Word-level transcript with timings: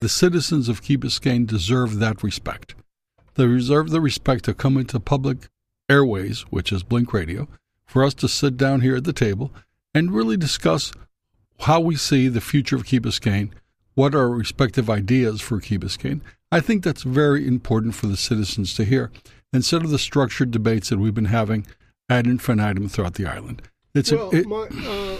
the 0.00 0.08
citizens 0.08 0.68
of 0.68 0.82
Key 0.82 0.96
Biscayne 0.96 1.46
deserve 1.46 1.98
that 1.98 2.22
respect. 2.22 2.74
They 3.34 3.46
deserve 3.46 3.90
the 3.90 4.00
respect 4.00 4.44
to 4.44 4.54
come 4.54 4.76
into 4.76 5.00
public 5.00 5.48
airways, 5.88 6.42
which 6.50 6.72
is 6.72 6.82
Blink 6.82 7.12
Radio, 7.12 7.48
for 7.86 8.04
us 8.04 8.14
to 8.14 8.28
sit 8.28 8.56
down 8.56 8.80
here 8.80 8.96
at 8.96 9.04
the 9.04 9.12
table 9.12 9.52
and 9.94 10.12
really 10.12 10.36
discuss 10.36 10.92
how 11.60 11.80
we 11.80 11.96
see 11.96 12.28
the 12.28 12.40
future 12.40 12.76
of 12.76 12.84
Key 12.84 13.00
Biscayne, 13.00 13.50
what 13.94 14.14
are 14.14 14.20
our 14.20 14.30
respective 14.30 14.88
ideas 14.88 15.40
for 15.40 15.60
Key 15.60 15.78
Biscayne. 15.78 16.20
I 16.52 16.60
think 16.60 16.84
that's 16.84 17.02
very 17.02 17.46
important 17.46 17.94
for 17.94 18.06
the 18.06 18.16
citizens 18.16 18.74
to 18.74 18.84
hear 18.84 19.10
instead 19.52 19.82
of 19.82 19.90
the 19.90 19.98
structured 19.98 20.50
debates 20.50 20.88
that 20.88 20.98
we've 20.98 21.14
been 21.14 21.26
having 21.26 21.66
ad 22.08 22.26
infinitum 22.26 22.88
throughout 22.88 23.14
the 23.14 23.26
island. 23.26 23.62
It's 23.94 24.12
well, 24.12 24.30
a, 24.30 24.36
it, 24.36 24.46
my, 24.46 24.68
uh, 24.86 25.18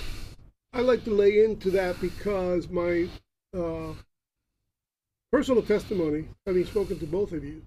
I 0.73 0.81
like 0.81 1.05
to 1.05 1.11
lay 1.11 1.45
into 1.45 1.71
that 1.73 2.01
because 2.01 2.69
my 2.69 3.09
uh, 3.57 3.95
personal 5.33 5.63
testimony, 5.63 6.27
having 6.47 6.65
spoken 6.65 6.99
to 6.99 7.07
both 7.07 7.33
of 7.33 7.45
you, 7.45 7.63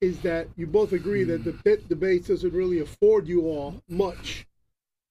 is 0.00 0.20
that 0.20 0.48
you 0.56 0.66
both 0.66 0.92
agree 0.92 1.24
that 1.24 1.44
the 1.44 1.52
hmm. 1.52 1.60
pit 1.60 1.88
debate 1.88 2.26
doesn't 2.26 2.52
really 2.52 2.80
afford 2.80 3.26
you 3.26 3.42
all 3.42 3.82
much, 3.88 4.46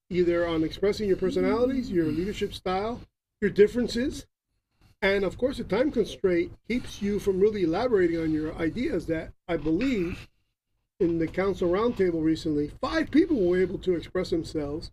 either 0.09 0.47
on 0.47 0.63
expressing 0.63 1.07
your 1.07 1.17
personalities, 1.17 1.91
your 1.91 2.05
hmm. 2.05 2.17
leadership 2.17 2.53
style, 2.53 3.01
your 3.41 3.51
differences, 3.51 4.25
and 5.03 5.25
of 5.25 5.37
course, 5.37 5.57
the 5.57 5.65
time 5.65 5.91
constraint 5.91 6.53
keeps 6.65 7.01
you 7.01 7.19
from 7.19 7.41
really 7.41 7.63
elaborating 7.63 8.21
on 8.21 8.31
your 8.31 8.55
ideas 8.55 9.05
that 9.07 9.33
I 9.49 9.57
believe 9.57 10.29
in 10.97 11.19
the 11.19 11.27
council 11.27 11.69
roundtable 11.69 12.23
recently, 12.23 12.71
five 12.79 13.11
people 13.11 13.35
were 13.37 13.59
able 13.59 13.79
to 13.79 13.95
express 13.95 14.29
themselves 14.29 14.91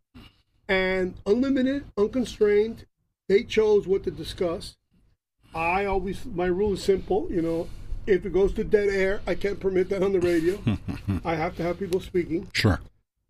and 0.68 1.14
unlimited, 1.26 1.84
unconstrained. 1.96 2.86
They 3.28 3.44
chose 3.44 3.86
what 3.86 4.02
to 4.02 4.10
discuss. 4.10 4.76
I 5.54 5.84
always, 5.84 6.24
my 6.26 6.46
rule 6.46 6.74
is 6.74 6.82
simple, 6.82 7.26
you 7.30 7.42
know, 7.42 7.68
if 8.06 8.24
it 8.24 8.32
goes 8.32 8.52
to 8.54 8.64
dead 8.64 8.88
air, 8.88 9.20
I 9.26 9.34
can't 9.34 9.60
permit 9.60 9.88
that 9.90 10.02
on 10.02 10.12
the 10.12 10.20
radio. 10.20 10.58
I 11.24 11.34
have 11.34 11.56
to 11.56 11.62
have 11.62 11.78
people 11.78 12.00
speaking. 12.00 12.48
Sure. 12.52 12.80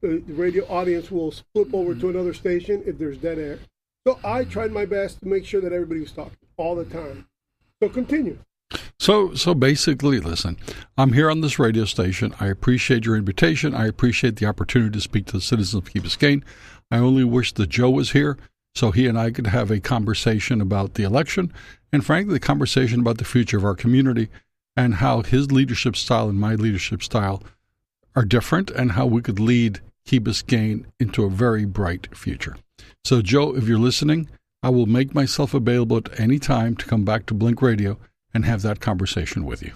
The, 0.01 0.23
the, 0.27 0.33
radio 0.33 0.65
audience 0.67 1.11
will 1.11 1.31
flip 1.31 1.75
over 1.75 1.93
to 1.93 2.01
mm-hmm. 2.01 2.11
another 2.11 2.35
station 2.35 2.83
if 2.87 2.99
there's 2.99 3.19
dead 3.19 3.39
air. 3.39 3.59
So 4.07 4.19
I 4.25 4.45
tried 4.45 4.73
my 4.73 4.87
best 4.87 5.21
to 5.21 5.29
make 5.29 5.45
sure 5.45 5.61
that 5.61 5.73
everybody 5.73 6.01
was 6.01 6.13
talking 6.13 6.37
all 6.57 6.75
the 6.75 6.87
time. 6.87 7.27
So 7.83 7.89
continue. 7.89 8.39
So, 8.99 9.35
so 9.35 9.55
basically, 9.55 10.21
listen, 10.21 10.57
I'm 10.97 11.13
here 11.13 11.31
on 11.31 11.41
this 11.41 11.59
radio 11.59 11.85
station. 11.85 12.35
I 12.41 12.47
appreciate 12.47 13.05
your 13.05 13.17
invitation. 13.17 13.75
I 13.75 13.87
appreciate 13.87 14.37
the 14.37 14.47
opportunity 14.47 14.93
to 14.93 15.01
speak 15.01 15.27
to 15.27 15.33
the 15.33 15.41
citizens 15.41 15.75
of 15.75 15.91
Key 15.91 16.01
Biscayne. 16.01 16.43
I 16.91 16.99
only 16.99 17.25
wish 17.25 17.53
that 17.55 17.69
Joe 17.69 17.91
was 17.91 18.13
here 18.13 18.39
so 18.75 18.91
he 18.91 19.07
and 19.07 19.19
I 19.19 19.31
could 19.31 19.49
have 19.49 19.71
a 19.71 19.81
conversation 19.81 20.61
about 20.61 20.95
the 20.95 21.03
election 21.03 21.53
and, 21.93 22.05
frankly, 22.05 22.35
the 22.35 22.41
conversation 22.41 23.01
about 23.01 23.19
the 23.19 23.25
future 23.25 23.57
of 23.57 23.65
our 23.65 23.75
community 23.75 24.29
and 24.77 24.97
how 24.97 25.23
his 25.23 25.51
leadership 25.51 25.97
style 25.97 26.29
and 26.29 26.39
my 26.39 26.55
leadership 26.55 27.03
style 27.03 27.43
are 28.15 28.25
different 28.25 28.71
and 28.71 28.93
how 28.93 29.07
we 29.07 29.23
could 29.23 29.41
lead 29.41 29.81
Key 30.05 30.21
Biscayne 30.21 30.85
into 30.99 31.25
a 31.25 31.31
very 31.31 31.65
bright 31.65 32.17
future. 32.17 32.57
So, 33.05 33.23
Joe, 33.23 33.57
if 33.57 33.69
you're 33.69 33.79
listening, 33.79 34.29
I 34.63 34.71
will 34.71 34.87
make 34.87 35.15
myself 35.15 35.55
available 35.55 35.97
at 35.97 36.21
any 36.21 36.39
time 36.39 36.77
to 36.77 36.87
come 36.87 37.05
back 37.05 37.27
to 37.27 37.35
Blink 37.35 37.63
Radio 37.63 37.99
and 38.35 38.45
have 38.45 38.63
that 38.63 38.81
conversation 38.81 39.45
with 39.45 39.63
you. 39.63 39.73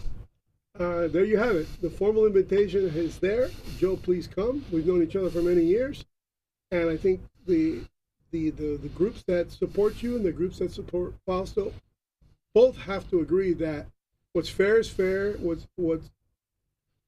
Uh, 0.78 1.06
there 1.08 1.24
you 1.24 1.38
have 1.38 1.54
it. 1.54 1.68
The 1.80 1.90
formal 1.90 2.26
invitation 2.26 2.90
is 2.94 3.18
there. 3.18 3.48
Joe, 3.78 3.96
please 3.96 4.26
come. 4.26 4.64
We've 4.72 4.86
known 4.86 5.02
each 5.02 5.16
other 5.16 5.30
for 5.30 5.42
many 5.42 5.62
years, 5.62 6.04
and 6.72 6.90
I 6.90 6.96
think 6.96 7.20
the 7.46 7.82
the 8.32 8.50
the, 8.50 8.76
the 8.76 8.88
groups 8.88 9.22
that 9.28 9.52
support 9.52 10.02
you 10.02 10.16
and 10.16 10.24
the 10.24 10.32
groups 10.32 10.58
that 10.58 10.72
support 10.72 11.14
Fausto 11.26 11.72
both 12.55 12.77
have 12.78 13.08
to 13.10 13.20
agree 13.20 13.52
that 13.55 13.86
what's 14.33 14.48
fair 14.48 14.78
is 14.78 14.88
fair. 14.88 15.33
What's 15.33 15.66
what's 15.77 16.10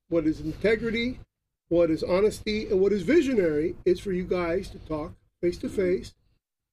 what 0.09 0.27
is 0.27 0.41
integrity, 0.41 1.21
what 1.69 1.91
is 1.91 2.03
honesty, 2.03 2.69
and 2.69 2.81
what 2.81 2.93
is 2.93 3.03
visionary 3.03 3.77
is 3.85 4.01
for 4.01 4.13
you 4.13 4.25
guys 4.25 4.69
to 4.71 4.79
talk 4.81 5.13
face 5.41 5.59
to 5.59 5.69
face 5.69 6.15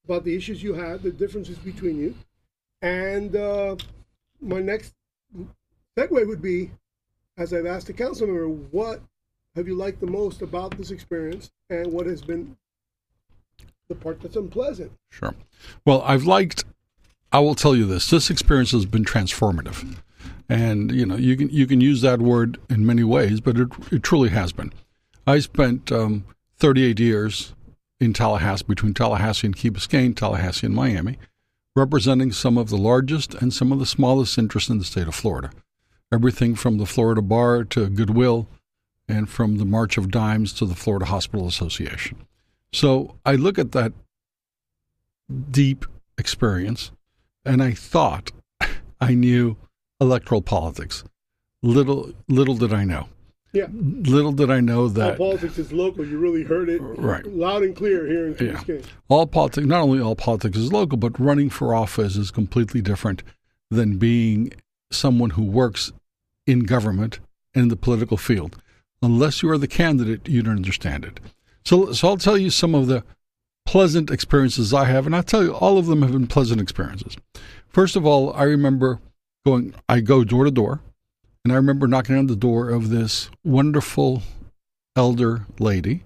about 0.06 0.24
the 0.24 0.36
issues 0.36 0.64
you 0.64 0.74
have, 0.74 1.04
the 1.04 1.12
differences 1.12 1.58
between 1.58 1.98
you, 1.98 2.16
and. 2.82 3.36
Uh, 3.36 3.76
my 4.44 4.60
next 4.60 4.94
segue 5.98 6.28
would 6.28 6.42
be, 6.42 6.72
as 7.38 7.54
I've 7.54 7.66
asked 7.66 7.88
the 7.88 7.94
council 7.94 8.28
member, 8.28 8.48
what 8.48 9.02
have 9.56 9.68
you 9.68 9.76
liked 9.76 10.02
the 10.02 10.08
most 10.08 10.42
about 10.42 10.78
this 10.78 10.92
experience, 10.92 11.52
and 11.70 11.92
what 11.92 12.06
has 12.06 12.22
been 12.22 12.58
the 13.88 13.96
part 13.96 14.22
that's 14.22 14.36
unpleasant? 14.36 14.92
Sure. 15.10 15.34
Well, 15.86 16.02
I've 16.02 16.26
liked. 16.26 16.66
I 17.34 17.40
will 17.40 17.56
tell 17.56 17.76
you 17.76 17.86
this: 17.86 18.10
this 18.10 18.30
experience 18.30 18.72
has 18.72 18.86
been 18.86 19.04
transformative, 19.04 19.98
and 20.48 20.92
you 20.92 21.06
know 21.06 21.16
you 21.16 21.36
can 21.36 21.50
you 21.50 21.68
can 21.68 21.82
use 21.82 22.02
that 22.02 22.22
word 22.22 22.60
in 22.70 22.86
many 22.86 23.04
ways, 23.04 23.42
but 23.42 23.58
it 23.58 23.70
it 23.92 24.04
truly 24.04 24.30
has 24.30 24.54
been. 24.54 24.72
I 25.26 25.40
spent 25.40 25.92
um, 25.92 26.26
38 26.58 27.00
years 27.00 27.54
in 28.00 28.14
Tallahassee, 28.14 28.66
between 28.68 28.94
Tallahassee 28.94 29.48
and 29.48 29.56
Key 29.56 29.72
Biscayne, 29.72 30.16
Tallahassee 30.16 30.68
and 30.68 30.76
Miami 30.76 31.18
representing 31.76 32.32
some 32.32 32.58
of 32.58 32.70
the 32.70 32.78
largest 32.78 33.34
and 33.34 33.52
some 33.52 33.72
of 33.72 33.80
the 33.80 33.86
smallest 33.86 34.38
interests 34.38 34.70
in 34.70 34.78
the 34.78 34.86
state 34.86 35.08
of 35.08 35.16
Florida. 35.16 35.50
Everything 36.12 36.54
from 36.54 36.78
the 36.78 36.86
Florida 36.86 37.22
Bar 37.22 37.64
to 37.64 37.90
Goodwill, 37.90 38.48
and 39.08 39.30
from 39.30 39.58
the 39.58 39.66
March 39.66 39.98
of 39.98 40.12
Dimes 40.12 40.54
to 40.54 40.66
the 40.66 40.76
Florida 40.76 41.06
Hospital 41.06 41.48
Association. 41.48 42.26
So 42.72 43.16
I 43.26 43.36
look 43.36 43.58
at 43.58 43.72
that 43.72 43.94
deep 45.52 45.86
experience 46.18 46.92
and 47.46 47.62
I 47.62 47.72
thought 47.74 48.32
I 49.02 49.14
knew 49.14 49.58
electoral 50.00 50.42
politics. 50.42 51.04
Little 51.62 52.14
little 52.28 52.56
did 52.56 52.74
I 52.74 52.84
know. 52.84 53.08
Yeah. 53.54 53.68
Little 53.72 54.32
did 54.32 54.50
I 54.50 54.62
know 54.62 54.88
that 54.90 55.20
all 55.20 55.32
politics 55.32 55.60
is 55.60 55.72
local. 55.72 56.06
You 56.06 56.18
really 56.18 56.44
heard 56.44 56.70
it 56.70 56.82
right. 56.82 57.24
loud 57.26 57.62
and 57.62 57.76
clear 57.76 58.08
here 58.08 58.28
in 58.28 58.48
yeah. 58.48 58.64
Case. 58.64 58.86
All 59.10 59.28
politics, 59.28 59.68
not 59.68 59.82
only 59.82 60.02
all 60.02 60.16
politics 60.16 60.58
is 60.58 60.74
local, 60.74 60.98
but 60.98 61.20
running 61.20 61.52
for 61.52 61.76
office 61.76 62.16
is 62.16 62.32
completely 62.32 62.82
different 62.82 63.22
than 63.70 63.98
being 63.98 64.54
someone 64.92 65.32
who 65.32 65.44
works 65.44 65.92
in 66.48 66.62
government 66.62 67.20
and 67.54 67.64
in 67.64 67.70
the 67.70 67.76
political 67.76 68.18
field. 68.18 68.58
Unless 69.04 69.44
you 69.44 69.50
are 69.52 69.58
the 69.58 69.68
candidate, 69.68 70.28
you 70.28 70.42
don't 70.42 70.56
understand 70.56 71.06
it. 71.06 71.20
So, 71.64 71.94
so 71.94 72.08
I'll 72.08 72.18
tell 72.18 72.38
you 72.38 72.50
some 72.50 72.74
of 72.74 72.88
the 72.88 73.04
pleasant 73.66 74.12
experiences 74.12 74.74
I 74.74 74.86
have, 74.86 75.06
and 75.06 75.16
I'll 75.16 75.24
tell 75.24 75.44
you 75.44 75.54
all 75.54 75.78
of 75.78 75.88
them 75.88 76.02
have 76.02 76.12
been 76.12 76.28
pleasant 76.28 76.62
experiences. 76.62 77.18
First 77.68 77.96
of 77.96 78.06
all, 78.06 78.34
I 78.34 78.44
remember 78.44 79.00
going. 79.46 79.74
I 79.90 80.00
go 80.00 80.24
door 80.24 80.46
to 80.46 80.52
door 80.52 80.82
and 81.44 81.52
I 81.52 81.58
remember 81.58 81.88
knocking 81.88 82.18
on 82.18 82.28
the 82.28 82.36
door 82.36 82.70
of 82.70 82.90
this 82.90 83.30
wonderful 83.44 84.24
elder 84.96 85.46
lady 85.60 86.04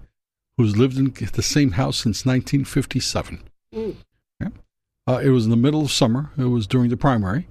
who's 0.56 0.76
lived 0.76 0.98
in 0.98 1.14
the 1.32 1.42
same 1.42 1.72
house 1.72 1.98
since 1.98 2.26
1957. 2.26 3.44
Mm. 3.72 3.96
Yeah. 4.40 4.48
Uh, 5.06 5.20
it 5.22 5.30
was 5.30 5.44
in 5.44 5.50
the 5.50 5.56
middle 5.56 5.82
of 5.82 5.92
summer. 5.92 6.30
It 6.36 6.46
was 6.46 6.66
during 6.66 6.90
the 6.90 6.96
primary. 6.96 7.46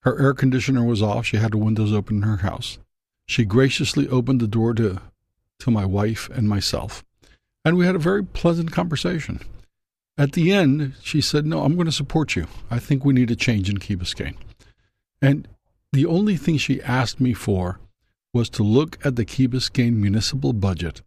Her 0.00 0.18
air 0.18 0.32
conditioner 0.32 0.84
was 0.84 1.02
off. 1.02 1.26
She 1.26 1.36
had 1.36 1.52
the 1.52 1.58
windows 1.58 1.92
open 1.92 2.16
in 2.16 2.22
her 2.22 2.38
house. 2.38 2.78
She 3.26 3.44
graciously 3.44 4.08
opened 4.08 4.40
the 4.40 4.48
door 4.48 4.72
to, 4.74 5.00
to 5.60 5.70
my 5.70 5.84
wife 5.84 6.30
and 6.30 6.48
myself, 6.48 7.04
and 7.64 7.76
we 7.76 7.86
had 7.86 7.94
a 7.94 8.00
very 8.00 8.24
pleasant 8.24 8.72
conversation. 8.72 9.40
At 10.18 10.32
the 10.32 10.52
end, 10.52 10.94
she 11.02 11.20
said, 11.20 11.46
No, 11.46 11.62
I'm 11.62 11.74
going 11.74 11.86
to 11.86 11.92
support 11.92 12.36
you. 12.36 12.46
I 12.70 12.78
think 12.78 13.04
we 13.04 13.14
need 13.14 13.30
a 13.30 13.36
change 13.36 13.68
in 13.68 13.78
Key 13.78 13.96
Biscayne. 13.96 14.36
And 15.20 15.48
the 15.92 16.06
only 16.06 16.36
thing 16.36 16.58
she 16.58 16.82
asked 16.82 17.20
me 17.20 17.32
for 17.32 17.80
was 18.34 18.48
to 18.50 18.62
look 18.62 18.98
at 19.04 19.16
the 19.16 19.24
Key 19.24 19.48
Biscayne 19.48 19.94
municipal 19.94 20.52
budget 20.52 21.02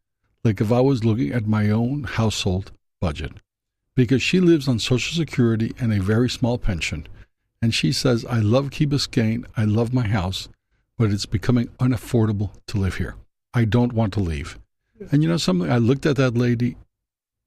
like 0.45 0.61
if 0.61 0.71
I 0.71 0.79
was 0.79 1.03
looking 1.03 1.31
at 1.31 1.47
my 1.47 1.69
own 1.71 2.03
household 2.03 2.71
budget. 3.01 3.33
Because 3.95 4.21
she 4.21 4.39
lives 4.39 4.67
on 4.67 4.77
Social 4.77 5.17
Security 5.17 5.73
and 5.79 5.91
a 5.91 6.01
very 6.01 6.29
small 6.29 6.57
pension. 6.57 7.07
And 7.61 7.73
she 7.73 7.91
says, 7.91 8.23
I 8.25 8.39
love 8.39 8.69
Key 8.69 8.85
Biscayne, 8.85 9.45
I 9.57 9.65
love 9.65 9.93
my 9.93 10.05
house, 10.05 10.47
but 10.97 11.11
it's 11.11 11.25
becoming 11.25 11.67
unaffordable 11.79 12.51
to 12.67 12.77
live 12.77 12.97
here. 12.97 13.15
I 13.53 13.65
don't 13.65 13.93
want 13.93 14.13
to 14.13 14.19
leave. 14.19 14.59
And 15.11 15.23
you 15.23 15.29
know 15.29 15.37
something? 15.37 15.71
I 15.71 15.77
looked 15.77 16.05
at 16.05 16.15
that 16.17 16.37
lady 16.37 16.77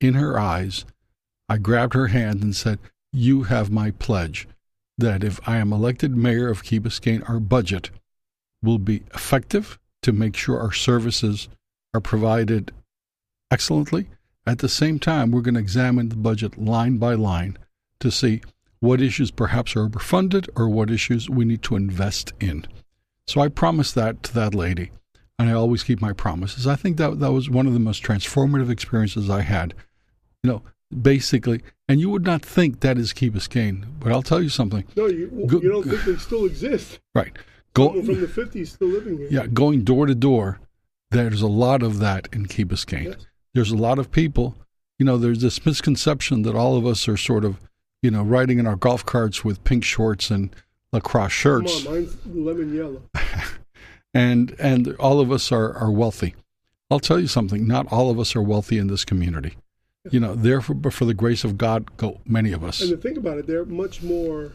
in 0.00 0.15
her 0.15 0.39
eyes. 0.39 0.85
I 1.49 1.59
grabbed 1.59 1.95
her 1.95 2.09
hand 2.09 2.43
and 2.43 2.55
said, 2.55 2.79
You 3.12 3.45
have 3.45 3.71
my 3.71 3.91
pledge 3.93 4.47
that 4.99 5.25
if 5.25 5.41
I 5.49 5.56
am 5.59 5.73
elected 5.73 6.17
mayor 6.17 6.49
of 6.49 6.65
Key 6.65 6.81
Biscayne, 6.81 7.29
our 7.29 7.41
budget 7.41 7.91
will 8.62 8.79
be 8.79 9.03
effective 9.15 9.79
to 10.03 10.12
make 10.12 10.37
sure 10.37 10.61
our 10.61 10.73
services 10.73 11.49
are 11.95 12.00
provided 12.00 12.73
excellently. 13.50 14.09
At 14.47 14.59
the 14.59 14.69
same 14.69 14.99
time, 14.99 15.31
we're 15.31 15.43
going 15.43 15.55
to 15.55 15.61
examine 15.61 16.09
the 16.09 16.17
budget 16.17 16.59
line 16.59 16.99
by 16.99 17.15
line 17.15 17.59
to 18.00 18.11
see 18.11 18.43
what 18.81 19.00
issues 19.00 19.31
perhaps 19.31 19.75
are 19.77 19.89
overfunded 19.89 20.49
or 20.56 20.69
what 20.69 20.91
issues 20.91 21.29
we 21.29 21.45
need 21.45 21.62
to 21.62 21.77
invest 21.77 22.33
in. 22.41 22.67
So 23.27 23.41
I 23.41 23.49
promised 23.49 23.95
that 23.95 24.23
to 24.25 24.35
that 24.35 24.55
lady, 24.55 24.91
and 25.38 25.49
I 25.49 25.52
always 25.52 25.82
keep 25.82 26.00
my 26.00 26.12
promises. 26.12 26.67
I 26.67 26.76
think 26.76 26.96
that 26.96 27.20
that 27.20 27.32
was 27.32 27.49
one 27.50 27.67
of 27.67 27.73
the 27.73 27.79
most 27.79 28.02
transformative 28.02 28.70
experiences 28.70 29.31
I 29.31 29.43
had. 29.43 29.75
You 30.43 30.50
know, 30.50 30.62
basically, 31.02 31.62
and 31.88 32.00
you 32.00 32.11
would 32.11 32.25
not 32.25 32.43
think 32.44 32.81
that 32.81 32.99
is 32.99 33.12
Key 33.12 33.31
Biscayne, 33.31 33.85
but 34.00 34.12
I'll 34.12 34.23
tell 34.23 34.43
you 34.43 34.49
something. 34.49 34.85
No, 34.96 35.06
you, 35.06 35.29
Go- 35.46 35.61
you 35.61 35.70
don't 35.70 35.85
think 35.85 36.05
they 36.05 36.17
still 36.17 36.44
exist. 36.44 36.99
Right, 37.14 37.37
go 37.75 37.93
from 38.02 38.20
the 38.20 38.26
50s 38.26 38.69
still 38.69 38.88
living 38.88 39.19
here. 39.19 39.29
yeah, 39.31 39.46
going 39.46 39.85
door 39.85 40.06
to 40.06 40.14
door. 40.14 40.61
There's 41.11 41.40
a 41.43 41.46
lot 41.49 41.82
of 41.82 41.99
that 42.00 42.29
in 42.32 42.46
Key 42.46 42.64
Biscayne. 42.64 43.05
Yes. 43.05 43.26
There's 43.55 43.70
a 43.70 43.76
lot 43.76 43.99
of 43.99 44.11
people. 44.11 44.55
You 44.99 45.06
know, 45.06 45.17
there's 45.17 45.40
this 45.40 45.64
misconception 45.64 46.43
that 46.43 46.55
all 46.55 46.76
of 46.76 46.85
us 46.87 47.08
are 47.08 47.17
sort 47.17 47.44
of, 47.44 47.58
you 48.02 48.11
know, 48.11 48.23
riding 48.23 48.58
in 48.58 48.67
our 48.67 48.76
golf 48.76 49.06
carts 49.06 49.44
with 49.44 49.62
pink 49.64 49.85
shorts 49.85 50.31
and 50.31 50.55
lacrosse 50.93 51.23
Come 51.43 51.67
shirts. 51.67 51.87
on, 51.87 51.94
mine's 51.94 52.17
lemon 52.26 52.75
yellow. 52.75 53.02
and 54.14 54.55
and 54.58 54.94
all 54.96 55.20
of 55.20 55.31
us 55.31 55.52
are, 55.52 55.72
are 55.75 55.90
wealthy. 55.90 56.34
I'll 56.90 57.00
tell 57.00 57.20
you 57.20 57.26
something. 57.26 57.66
Not 57.66 57.90
all 57.93 58.10
of 58.10 58.19
us 58.19 58.34
are 58.34 58.43
wealthy 58.43 58.78
in 58.78 58.87
this 58.87 59.05
community. 59.05 59.56
You 60.10 60.20
know, 60.20 60.34
therefore, 60.34 60.75
but 60.76 60.94
for 60.94 61.05
the 61.05 61.12
grace 61.12 61.44
of 61.44 61.58
God, 61.58 61.96
go 61.99 62.20
many 62.25 62.52
of 62.52 62.64
us. 62.64 62.81
And 62.81 62.90
to 62.90 62.96
think 62.96 63.19
about 63.19 63.37
it, 63.37 63.46
they're 63.46 63.66
much 63.66 64.02
more 64.02 64.52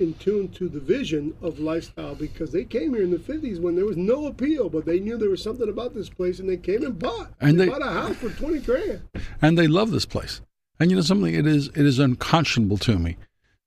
in 0.00 0.14
tune 0.14 0.48
to 0.48 0.68
the 0.68 0.80
vision 0.80 1.34
of 1.40 1.60
lifestyle 1.60 2.16
because 2.16 2.50
they 2.50 2.64
came 2.64 2.92
here 2.94 3.04
in 3.04 3.12
the 3.12 3.18
50s 3.18 3.60
when 3.60 3.76
there 3.76 3.84
was 3.84 3.96
no 3.96 4.26
appeal, 4.26 4.68
but 4.68 4.84
they 4.84 4.98
knew 4.98 5.16
there 5.16 5.30
was 5.30 5.42
something 5.42 5.68
about 5.68 5.94
this 5.94 6.08
place 6.08 6.40
and 6.40 6.48
they 6.48 6.56
came 6.56 6.82
and 6.82 6.98
bought. 6.98 7.32
And 7.40 7.60
they, 7.60 7.66
they- 7.66 7.70
bought 7.70 7.82
a 7.82 7.92
house 7.92 8.16
for 8.16 8.30
20 8.30 8.58
grand. 8.60 9.02
and 9.40 9.56
they 9.56 9.68
love 9.68 9.92
this 9.92 10.06
place. 10.06 10.40
And 10.80 10.90
you 10.90 10.96
know 10.96 11.02
something, 11.02 11.32
it 11.32 11.46
is 11.46 11.68
it 11.68 11.86
is 11.86 12.00
unconscionable 12.00 12.78
to 12.78 12.98
me 12.98 13.16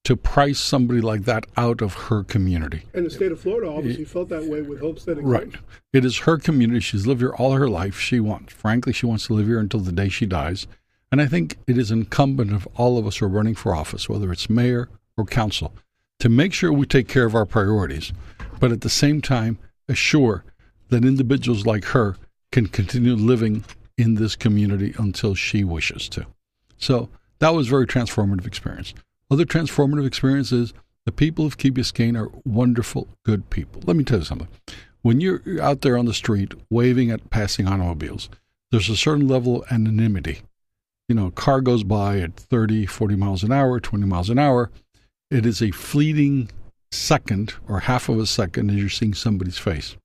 to 0.06 0.16
price 0.16 0.60
somebody 0.60 1.02
like 1.02 1.24
that 1.24 1.46
out 1.58 1.82
of 1.82 1.94
her 1.94 2.24
community. 2.24 2.84
And 2.94 3.06
the 3.06 3.10
state 3.10 3.32
of 3.32 3.40
Florida 3.40 3.70
obviously 3.70 4.06
felt 4.06 4.30
that 4.30 4.46
way 4.46 4.62
with 4.62 4.80
Homestead 4.80 5.18
Right. 5.22 5.52
It 5.94 6.06
is 6.06 6.20
her 6.20 6.38
community. 6.38 6.80
She's 6.80 7.08
lived 7.08 7.22
here 7.22 7.34
all 7.34 7.54
her 7.54 7.68
life. 7.68 8.00
She 8.00 8.20
wants, 8.20 8.54
frankly, 8.54 8.94
she 8.94 9.08
wants 9.08 9.28
to 9.28 9.34
live 9.34 9.48
here 9.48 9.60
until 9.60 9.80
the 9.80 9.92
day 9.92 10.10
she 10.10 10.26
dies. 10.26 10.68
And 11.12 11.22
I 11.22 11.26
think 11.26 11.58
it 11.68 11.78
is 11.78 11.92
incumbent 11.92 12.54
of 12.54 12.68
all 12.76 12.98
of 12.98 13.08
us 13.08 13.18
who 13.18 13.26
are 13.26 13.30
running 13.30 13.56
for 13.56 13.76
office, 13.76 14.08
whether 14.08 14.32
it's 14.32 14.50
mayor 14.50 14.90
or 15.18 15.26
council, 15.26 15.74
to 16.20 16.30
make 16.30 16.54
sure 16.54 16.72
we 16.72 16.86
take 16.86 17.08
care 17.08 17.26
of 17.26 17.36
our 17.36 17.46
priorities, 17.46 18.14
but 18.60 18.72
at 18.72 18.82
the 18.82 18.90
same 18.90 19.22
time 19.22 19.58
assure 19.90 20.44
that 20.90 21.04
individuals 21.04 21.66
like 21.66 21.86
her 21.86 22.16
can 22.52 22.68
continue 22.68 23.16
living 23.16 23.64
in 23.98 24.16
this 24.16 24.36
community 24.36 24.94
until 24.98 25.34
she 25.34 25.64
wishes 25.64 26.08
to. 26.10 26.26
So 26.78 27.10
that 27.40 27.56
was 27.56 27.68
a 27.68 27.72
very 27.72 27.88
transformative 27.88 28.46
experience. 28.46 28.94
Other 29.32 29.46
transformative 29.46 30.06
experiences, 30.06 30.74
the 31.06 31.12
people 31.12 31.46
of 31.46 31.58
Key 31.58 31.72
Biscayne 31.72 32.20
are 32.20 32.32
wonderful, 32.44 33.08
good 33.24 33.50
people. 33.50 33.82
Let 33.86 33.96
me 33.96 34.04
tell 34.04 34.20
you 34.20 34.26
something. 34.26 34.48
When 35.02 35.22
you're 35.22 35.42
out 35.62 35.82
there 35.82 35.98
on 35.98 36.06
the 36.06 36.14
street 36.14 36.54
waving 36.70 37.12
at 37.12 37.30
passing 37.30 37.68
automobiles, 37.68 38.30
there's 38.72 38.90
a 38.90 38.98
certain 38.98 39.28
level 39.28 39.62
of 39.62 39.72
anonymity. 39.72 40.42
You 41.08 41.16
know, 41.16 41.28
a 41.28 41.32
car 41.32 41.62
goes 41.62 41.84
by 41.84 42.20
at 42.20 42.36
30, 42.36 42.88
40 42.88 43.16
miles 43.16 43.44
an 43.44 43.52
hour, 43.52 43.80
20 43.80 44.06
miles 44.06 44.30
an 44.30 44.40
hour. 44.40 44.72
It 45.30 45.46
is 45.46 45.62
a 45.62 45.72
fleeting 45.72 46.50
second 46.92 47.54
or 47.68 47.82
half 47.82 48.10
of 48.10 48.20
a 48.20 48.26
second 48.26 48.72
as 48.72 48.78
you're 48.78 48.90
seeing 48.90 49.14
somebody's 49.14 49.58
face. 49.58 49.96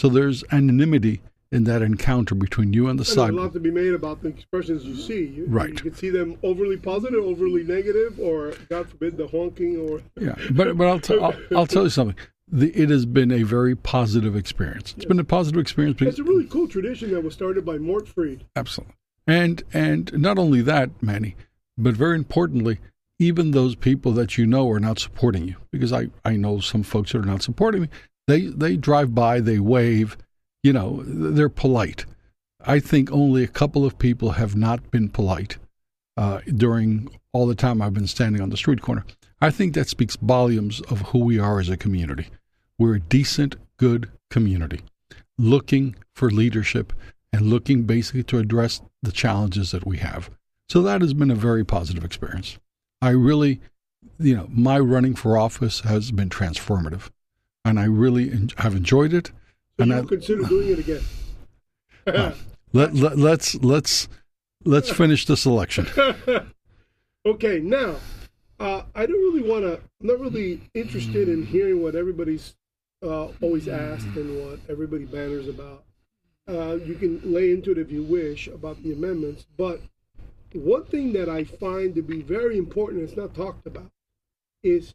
So 0.00 0.08
there's 0.08 0.44
anonymity 0.50 1.22
in 1.52 1.64
that 1.64 1.82
encounter 1.82 2.34
between 2.34 2.72
you 2.72 2.88
and 2.88 2.98
the 2.98 3.04
And 3.08 3.18
there's 3.18 3.30
a 3.30 3.32
lot 3.32 3.52
to 3.52 3.60
be 3.60 3.70
made 3.70 3.92
about 3.92 4.22
the 4.22 4.28
expressions 4.28 4.84
you 4.84 4.96
see. 4.96 5.26
You, 5.26 5.46
Right. 5.46 5.70
You 5.70 5.76
can 5.76 5.94
see 5.94 6.10
them 6.10 6.36
overly 6.42 6.76
positive, 6.76 7.22
overly 7.24 7.62
negative, 7.62 8.18
or 8.18 8.54
God 8.68 8.88
forbid 8.88 9.16
the 9.16 9.28
honking 9.28 9.78
or 9.78 10.02
Yeah, 10.20 10.34
but 10.52 10.76
but 10.76 10.86
I'll, 10.86 11.00
t- 11.00 11.18
I'll 11.18 11.34
I'll 11.56 11.66
tell 11.66 11.84
you 11.84 11.90
something. 11.90 12.16
The, 12.48 12.70
it 12.70 12.90
has 12.90 13.06
been 13.06 13.32
a 13.32 13.42
very 13.42 13.74
positive 13.74 14.36
experience. 14.36 14.94
It's 14.96 15.06
been 15.06 15.18
a 15.18 15.24
positive 15.24 15.60
experience 15.60 15.98
because 15.98 16.18
It's 16.18 16.28
a 16.28 16.30
really 16.30 16.46
cool 16.46 16.68
tradition 16.68 17.12
that 17.12 17.22
was 17.22 17.32
started 17.34 17.64
by 17.64 17.78
Mort 17.78 18.06
Fried. 18.06 18.44
absolutely, 18.56 18.94
and 19.26 19.62
and 19.72 20.12
not 20.20 20.38
only 20.38 20.60
that, 20.62 20.90
Manny, 21.02 21.36
but 21.78 21.94
very 21.94 22.16
importantly, 22.16 22.80
even 23.18 23.52
those 23.52 23.76
people 23.76 24.12
that 24.12 24.36
you 24.36 24.44
know 24.46 24.68
are 24.70 24.80
not 24.80 24.98
supporting 24.98 25.48
you, 25.48 25.56
because 25.70 25.92
I 25.92 26.08
I 26.24 26.36
know 26.36 26.60
some 26.60 26.82
folks 26.82 27.12
that 27.12 27.18
are 27.18 27.26
not 27.26 27.42
supporting 27.42 27.82
me. 27.82 27.88
They 28.26 28.42
they 28.46 28.76
drive 28.76 29.14
by, 29.14 29.40
they 29.40 29.58
wave, 29.58 30.16
you 30.64 30.72
know, 30.72 31.02
they're 31.04 31.48
polite. 31.48 32.06
I 32.66 32.80
think 32.80 33.12
only 33.12 33.44
a 33.44 33.48
couple 33.48 33.84
of 33.84 33.98
people 33.98 34.32
have 34.32 34.56
not 34.56 34.90
been 34.90 35.10
polite 35.10 35.58
uh, 36.16 36.40
during 36.56 37.08
all 37.32 37.46
the 37.46 37.54
time 37.54 37.80
I've 37.80 37.94
been 37.94 38.08
standing 38.08 38.40
on 38.40 38.50
the 38.50 38.56
street 38.56 38.80
corner. 38.80 39.04
I 39.40 39.50
think 39.50 39.74
that 39.74 39.88
speaks 39.88 40.16
volumes 40.16 40.80
of 40.82 41.02
who 41.02 41.18
we 41.18 41.38
are 41.38 41.60
as 41.60 41.68
a 41.68 41.76
community. 41.76 42.28
We're 42.78 42.94
a 42.94 43.00
decent, 43.00 43.56
good 43.76 44.10
community 44.30 44.80
looking 45.36 45.96
for 46.14 46.30
leadership 46.30 46.92
and 47.32 47.42
looking 47.42 47.82
basically 47.82 48.22
to 48.22 48.38
address 48.38 48.80
the 49.02 49.12
challenges 49.12 49.70
that 49.72 49.86
we 49.86 49.98
have. 49.98 50.30
So 50.68 50.80
that 50.82 51.02
has 51.02 51.12
been 51.12 51.30
a 51.30 51.36
very 51.36 51.64
positive 51.64 52.04
experience. 52.04 52.58
I 53.02 53.10
really, 53.10 53.60
you 54.18 54.34
know, 54.34 54.48
my 54.50 54.78
running 54.78 55.14
for 55.14 55.36
office 55.36 55.80
has 55.80 56.10
been 56.10 56.30
transformative, 56.30 57.10
and 57.64 57.78
I 57.78 57.84
really 57.84 58.30
en- 58.30 58.50
have 58.58 58.74
enjoyed 58.74 59.12
it. 59.12 59.30
So 59.78 59.82
And 59.82 59.92
I- 59.94 60.02
consider 60.02 60.42
doing 60.44 60.68
it 60.70 60.78
again. 60.78 61.02
Let, 62.72 62.94
let 62.94 63.16
let's 63.16 63.54
let's 63.56 64.08
let's 64.64 64.90
finish 64.90 65.26
this 65.26 65.46
election. 65.46 65.86
okay, 67.26 67.60
now 67.60 67.96
uh, 68.60 68.82
I 68.94 69.06
don't 69.06 69.20
really 69.34 69.48
want 69.48 69.64
to. 69.64 69.74
I'm 70.00 70.06
not 70.06 70.20
really 70.20 70.60
interested 70.74 71.28
in 71.28 71.46
hearing 71.46 71.82
what 71.82 71.94
everybody's 71.94 72.56
uh, 73.02 73.28
always 73.40 73.68
asked 73.68 74.06
and 74.16 74.44
what 74.44 74.58
everybody 74.68 75.04
banners 75.04 75.48
about. 75.48 75.84
Uh, 76.48 76.74
you 76.84 76.94
can 76.94 77.20
lay 77.24 77.52
into 77.52 77.70
it 77.72 77.78
if 77.78 77.90
you 77.90 78.02
wish 78.02 78.48
about 78.48 78.82
the 78.82 78.92
amendments, 78.92 79.46
but 79.56 79.80
one 80.52 80.84
thing 80.84 81.12
that 81.14 81.28
I 81.28 81.44
find 81.44 81.94
to 81.94 82.02
be 82.02 82.22
very 82.22 82.58
important, 82.58 83.02
it's 83.02 83.16
not 83.16 83.34
talked 83.34 83.66
about, 83.66 83.90
is 84.62 84.94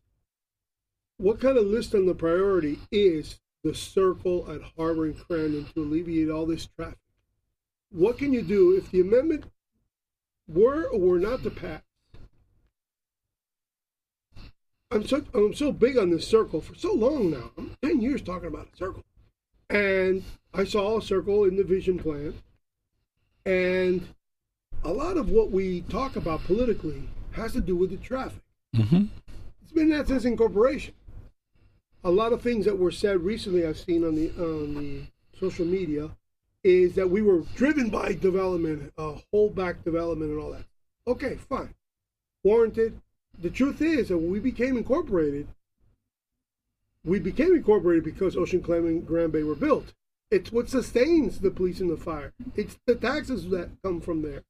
what 1.17 1.39
kind 1.41 1.57
of 1.57 1.65
list 1.65 1.95
on 1.95 2.05
the 2.05 2.13
priority 2.13 2.79
is 2.91 3.39
the 3.63 3.73
circle 3.73 4.49
at 4.49 4.61
Harbor 4.77 5.05
and 5.05 5.17
Crandon 5.17 5.71
to 5.73 5.81
alleviate 5.81 6.29
all 6.29 6.45
this 6.45 6.67
traffic? 6.67 6.97
What 7.91 8.17
can 8.17 8.33
you 8.33 8.41
do 8.41 8.77
if 8.77 8.91
the 8.91 9.01
amendment 9.01 9.45
were 10.47 10.85
or 10.85 10.99
were 10.99 11.19
not 11.19 11.43
to 11.43 11.49
pass? 11.49 11.81
I'm 14.91 15.05
so 15.05 15.23
I'm 15.33 15.53
so 15.53 15.71
big 15.71 15.97
on 15.97 16.09
this 16.09 16.27
circle 16.27 16.61
for 16.61 16.73
so 16.73 16.93
long 16.93 17.29
now. 17.29 17.51
I'm 17.57 17.77
ten 17.81 18.01
years 18.01 18.21
talking 18.21 18.47
about 18.47 18.69
a 18.73 18.77
circle, 18.77 19.03
and 19.69 20.23
I 20.53 20.63
saw 20.63 20.97
a 20.97 21.01
circle 21.01 21.43
in 21.43 21.57
the 21.57 21.63
vision 21.63 21.99
plan, 21.99 22.33
and 23.45 24.07
a 24.83 24.91
lot 24.91 25.17
of 25.17 25.29
what 25.29 25.51
we 25.51 25.81
talk 25.81 26.15
about 26.15 26.43
politically 26.45 27.07
has 27.31 27.53
to 27.53 27.61
do 27.61 27.75
with 27.75 27.91
the 27.91 27.97
traffic. 27.97 28.41
hmm 28.75 29.05
It's 29.61 29.71
been 29.71 29.89
that 29.89 30.07
since 30.07 30.25
incorporation. 30.25 30.95
A 32.03 32.11
lot 32.11 32.31
of 32.31 32.41
things 32.41 32.65
that 32.65 32.77
were 32.77 32.91
said 32.91 33.23
recently, 33.23 33.65
I've 33.65 33.77
seen 33.77 34.05
on 34.05 34.15
the 34.15 34.31
on 34.37 34.75
the 34.75 35.01
social 35.37 35.65
media, 35.65 36.11
is 36.63 36.95
that 36.95 37.09
we 37.09 37.21
were 37.21 37.41
driven 37.55 37.89
by 37.89 38.13
development, 38.13 38.93
uh, 38.97 39.15
hold 39.31 39.55
back 39.55 39.83
development, 39.83 40.31
and 40.31 40.39
all 40.39 40.51
that. 40.51 40.65
Okay, 41.07 41.35
fine, 41.35 41.73
warranted. 42.43 43.01
The 43.37 43.49
truth 43.49 43.81
is 43.81 44.09
that 44.09 44.17
when 44.17 44.31
we 44.31 44.39
became 44.39 44.77
incorporated, 44.77 45.47
we 47.03 47.19
became 47.19 47.53
incorporated 47.53 48.03
because 48.03 48.35
Ocean 48.35 48.61
Club 48.61 48.85
and 48.85 49.05
Grand 49.05 49.31
Bay 49.31 49.43
were 49.43 49.55
built. 49.55 49.93
It's 50.31 50.51
what 50.51 50.69
sustains 50.69 51.39
the 51.39 51.49
police 51.49 51.79
and 51.79 51.89
the 51.89 51.97
fire. 51.97 52.33
It's 52.55 52.77
the 52.85 52.95
taxes 52.95 53.49
that 53.49 53.69
come 53.81 53.99
from 53.99 54.21
there. 54.21 54.43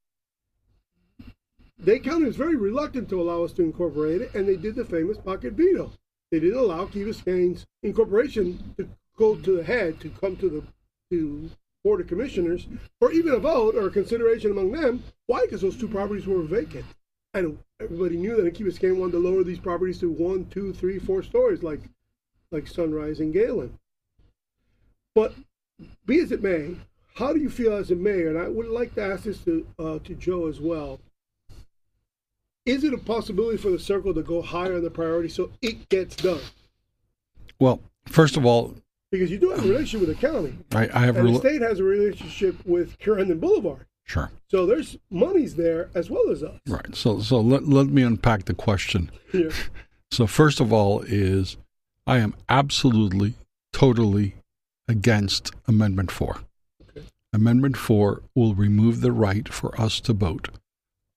They 1.78 2.00
County 2.00 2.26
was 2.26 2.36
very 2.36 2.58
reluctant 2.58 3.08
to 3.10 3.22
allow 3.22 3.44
us 3.44 3.54
to 3.54 3.64
incorporate 3.64 4.22
it, 4.22 4.36
and 4.36 4.48
they 4.48 4.58
did 4.58 4.76
the 4.76 4.84
famous 4.84 5.18
pocket 5.18 5.54
veto. 5.54 5.94
They 6.32 6.40
didn't 6.40 6.60
allow 6.60 6.86
Key 6.86 7.04
Biscayne's 7.04 7.66
incorporation 7.84 8.76
to 8.78 8.88
go 9.18 9.36
to 9.36 9.58
the 9.58 9.64
head, 9.64 10.00
to 10.02 10.10
come 10.10 10.36
to 10.38 10.50
the 10.50 10.64
to 11.12 11.50
Board 11.84 12.02
of 12.02 12.08
Commissioners, 12.08 12.68
or 13.02 13.12
even 13.12 13.34
a 13.34 13.40
vote 13.40 13.76
or 13.76 13.88
a 13.88 13.92
consideration 13.92 14.52
among 14.52 14.72
them. 14.72 15.04
Why? 15.26 15.42
Because 15.42 15.62
those 15.62 15.78
two 15.78 15.88
properties 15.88 16.28
were 16.28 16.44
vacant. 16.44 16.86
And 17.34 17.58
everybody 17.80 18.18
knew 18.18 18.42
that 18.42 18.54
Key 18.54 18.66
Biscayne 18.66 18.98
wanted 18.98 19.14
to 19.14 19.20
lower 19.20 19.44
these 19.44 19.60
properties 19.60 20.00
to 20.00 20.10
one, 20.12 20.46
two, 20.46 20.74
three, 20.74 21.00
four 21.00 21.24
stories, 21.24 21.64
like 21.64 21.82
like 22.52 22.68
Sunrise 22.68 23.20
and 23.20 23.34
Galen. 23.34 23.78
But 25.16 25.34
be 26.06 26.20
as 26.20 26.32
it 26.32 26.42
may, 26.42 26.76
how 27.16 27.34
do 27.34 27.40
you 27.40 27.50
feel 27.50 27.74
as 27.74 27.92
a 27.92 27.96
mayor? 27.96 28.30
And 28.30 28.38
I 28.38 28.48
would 28.48 28.68
like 28.68 28.96
to 28.96 29.04
ask 29.04 29.24
this 29.24 29.44
to 29.46 29.68
uh, 29.78 30.00
to 30.00 30.16
Joe 30.16 30.48
as 30.48 30.60
well. 30.60 31.00
Is 32.70 32.84
it 32.84 32.94
a 32.94 33.00
possibility 33.00 33.58
for 33.58 33.72
the 33.72 33.80
circle 33.80 34.14
to 34.14 34.22
go 34.22 34.44
higher 34.44 34.76
on 34.76 34.84
the 34.84 34.92
priority 34.92 35.28
so 35.28 35.50
it 35.60 35.90
gets 35.90 36.16
done? 36.16 36.40
Well, 37.58 37.80
first 38.06 38.38
of 38.38 38.46
all, 38.46 38.76
Because 39.12 39.32
you 39.32 39.40
do 39.40 39.50
have 39.50 39.66
a 39.66 39.68
relationship 39.68 40.08
with 40.08 40.10
the 40.20 40.28
county, 40.28 40.54
I, 40.72 40.88
I 40.94 41.06
have 41.08 41.18
a 41.18 41.22
and 41.22 41.36
the 41.36 41.40
state 41.40 41.62
has 41.64 41.80
a 41.80 41.84
relationship 41.84 42.64
with 42.68 43.00
Crandon 43.00 43.40
Boulevard. 43.40 43.88
sure. 44.06 44.30
So 44.52 44.68
there's 44.68 45.00
monies 45.10 45.56
there 45.56 45.90
as 45.96 46.12
well 46.12 46.30
as 46.30 46.44
us. 46.44 46.60
Right. 46.68 46.94
So 46.96 47.20
so 47.22 47.42
let 47.42 47.68
let 47.68 47.88
me 47.88 48.04
unpack 48.04 48.46
the 48.46 48.54
question. 48.54 49.10
Yeah. 49.34 49.50
So 50.12 50.26
first 50.26 50.60
of 50.60 50.74
all 50.74 51.02
is 51.02 51.56
I 52.08 52.18
am 52.18 52.34
absolutely 52.50 53.36
totally 53.74 54.34
against 54.88 55.52
amendment 55.68 56.10
4. 56.10 56.38
Okay. 56.90 57.06
Amendment 57.32 57.78
4 57.78 58.24
will 58.34 58.56
remove 58.56 59.02
the 59.02 59.12
right 59.12 59.48
for 59.54 59.80
us 59.80 60.00
to 60.02 60.14
vote 60.14 60.50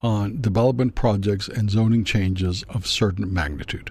on 0.02 0.40
development 0.40 0.94
projects 0.94 1.48
and 1.48 1.70
zoning 1.70 2.04
changes 2.04 2.64
of 2.68 2.86
certain 2.86 3.32
magnitude. 3.32 3.90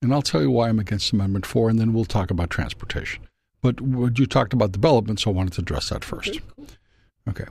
And 0.00 0.12
I'll 0.12 0.22
tell 0.22 0.42
you 0.42 0.50
why 0.50 0.68
I'm 0.68 0.78
against 0.78 1.12
Amendment 1.12 1.46
4, 1.46 1.70
and 1.70 1.78
then 1.78 1.92
we'll 1.92 2.04
talk 2.04 2.30
about 2.30 2.50
transportation. 2.50 3.26
But 3.62 3.80
you 3.80 4.26
talked 4.26 4.52
about 4.52 4.72
development, 4.72 5.20
so 5.20 5.30
I 5.30 5.34
wanted 5.34 5.54
to 5.54 5.62
address 5.62 5.88
that 5.88 6.04
first. 6.04 6.40
Okay, 7.28 7.46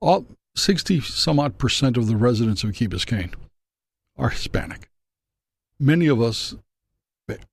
All 0.00 0.26
60 0.54 1.00
some 1.00 1.40
odd 1.40 1.58
percent 1.58 1.96
of 1.96 2.06
the 2.06 2.16
residents 2.16 2.62
of 2.62 2.74
Key 2.74 2.88
Biscayne 2.88 3.34
are 4.16 4.30
Hispanic. 4.30 4.88
Many 5.78 6.06
of 6.06 6.22
us, 6.22 6.54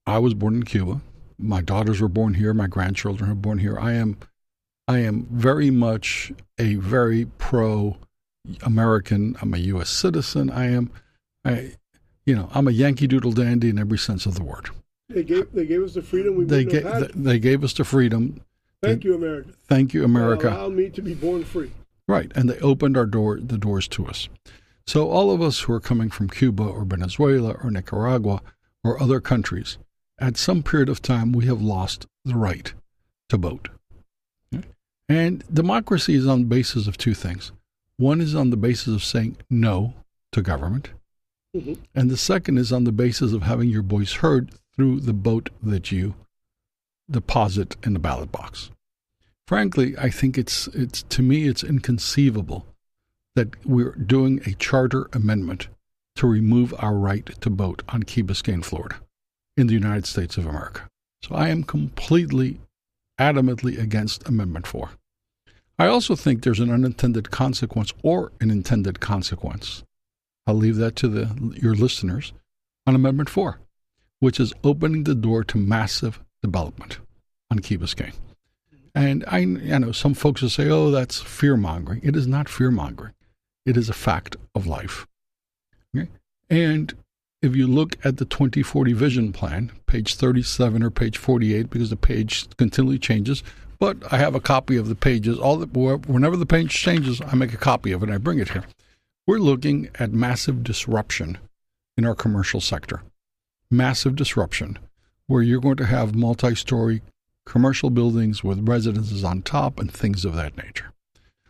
I 0.05 0.19
was 0.19 0.33
born 0.33 0.55
in 0.55 0.63
Cuba. 0.63 1.01
My 1.37 1.61
daughters 1.61 1.99
were 1.99 2.07
born 2.07 2.35
here. 2.35 2.53
My 2.53 2.67
grandchildren 2.67 3.29
were 3.29 3.35
born 3.35 3.57
here. 3.57 3.77
I 3.79 3.93
am, 3.93 4.17
I 4.87 4.99
am 4.99 5.27
very 5.31 5.71
much 5.71 6.31
a 6.57 6.75
very 6.75 7.25
pro 7.37 7.97
American. 8.63 9.35
I'm 9.41 9.53
a 9.53 9.57
U.S. 9.57 9.89
citizen. 9.89 10.49
I 10.49 10.65
am, 10.71 10.91
I, 11.45 11.73
you 12.25 12.35
know, 12.35 12.49
I'm 12.53 12.67
a 12.67 12.71
Yankee 12.71 13.07
Doodle 13.07 13.31
dandy 13.31 13.69
in 13.69 13.79
every 13.79 13.97
sense 13.97 14.25
of 14.25 14.35
the 14.35 14.43
word. 14.43 14.69
They 15.09 15.23
gave 15.23 15.51
they 15.51 15.65
gave 15.65 15.83
us 15.83 15.93
the 15.93 16.01
freedom 16.01 16.35
we 16.35 16.45
They 16.45 16.63
gave 16.63 17.11
they 17.13 17.39
gave 17.39 17.63
us 17.63 17.73
the 17.73 17.83
freedom. 17.83 18.41
Thank 18.81 19.03
you, 19.03 19.15
America. 19.15 19.49
Thank 19.67 19.93
you, 19.93 20.03
America. 20.03 20.49
Allow 20.49 20.69
me 20.69 20.89
to 20.89 21.01
be 21.01 21.13
born 21.13 21.43
free. 21.43 21.71
Right, 22.07 22.31
and 22.35 22.49
they 22.49 22.59
opened 22.59 22.97
our 22.97 23.05
door 23.05 23.39
the 23.39 23.57
doors 23.57 23.87
to 23.89 24.07
us. 24.07 24.27
So 24.85 25.09
all 25.09 25.31
of 25.31 25.41
us 25.41 25.61
who 25.61 25.73
are 25.73 25.79
coming 25.79 26.09
from 26.09 26.29
Cuba 26.29 26.63
or 26.63 26.83
Venezuela 26.83 27.55
or 27.63 27.71
Nicaragua 27.71 28.41
or 28.83 29.01
other 29.01 29.21
countries, 29.21 29.77
at 30.19 30.35
some 30.35 30.63
period 30.63 30.89
of 30.89 31.01
time 31.01 31.31
we 31.31 31.45
have 31.45 31.61
lost 31.61 32.05
the 32.25 32.35
right 32.35 32.73
to 33.29 33.37
vote. 33.37 33.69
And 35.07 35.43
democracy 35.53 36.15
is 36.15 36.27
on 36.27 36.39
the 36.41 36.47
basis 36.47 36.87
of 36.87 36.97
two 36.97 37.13
things. 37.13 37.51
One 37.97 38.21
is 38.21 38.33
on 38.35 38.49
the 38.49 38.57
basis 38.57 38.93
of 38.93 39.03
saying 39.03 39.37
no 39.49 39.93
to 40.31 40.41
government, 40.41 40.89
Mhm. 41.55 41.77
and 41.93 42.09
the 42.09 42.17
second 42.17 42.57
is 42.57 42.71
on 42.71 42.83
the 42.85 42.91
basis 42.91 43.33
of 43.33 43.43
having 43.43 43.69
your 43.69 43.83
voice 43.83 44.13
heard 44.13 44.51
through 44.75 45.01
the 45.01 45.13
vote 45.13 45.49
that 45.61 45.91
you 45.91 46.15
deposit 47.09 47.75
in 47.85 47.93
the 47.93 47.99
ballot 47.99 48.31
box. 48.31 48.71
Frankly, 49.47 49.95
I 49.97 50.09
think 50.09 50.37
it's 50.37 50.67
it's 50.67 51.03
to 51.03 51.21
me 51.21 51.47
it's 51.47 51.63
inconceivable 51.63 52.65
that 53.35 53.63
we're 53.65 53.95
doing 53.95 54.41
a 54.45 54.53
charter 54.55 55.09
amendment 55.13 55.67
to 56.15 56.27
remove 56.27 56.73
our 56.77 56.95
right 56.95 57.25
to 57.41 57.49
vote 57.49 57.81
on 57.89 58.03
Key 58.03 58.23
Biscayne, 58.23 58.63
Florida, 58.63 59.01
in 59.57 59.67
the 59.67 59.73
United 59.73 60.05
States 60.05 60.37
of 60.37 60.45
America. 60.45 60.87
So 61.23 61.35
I 61.35 61.49
am 61.49 61.63
completely, 61.63 62.59
adamantly 63.19 63.79
against 63.79 64.27
Amendment 64.27 64.67
4. 64.67 64.91
I 65.79 65.87
also 65.87 66.15
think 66.15 66.43
there's 66.43 66.59
an 66.59 66.71
unintended 66.71 67.31
consequence 67.31 67.93
or 68.03 68.31
an 68.39 68.51
intended 68.51 68.99
consequence. 68.99 69.83
I'll 70.45 70.55
leave 70.55 70.75
that 70.77 70.95
to 70.97 71.07
the, 71.07 71.57
your 71.61 71.73
listeners 71.73 72.33
on 72.85 72.95
Amendment 72.95 73.29
4, 73.29 73.59
which 74.19 74.39
is 74.39 74.53
opening 74.63 75.03
the 75.03 75.15
door 75.15 75.43
to 75.45 75.57
massive 75.57 76.19
development 76.41 76.99
on 77.49 77.59
Key 77.59 77.77
Biscayne. 77.77 78.13
And 78.93 79.23
I, 79.27 79.39
I 79.39 79.77
know 79.79 79.91
some 79.91 80.13
folks 80.13 80.41
will 80.41 80.49
say, 80.49 80.69
oh, 80.69 80.91
that's 80.91 81.19
fear 81.19 81.57
mongering. 81.57 82.01
It 82.03 82.15
is 82.15 82.27
not 82.27 82.49
fear 82.49 82.69
mongering, 82.69 83.13
it 83.65 83.77
is 83.77 83.89
a 83.89 83.93
fact 83.93 84.35
of 84.53 84.67
life. 84.67 85.07
Okay? 85.95 86.09
And 86.49 86.93
if 87.41 87.55
you 87.55 87.67
look 87.67 87.97
at 88.05 88.17
the 88.17 88.25
2040 88.25 88.93
vision 88.93 89.33
plan, 89.33 89.71
page 89.87 90.15
37 90.15 90.83
or 90.83 90.91
page 90.91 91.17
48, 91.17 91.69
because 91.69 91.89
the 91.89 91.95
page 91.95 92.47
continually 92.57 92.99
changes, 92.99 93.43
but 93.83 93.97
I 94.13 94.17
have 94.17 94.33
a 94.33 94.39
copy 94.39 94.77
of 94.77 94.87
the 94.87 94.95
pages. 94.95 95.37
All 95.37 95.57
the, 95.57 95.67
whenever 96.07 96.37
the 96.37 96.45
page 96.45 96.69
changes, 96.69 97.21
I 97.27 97.35
make 97.35 97.53
a 97.53 97.57
copy 97.57 97.91
of 97.91 98.01
it 98.01 98.05
and 98.05 98.15
I 98.15 98.17
bring 98.17 98.39
it 98.39 98.51
here. 98.51 98.63
We're 99.27 99.39
looking 99.39 99.89
at 99.99 100.13
massive 100.13 100.63
disruption 100.63 101.37
in 101.97 102.05
our 102.05 102.15
commercial 102.15 102.61
sector. 102.61 103.01
Massive 103.69 104.15
disruption, 104.15 104.79
where 105.27 105.41
you're 105.41 105.59
going 105.59 105.75
to 105.75 105.85
have 105.85 106.15
multi 106.15 106.55
story 106.55 107.01
commercial 107.45 107.89
buildings 107.89 108.41
with 108.41 108.65
residences 108.65 109.25
on 109.25 109.41
top 109.41 109.77
and 109.77 109.91
things 109.91 110.23
of 110.23 110.33
that 110.35 110.55
nature. 110.55 110.93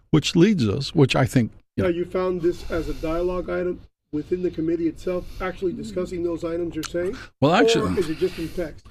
Which 0.09 0.35
leads 0.35 0.67
us, 0.67 0.95
which 0.95 1.15
I 1.15 1.27
think, 1.27 1.51
you 1.75 1.83
Now, 1.83 1.89
know, 1.91 1.95
you 1.95 2.03
found 2.03 2.41
this 2.41 2.71
as 2.71 2.89
a 2.89 2.95
dialogue 2.95 3.47
item 3.51 3.79
within 4.11 4.41
the 4.41 4.49
committee 4.49 4.87
itself, 4.87 5.23
actually 5.39 5.73
discussing 5.73 6.23
those 6.23 6.43
items 6.43 6.73
you're 6.73 6.83
saying? 6.83 7.15
well, 7.41 7.53
actually, 7.53 7.95
is 7.99 8.09
it 8.09 8.17
just 8.17 8.39
in 8.39 8.49
text? 8.49 8.87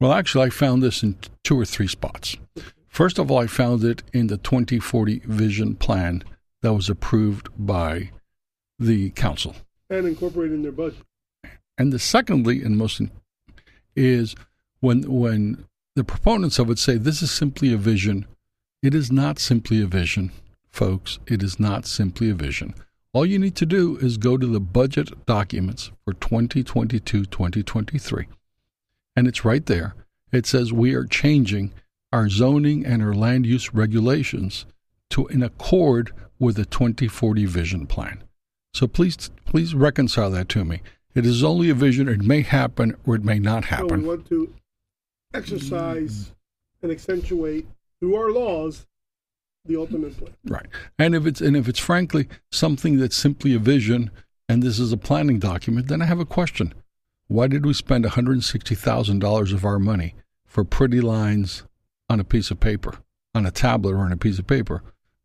well, 0.00 0.12
actually, 0.12 0.44
I 0.44 0.50
found 0.50 0.82
this 0.82 1.02
in 1.02 1.16
two 1.44 1.58
or 1.58 1.64
three 1.64 1.88
spots. 1.88 2.36
First 2.94 3.18
of 3.18 3.28
all, 3.28 3.38
I 3.38 3.48
found 3.48 3.82
it 3.82 4.04
in 4.12 4.28
the 4.28 4.36
2040 4.36 5.22
vision 5.24 5.74
plan 5.74 6.22
that 6.62 6.74
was 6.74 6.88
approved 6.88 7.48
by 7.58 8.12
the 8.78 9.10
council. 9.10 9.56
And 9.90 10.06
incorporated 10.06 10.54
in 10.54 10.62
their 10.62 10.70
budget? 10.70 11.00
And 11.76 11.92
the 11.92 11.98
secondly, 11.98 12.62
and 12.62 12.78
most 12.78 13.02
is 13.96 14.36
when 14.78 15.10
when 15.10 15.64
the 15.96 16.04
proponents 16.04 16.60
of 16.60 16.70
it 16.70 16.78
say 16.78 16.96
this 16.96 17.20
is 17.20 17.32
simply 17.32 17.72
a 17.72 17.76
vision. 17.76 18.26
It 18.80 18.94
is 18.94 19.10
not 19.10 19.40
simply 19.40 19.82
a 19.82 19.86
vision, 19.86 20.30
folks. 20.70 21.18
It 21.26 21.42
is 21.42 21.58
not 21.58 21.86
simply 21.86 22.30
a 22.30 22.34
vision. 22.34 22.74
All 23.12 23.26
you 23.26 23.40
need 23.40 23.56
to 23.56 23.66
do 23.66 23.96
is 23.96 24.18
go 24.18 24.36
to 24.36 24.46
the 24.46 24.60
budget 24.60 25.26
documents 25.26 25.90
for 26.04 26.12
2022 26.12 27.24
2023. 27.24 28.28
And 29.16 29.26
it's 29.26 29.44
right 29.44 29.66
there. 29.66 29.96
It 30.30 30.46
says 30.46 30.72
we 30.72 30.94
are 30.94 31.06
changing 31.06 31.72
our 32.14 32.28
zoning 32.28 32.86
and 32.86 33.02
our 33.02 33.12
land 33.12 33.44
use 33.44 33.74
regulations 33.74 34.66
to 35.10 35.26
in 35.26 35.42
accord 35.42 36.12
with 36.38 36.54
the 36.54 36.64
2040 36.64 37.44
vision 37.44 37.86
plan. 37.88 38.22
So 38.72 38.86
please 38.86 39.30
please 39.44 39.74
reconcile 39.74 40.30
that 40.30 40.48
to 40.50 40.64
me. 40.64 40.80
It 41.16 41.26
is 41.26 41.42
only 41.42 41.70
a 41.70 41.74
vision. 41.74 42.08
It 42.08 42.22
may 42.22 42.42
happen 42.42 42.96
or 43.04 43.16
it 43.16 43.24
may 43.24 43.40
not 43.40 43.64
So 43.66 43.86
we 43.86 44.08
want 44.08 44.28
to 44.28 44.54
exercise 45.34 46.32
and 46.82 46.92
accentuate 46.92 47.66
through 47.98 48.14
our 48.14 48.30
laws 48.30 48.86
the 49.64 49.76
ultimate 49.76 50.16
plan. 50.16 50.34
Right. 50.44 50.66
And 50.96 51.16
if 51.16 51.26
it's 51.26 51.40
and 51.40 51.56
if 51.56 51.68
it's 51.68 51.80
frankly 51.80 52.28
something 52.52 52.98
that's 52.98 53.16
simply 53.16 53.54
a 53.54 53.58
vision 53.58 54.12
and 54.48 54.62
this 54.62 54.78
is 54.78 54.92
a 54.92 54.96
planning 54.96 55.40
document, 55.40 55.88
then 55.88 56.00
I 56.00 56.04
have 56.04 56.20
a 56.20 56.24
question. 56.24 56.74
Why 57.26 57.48
did 57.48 57.66
we 57.66 57.72
spend 57.72 58.04
$160,000 58.04 59.52
of 59.52 59.64
our 59.64 59.78
money 59.80 60.14
for 60.46 60.62
pretty 60.62 61.00
lines 61.00 61.64
on 62.14 62.20
a 62.20 62.24
piece 62.24 62.50
of 62.50 62.60
paper, 62.60 62.94
on 63.34 63.44
a 63.44 63.50
tablet 63.50 63.92
or 63.92 63.98
on 63.98 64.12
a 64.12 64.16
piece 64.16 64.38
of 64.38 64.46
paper, 64.46 64.82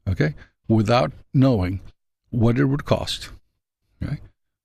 okay, 0.08 0.34
without 0.67 1.13
knowing 1.34 1.79
what 2.31 2.58
it 2.58 2.65
would 2.65 2.84
cost, 2.84 3.29
okay? 4.03 4.17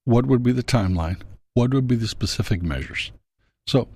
What 0.04 0.26
would 0.26 0.42
be 0.42 0.52
the 0.52 0.62
timeline? 0.62 1.20
What 1.52 1.72
would 1.72 1.86
be 1.86 1.96
the 1.96 2.08
specific 2.08 2.62
measures? 2.62 3.12
So 3.66 3.88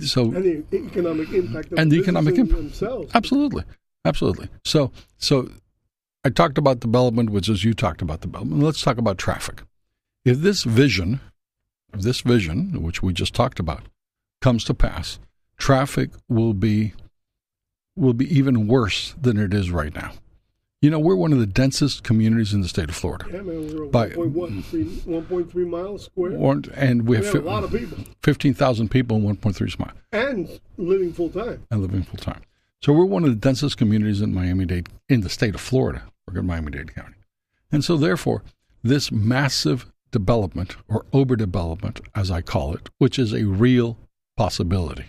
so 0.00 0.22
And 0.34 0.64
the 0.70 0.76
economic 0.76 1.30
impact 1.32 1.72
of 1.72 1.78
And 1.78 1.90
the 1.90 1.98
economic 1.98 2.36
impact. 2.36 2.60
themselves. 2.60 3.10
Absolutely, 3.14 3.64
absolutely. 4.04 4.48
So, 4.64 4.92
so 5.16 5.48
I 6.24 6.30
talked 6.30 6.58
about 6.58 6.80
development, 6.80 7.30
which 7.30 7.48
is 7.48 7.64
you 7.64 7.72
talked 7.72 8.02
about 8.02 8.20
development. 8.20 8.62
Let's 8.62 8.82
talk 8.82 8.98
about 8.98 9.16
traffic. 9.16 9.62
If 10.24 10.38
this 10.38 10.64
vision, 10.64 11.20
if 11.94 12.00
this 12.00 12.20
vision, 12.20 12.82
which 12.82 13.02
we 13.02 13.12
just 13.12 13.32
talked 13.34 13.60
about, 13.60 13.84
comes 14.42 14.64
to 14.64 14.74
pass, 14.74 15.18
traffic 15.56 16.10
will 16.28 16.52
be 16.52 16.92
will 17.96 18.12
be 18.14 18.32
even 18.36 18.68
worse 18.68 19.14
than 19.20 19.38
it 19.38 19.52
is 19.54 19.70
right 19.70 19.94
now. 19.94 20.12
You 20.82 20.90
know, 20.90 20.98
we're 20.98 21.16
one 21.16 21.32
of 21.32 21.38
the 21.38 21.46
densest 21.46 22.04
communities 22.04 22.52
in 22.52 22.60
the 22.60 22.68
state 22.68 22.90
of 22.90 22.94
Florida, 22.94 23.24
Yeah, 23.32 23.40
man, 23.42 23.74
we're 23.74 23.86
By- 23.86 24.10
1.3 24.10 25.66
miles 25.68 26.04
square. 26.04 26.32
Or- 26.32 26.60
and 26.74 27.02
we 27.02 27.16
we 27.18 27.24
have 27.24 27.34
have 27.34 27.42
a 27.44 27.46
lot 27.46 27.64
of 27.64 27.70
people 27.72 28.04
fifteen 28.22 28.54
thousand 28.54 28.90
people 28.90 29.16
in 29.16 29.22
one 29.22 29.36
point 29.36 29.56
three 29.56 29.72
mile. 29.78 29.92
and 30.12 30.60
living 30.76 31.12
full 31.12 31.30
time. 31.30 31.62
and 31.70 31.80
living 31.80 32.02
full 32.02 32.18
time. 32.18 32.42
So 32.82 32.92
we're 32.92 33.06
one 33.06 33.24
of 33.24 33.30
the 33.30 33.36
densest 33.36 33.78
communities 33.78 34.20
in 34.20 34.34
Miami 34.34 34.66
Dade, 34.66 34.88
in 35.08 35.22
the 35.22 35.30
state 35.30 35.54
of 35.54 35.60
Florida. 35.60 36.02
We're 36.28 36.40
in 36.40 36.46
Miami 36.46 36.72
Dade 36.72 36.94
County. 36.94 37.14
And 37.72 37.82
so 37.82 37.96
therefore, 37.96 38.42
this 38.82 39.10
massive 39.10 39.90
development 40.12 40.76
or 40.86 41.04
overdevelopment, 41.12 42.00
as 42.14 42.30
I 42.30 42.42
call 42.42 42.74
it, 42.74 42.90
which 42.98 43.18
is 43.18 43.32
a 43.32 43.44
real 43.44 43.96
possibility, 44.36 45.06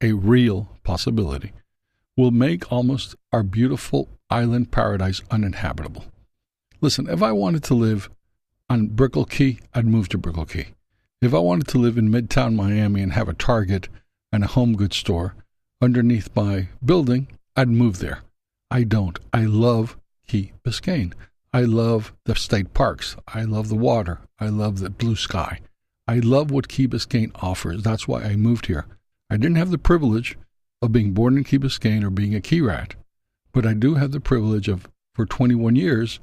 a 0.00 0.12
real 0.12 0.76
possibility, 0.82 1.52
will 2.16 2.30
make 2.30 2.70
almost 2.70 3.14
our 3.32 3.42
beautiful 3.42 4.08
island 4.30 4.70
paradise 4.70 5.20
uninhabitable. 5.30 6.04
Listen, 6.80 7.08
if 7.08 7.22
I 7.22 7.32
wanted 7.32 7.62
to 7.64 7.74
live 7.74 8.10
on 8.68 8.88
Brickell 8.88 9.24
Key, 9.24 9.60
I'd 9.74 9.86
move 9.86 10.08
to 10.10 10.18
Brickell 10.18 10.46
Key. 10.46 10.66
If 11.20 11.34
I 11.34 11.38
wanted 11.38 11.68
to 11.68 11.78
live 11.78 11.96
in 11.96 12.10
Midtown 12.10 12.54
Miami 12.54 13.02
and 13.02 13.12
have 13.12 13.28
a 13.28 13.34
Target 13.34 13.88
and 14.32 14.44
a 14.44 14.48
home 14.48 14.74
goods 14.76 14.96
store 14.96 15.34
underneath 15.80 16.34
my 16.36 16.68
building, 16.84 17.28
I'd 17.56 17.68
move 17.68 17.98
there. 17.98 18.22
I 18.70 18.84
don't. 18.84 19.18
I 19.32 19.44
love 19.44 19.96
Key 20.26 20.52
Biscayne. 20.64 21.12
I 21.52 21.62
love 21.62 22.12
the 22.24 22.34
state 22.34 22.74
parks. 22.74 23.16
I 23.28 23.42
love 23.42 23.68
the 23.68 23.76
water. 23.76 24.20
I 24.40 24.48
love 24.48 24.80
the 24.80 24.90
blue 24.90 25.16
sky. 25.16 25.60
I 26.06 26.18
love 26.18 26.50
what 26.50 26.68
Key 26.68 26.88
Biscayne 26.88 27.30
offers. 27.42 27.82
That's 27.82 28.08
why 28.08 28.22
I 28.22 28.36
moved 28.36 28.66
here. 28.66 28.86
I 29.30 29.36
didn't 29.36 29.56
have 29.56 29.70
the 29.70 29.78
privilege 29.78 30.36
of 30.84 30.92
being 30.92 31.12
born 31.12 31.36
in 31.36 31.44
Key 31.44 31.58
Biscayne 31.58 32.04
or 32.04 32.10
being 32.10 32.34
a 32.34 32.40
Key 32.40 32.60
rat, 32.60 32.94
but 33.52 33.66
I 33.66 33.74
do 33.74 33.94
have 33.94 34.12
the 34.12 34.20
privilege 34.20 34.68
of, 34.68 34.88
for 35.14 35.26
21 35.26 35.76
years, 35.76 36.20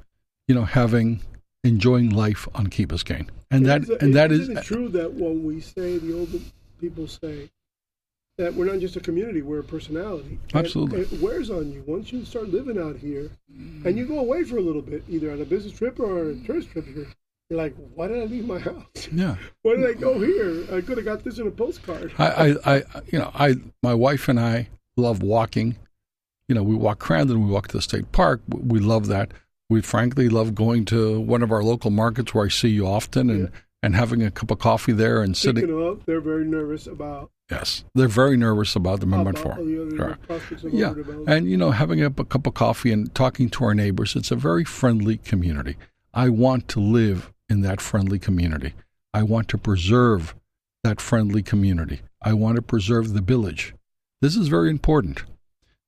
you 0.48 0.56
know, 0.56 0.65
having 0.65 1.22
enjoying 1.63 2.10
life 2.10 2.48
on 2.53 2.68
Key 2.68 2.86
Biscayne. 2.86 3.27
And 3.50 3.65
that 3.65 3.88
and 4.01 4.13
that 4.15 4.32
is 4.32 4.50
it 4.50 4.63
true 4.63 4.88
that 4.89 5.13
when 5.13 5.44
we 5.44 5.60
say 5.60 5.98
the 5.98 6.18
older 6.18 6.39
people 6.80 7.08
say 7.08 7.50
that 8.38 8.53
we're 8.53 8.65
not 8.65 8.80
just 8.80 8.96
a 8.96 9.00
community, 9.00 9.41
we're 9.41 9.60
a 9.60 9.63
personality. 9.63 10.39
And 10.53 10.65
Absolutely. 10.65 11.01
it 11.01 11.22
wears 11.22 11.50
on 11.50 11.72
you 11.72 11.84
once 11.86 12.12
you 12.12 12.24
start 12.24 12.50
living 12.50 12.80
out 12.80 12.96
here, 12.96 13.30
and 13.86 13.98
you 13.98 14.06
go 14.06 14.20
away 14.20 14.44
for 14.44 14.58
a 14.58 14.62
little 14.62 14.82
bit, 14.82 15.03
either 15.10 15.32
on 15.32 15.41
a 15.41 15.46
business 15.46 15.77
trip 15.77 16.00
or 16.00 16.30
a 16.30 16.36
tourist 16.38 16.72
trip. 16.72 16.86
Here, 16.86 17.08
you're 17.51 17.60
like, 17.60 17.75
why 17.96 18.08
did 18.08 18.22
I 18.22 18.25
leave 18.25 18.48
my 18.48 18.60
house? 18.60 19.10
yeah. 19.12 19.36
Why 19.63 19.75
did 19.75 19.86
I 19.86 19.93
go 19.93 20.17
here? 20.22 20.63
I 20.74 20.79
could 20.79 20.96
have 20.96 21.03
got 21.03 21.25
this 21.25 21.38
in 21.38 21.48
a 21.48 21.51
postcard. 21.51 22.13
I, 22.17 22.25
I, 22.25 22.75
I, 22.75 22.84
you 23.12 23.20
know, 23.20 23.29
I, 23.34 23.55
my 23.84 23.93
wife 23.93 24.29
and 24.29 24.39
I 24.39 24.70
love 24.96 25.22
walking. 25.22 25.75
You 26.48 26.55
know, 26.55 26.63
we 26.63 26.75
walk 26.75 27.03
Crandon, 27.03 27.43
we 27.46 27.51
walk 27.51 27.67
to 27.67 27.77
the 27.77 27.81
state 27.81 28.13
park. 28.13 28.41
We 28.48 28.79
love 28.79 29.08
that. 29.08 29.34
We 29.70 29.81
frankly 29.81 30.29
love 30.29 30.55
going 30.55 30.86
to 30.86 31.20
one 31.20 31.43
of 31.43 31.51
our 31.51 31.62
local 31.62 31.91
markets 31.91 32.34
where 32.34 32.46
I 32.46 32.50
see 32.50 32.70
you 32.70 32.88
often 32.88 33.29
and, 33.29 33.51
and 33.84 33.98
having 33.98 34.24
a 34.24 34.31
cup 34.31 34.50
of 34.50 34.60
coffee 34.60 34.93
there 34.93 35.22
and 35.22 35.36
sitting. 35.36 35.63
Speaking 35.63 35.86
of, 35.86 36.05
they're 36.05 36.22
very 36.22 36.46
nervous 36.46 36.88
about, 36.88 37.31
Yes, 37.50 37.84
they're 37.93 38.08
very 38.08 38.38
nervous 38.38 38.77
about 38.77 39.01
the 39.01 39.08
Amendment 39.08 39.41
about 39.41 39.58
Four. 39.58 40.70
Yeah, 40.72 40.93
and 41.27 41.50
you 41.50 41.58
know, 41.58 41.72
having 41.72 42.01
a, 42.01 42.08
a 42.08 42.24
cup 42.24 42.48
of 42.48 42.53
coffee 42.53 42.93
and 42.93 43.13
talking 43.13 43.50
to 43.50 43.65
our 43.65 43.74
neighbors, 43.74 44.15
it's 44.15 44.31
a 44.31 44.38
very 44.38 44.63
friendly 44.63 45.17
community. 45.17 45.75
I 46.13 46.29
want 46.29 46.70
to 46.70 46.79
live 46.79 47.31
in 47.51 47.60
that 47.62 47.81
friendly 47.81 48.17
community. 48.17 48.74
I 49.13 49.24
want 49.24 49.50
to 49.50 49.58
preserve 49.58 50.34
that 50.86 51.01
friendly 51.01 51.43
community. 51.43 52.00
I 52.22 52.31
want 52.31 52.55
to 52.55 52.62
preserve 52.62 53.13
the 53.13 53.22
village. 53.22 53.75
This 54.22 54.38
is 54.38 54.48
very 54.48 54.70
important. 54.70 55.24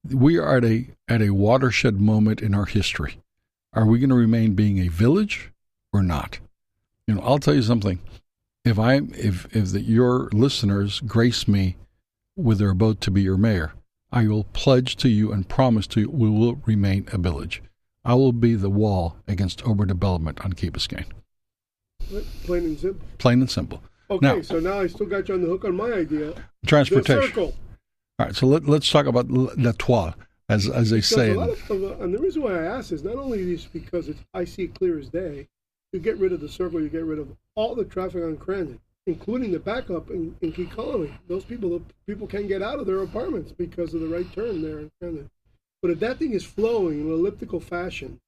We 0.03 0.37
are 0.37 0.57
at 0.57 0.65
a 0.65 0.87
at 1.07 1.21
a 1.21 1.29
watershed 1.29 2.01
moment 2.01 2.41
in 2.41 2.53
our 2.53 2.65
history. 2.65 3.17
Are 3.71 3.85
we 3.85 3.99
going 3.99 4.09
to 4.09 4.15
remain 4.15 4.55
being 4.55 4.77
a 4.79 4.89
village 4.89 5.51
or 5.93 6.03
not? 6.03 6.39
You 7.07 7.15
know, 7.15 7.21
I'll 7.21 7.39
tell 7.39 7.55
you 7.55 7.61
something. 7.61 7.99
If 8.65 8.77
I 8.77 8.95
if 9.13 9.47
if 9.55 9.71
the, 9.71 9.79
your 9.79 10.29
listeners 10.33 10.99
grace 10.99 11.47
me 11.47 11.77
with 12.35 12.59
their 12.59 12.73
vote 12.73 12.99
to 13.01 13.11
be 13.11 13.21
your 13.21 13.37
mayor, 13.37 13.71
I 14.11 14.27
will 14.27 14.43
pledge 14.51 14.97
to 14.97 15.07
you 15.07 15.31
and 15.31 15.47
promise 15.47 15.87
to 15.87 16.01
you 16.01 16.09
we 16.09 16.29
will 16.29 16.55
remain 16.65 17.07
a 17.13 17.17
village. 17.17 17.63
I 18.03 18.15
will 18.15 18.33
be 18.33 18.55
the 18.55 18.69
wall 18.69 19.15
against 19.29 19.63
overdevelopment 19.63 20.43
on 20.43 20.53
Key 20.53 20.69
Biscayne. 20.69 21.05
Plain 22.43 22.63
and 22.65 22.79
simple. 22.79 23.07
Plain 23.17 23.41
and 23.41 23.49
simple. 23.49 23.81
Okay, 24.09 24.25
Now- 24.25 24.41
so 24.41 24.59
now 24.59 24.79
I 24.79 24.87
still 24.87 25.05
got 25.07 25.27
you 25.27 25.35
on 25.35 25.41
the 25.41 25.47
hook 25.47 25.65
on 25.65 25.75
my 25.75 25.91
idea. 25.91 26.33
Transportation. 26.65 27.15
The 27.21 27.27
circle. 27.27 27.55
All 28.19 28.25
right, 28.27 28.35
so 28.35 28.45
let, 28.47 28.65
let's 28.65 28.89
talk 28.89 29.05
about 29.07 29.29
la 29.31 29.71
toile, 29.77 30.13
as 30.49 30.69
as 30.69 30.91
they 30.91 30.97
Because 30.97 31.09
say. 31.09 31.31
of, 31.31 32.01
and 32.01 32.13
the 32.13 32.19
reason 32.19 32.43
why 32.43 32.51
I 32.53 32.63
ask 32.65 32.91
is 32.91 33.03
not 33.03 33.15
only 33.15 33.39
is 33.53 33.65
because 33.65 34.07
it's, 34.09 34.19
I 34.33 34.45
see 34.45 34.63
it 34.63 34.75
clear 34.75 34.99
as 34.99 35.09
day. 35.09 35.47
You 35.93 35.99
get 35.99 36.17
rid 36.17 36.31
of 36.33 36.39
the 36.41 36.49
circle, 36.49 36.81
you 36.81 36.89
get 36.89 37.05
rid 37.05 37.19
of 37.19 37.29
all 37.55 37.75
the 37.75 37.85
traffic 37.85 38.23
on 38.23 38.37
Crandon, 38.37 38.79
including 39.07 39.51
the 39.51 39.59
backup 39.59 40.09
in, 40.11 40.35
in 40.41 40.51
Key 40.51 40.65
Colony. 40.65 41.13
Those 41.27 41.43
people, 41.43 41.81
people 42.07 42.27
can't 42.27 42.47
get 42.47 42.61
out 42.61 42.79
of 42.79 42.85
their 42.87 43.01
apartments 43.01 43.51
because 43.51 43.93
of 43.93 44.01
the 44.01 44.07
right 44.07 44.31
turn 44.33 44.61
there 44.61 44.79
in 44.79 44.91
Crandon. 45.01 45.29
But 45.81 45.91
if 45.91 45.99
that 45.99 46.17
thing 46.19 46.33
is 46.33 46.43
flowing 46.45 47.01
in 47.01 47.07
an 47.07 47.13
elliptical 47.13 47.59
fashion, 47.59 48.19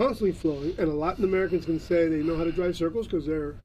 constantly 0.00 0.32
flowing, 0.32 0.74
and 0.78 0.88
a 0.88 0.94
Latin 0.94 1.24
Americans 1.24 1.66
can 1.66 1.78
say 1.78 2.08
they 2.08 2.22
know 2.22 2.34
how 2.36 2.44
to 2.44 2.52
drive 2.52 2.74
circles 2.74 3.06
because 3.06 3.26
their 3.26 3.56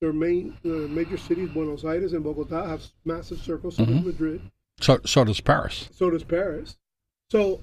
their 0.00 0.12
main 0.12 0.56
uh, 0.64 0.68
major 0.88 1.16
cities, 1.18 1.50
Buenos 1.50 1.84
Aires 1.84 2.12
and 2.14 2.24
Bogota, 2.24 2.66
have 2.66 2.82
massive 3.04 3.38
circles. 3.38 3.76
So 3.76 3.84
does 3.84 3.94
Mhm. 3.96 4.06
Madrid. 4.06 4.40
so, 4.80 4.98
so 5.04 5.22
does 5.24 5.40
Paris. 5.40 5.88
So 5.92 6.10
does 6.10 6.24
Paris. 6.24 6.76
So 7.30 7.60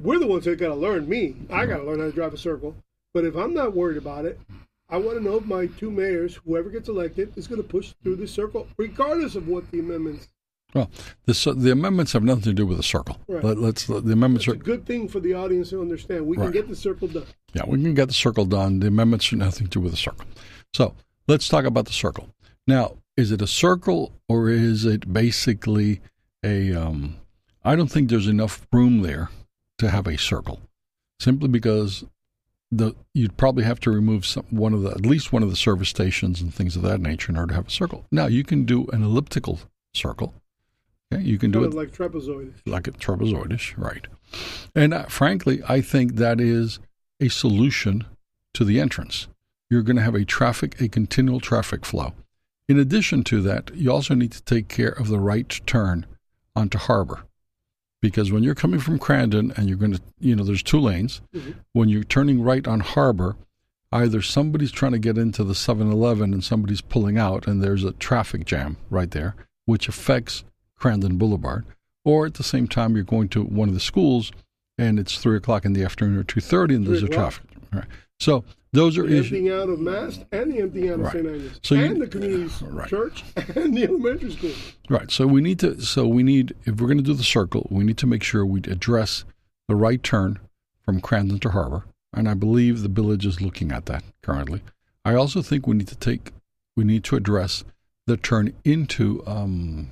we're 0.00 0.18
the 0.20 0.26
ones 0.26 0.44
that 0.44 0.58
got 0.58 0.68
to 0.68 0.74
learn. 0.74 1.08
Me, 1.08 1.34
I 1.50 1.66
got 1.66 1.78
to 1.78 1.84
learn 1.84 1.98
how 1.98 2.06
to 2.06 2.12
drive 2.12 2.34
a 2.34 2.38
circle. 2.38 2.76
But 3.14 3.24
if 3.24 3.34
I'm 3.36 3.54
not 3.54 3.74
worried 3.74 3.96
about 3.96 4.26
it, 4.26 4.38
I 4.88 4.98
want 4.98 5.16
to 5.18 5.24
know 5.24 5.36
if 5.36 5.44
my 5.46 5.66
two 5.66 5.90
mayors, 5.90 6.36
whoever 6.44 6.68
gets 6.68 6.88
elected, 6.88 7.32
is 7.36 7.48
going 7.48 7.60
to 7.62 7.66
push 7.66 7.94
through 8.02 8.16
this 8.16 8.30
circle, 8.30 8.68
regardless 8.76 9.34
of 9.34 9.48
what 9.48 9.68
the 9.70 9.80
amendments. 9.80 10.28
Well, 10.74 10.90
the 11.26 11.70
amendments 11.70 12.12
have 12.14 12.24
nothing 12.24 12.42
to 12.42 12.52
do 12.52 12.66
with 12.66 12.76
the 12.76 12.82
circle. 12.82 13.18
Right. 13.28 13.44
Let, 13.44 13.76
us 13.76 13.84
the 13.86 13.94
amendments 14.12 14.48
It's 14.48 14.48
are 14.48 14.54
a 14.54 14.58
good 14.58 14.84
thing 14.84 15.08
for 15.08 15.20
the 15.20 15.32
audience 15.32 15.70
to 15.70 15.80
understand. 15.80 16.26
We 16.26 16.36
Right. 16.36 16.46
can 16.46 16.52
get 16.52 16.68
the 16.68 16.74
circle 16.74 17.06
done. 17.06 17.26
Yeah, 17.52 17.62
we 17.66 17.80
can 17.80 17.94
get 17.94 18.08
the 18.08 18.14
circle 18.14 18.44
done. 18.44 18.80
The 18.80 18.88
amendments 18.88 19.30
have 19.30 19.38
nothing 19.38 19.68
to 19.68 19.70
do 19.70 19.80
with 19.80 19.92
the 19.92 19.96
circle. 19.96 20.26
So 20.72 20.94
let's 21.28 21.48
talk 21.48 21.64
about 21.64 21.86
the 21.86 21.92
circle. 21.92 22.28
Now, 22.66 22.96
is 23.16 23.30
it 23.30 23.40
a 23.40 23.46
circle 23.46 24.12
or 24.28 24.50
is 24.50 24.84
it 24.84 25.12
basically 25.12 26.00
a? 26.44 26.74
Um, 26.74 27.16
I 27.64 27.76
don't 27.76 27.90
think 27.90 28.10
there's 28.10 28.26
enough 28.26 28.66
room 28.72 29.02
there 29.02 29.30
to 29.78 29.90
have 29.90 30.08
a 30.08 30.18
circle, 30.18 30.60
simply 31.20 31.48
because 31.48 32.04
the 32.72 32.94
you'd 33.14 33.36
probably 33.36 33.62
have 33.62 33.78
to 33.80 33.90
remove 33.92 34.26
some, 34.26 34.44
one 34.50 34.74
of 34.74 34.82
the 34.82 34.90
at 34.90 35.06
least 35.06 35.32
one 35.32 35.44
of 35.44 35.50
the 35.50 35.56
service 35.56 35.88
stations 35.88 36.40
and 36.40 36.52
things 36.52 36.74
of 36.74 36.82
that 36.82 37.00
nature 37.00 37.30
in 37.30 37.38
order 37.38 37.50
to 37.50 37.54
have 37.54 37.68
a 37.68 37.70
circle. 37.70 38.04
Now 38.10 38.26
you 38.26 38.42
can 38.42 38.64
do 38.64 38.88
an 38.92 39.04
elliptical 39.04 39.60
circle. 39.94 40.34
Okay, 41.12 41.22
you 41.22 41.38
can 41.38 41.50
do 41.50 41.64
it 41.64 41.74
like 41.74 41.92
trapezoid. 41.92 42.52
like 42.66 42.86
a 42.88 42.92
trapezoidish, 42.92 43.76
right? 43.76 44.06
And 44.74 44.94
uh, 44.94 45.04
frankly, 45.04 45.62
I 45.68 45.80
think 45.80 46.16
that 46.16 46.40
is 46.40 46.78
a 47.20 47.28
solution 47.28 48.04
to 48.54 48.64
the 48.64 48.80
entrance. 48.80 49.28
You're 49.70 49.82
going 49.82 49.96
to 49.96 50.02
have 50.02 50.14
a 50.14 50.24
traffic, 50.24 50.80
a 50.80 50.88
continual 50.88 51.40
traffic 51.40 51.84
flow. 51.84 52.14
In 52.68 52.78
addition 52.78 53.22
to 53.24 53.40
that, 53.42 53.70
you 53.74 53.92
also 53.92 54.14
need 54.14 54.32
to 54.32 54.42
take 54.42 54.68
care 54.68 54.88
of 54.90 55.08
the 55.08 55.18
right 55.20 55.48
turn 55.66 56.06
onto 56.56 56.78
Harbor, 56.78 57.24
because 58.00 58.32
when 58.32 58.42
you're 58.42 58.54
coming 58.54 58.80
from 58.80 58.98
Crandon 58.98 59.56
and 59.58 59.68
you're 59.68 59.78
going 59.78 59.92
to, 59.92 60.00
you 60.20 60.34
know, 60.34 60.44
there's 60.44 60.62
two 60.62 60.78
lanes. 60.80 61.20
Mhm. 61.34 61.56
When 61.72 61.88
you're 61.88 62.04
turning 62.04 62.42
right 62.42 62.66
on 62.66 62.80
Harbor, 62.80 63.36
either 63.92 64.22
somebody's 64.22 64.72
trying 64.72 64.92
to 64.92 64.98
get 64.98 65.18
into 65.18 65.44
the 65.44 65.54
7-Eleven 65.54 66.32
and 66.32 66.42
somebody's 66.42 66.80
pulling 66.80 67.18
out, 67.18 67.46
and 67.46 67.62
there's 67.62 67.84
a 67.84 67.92
traffic 67.92 68.44
jam 68.46 68.76
right 68.90 69.10
there, 69.10 69.34
which 69.66 69.88
affects 69.88 70.44
Crandon 70.80 71.18
Boulevard 71.18 71.64
or 72.04 72.26
at 72.26 72.34
the 72.34 72.42
same 72.42 72.68
time 72.68 72.94
you're 72.94 73.04
going 73.04 73.28
to 73.30 73.42
one 73.42 73.68
of 73.68 73.74
the 73.74 73.80
schools 73.80 74.32
and 74.78 74.98
it's 74.98 75.18
three 75.18 75.36
o'clock 75.36 75.64
in 75.64 75.72
the 75.72 75.84
afternoon 75.84 76.18
or 76.18 76.24
two 76.24 76.40
thirty 76.40 76.74
and 76.74 76.86
there's 76.86 77.02
a 77.02 77.08
traffic. 77.08 77.44
Right. 77.72 77.84
So 78.20 78.44
those 78.72 78.98
are 78.98 79.02
The 79.06 79.18
issues. 79.18 79.32
emptying 79.32 79.52
out 79.52 79.68
of 79.68 79.78
mass 79.80 80.18
and 80.32 80.52
the 80.52 80.58
emptying 80.60 80.88
out 80.90 80.94
of 80.94 81.00
Right. 81.02 81.12
St. 81.12 81.26
Agnes. 81.26 81.60
So 81.62 81.74
you- 81.76 81.84
and 81.84 82.00
the 82.02 82.06
community 82.08 82.52
Right. 82.62 82.88
church 82.88 83.24
and 83.54 83.76
the 83.76 83.84
elementary 83.84 84.32
school. 84.32 84.50
Right. 84.90 85.10
So 85.10 85.26
we 85.26 85.40
need 85.40 85.58
to. 85.60 85.80
So 85.80 86.06
we 86.08 86.22
need. 86.24 86.54
If 86.64 86.80
we're 86.80 86.88
going 86.88 86.98
to 86.98 87.04
do 87.04 87.14
the 87.14 87.22
circle, 87.22 87.66
we 87.70 87.84
need 87.84 87.98
to 87.98 88.06
make 88.06 88.22
sure 88.24 88.44
we 88.44 88.60
address 88.60 89.24
the 89.68 89.76
right 89.76 90.02
turn 90.02 90.38
from 90.84 91.00
Crandon 91.00 91.40
to 91.40 91.50
Harbor, 91.50 91.84
and 92.12 92.28
I 92.28 92.34
believe 92.34 92.82
the 92.82 92.88
village 92.88 93.24
is 93.24 93.40
looking 93.40 93.70
at 93.72 93.86
that 93.86 94.02
currently. 94.22 94.60
I 95.04 95.14
also 95.14 95.40
think 95.40 95.66
we 95.66 95.76
need 95.76 95.88
to 95.88 95.96
take. 95.96 96.32
We 96.76 96.84
need 96.84 97.04
to 97.04 97.16
address 97.16 97.62
the 98.06 98.16
turn 98.16 98.52
into 98.64 99.22
um, 99.26 99.88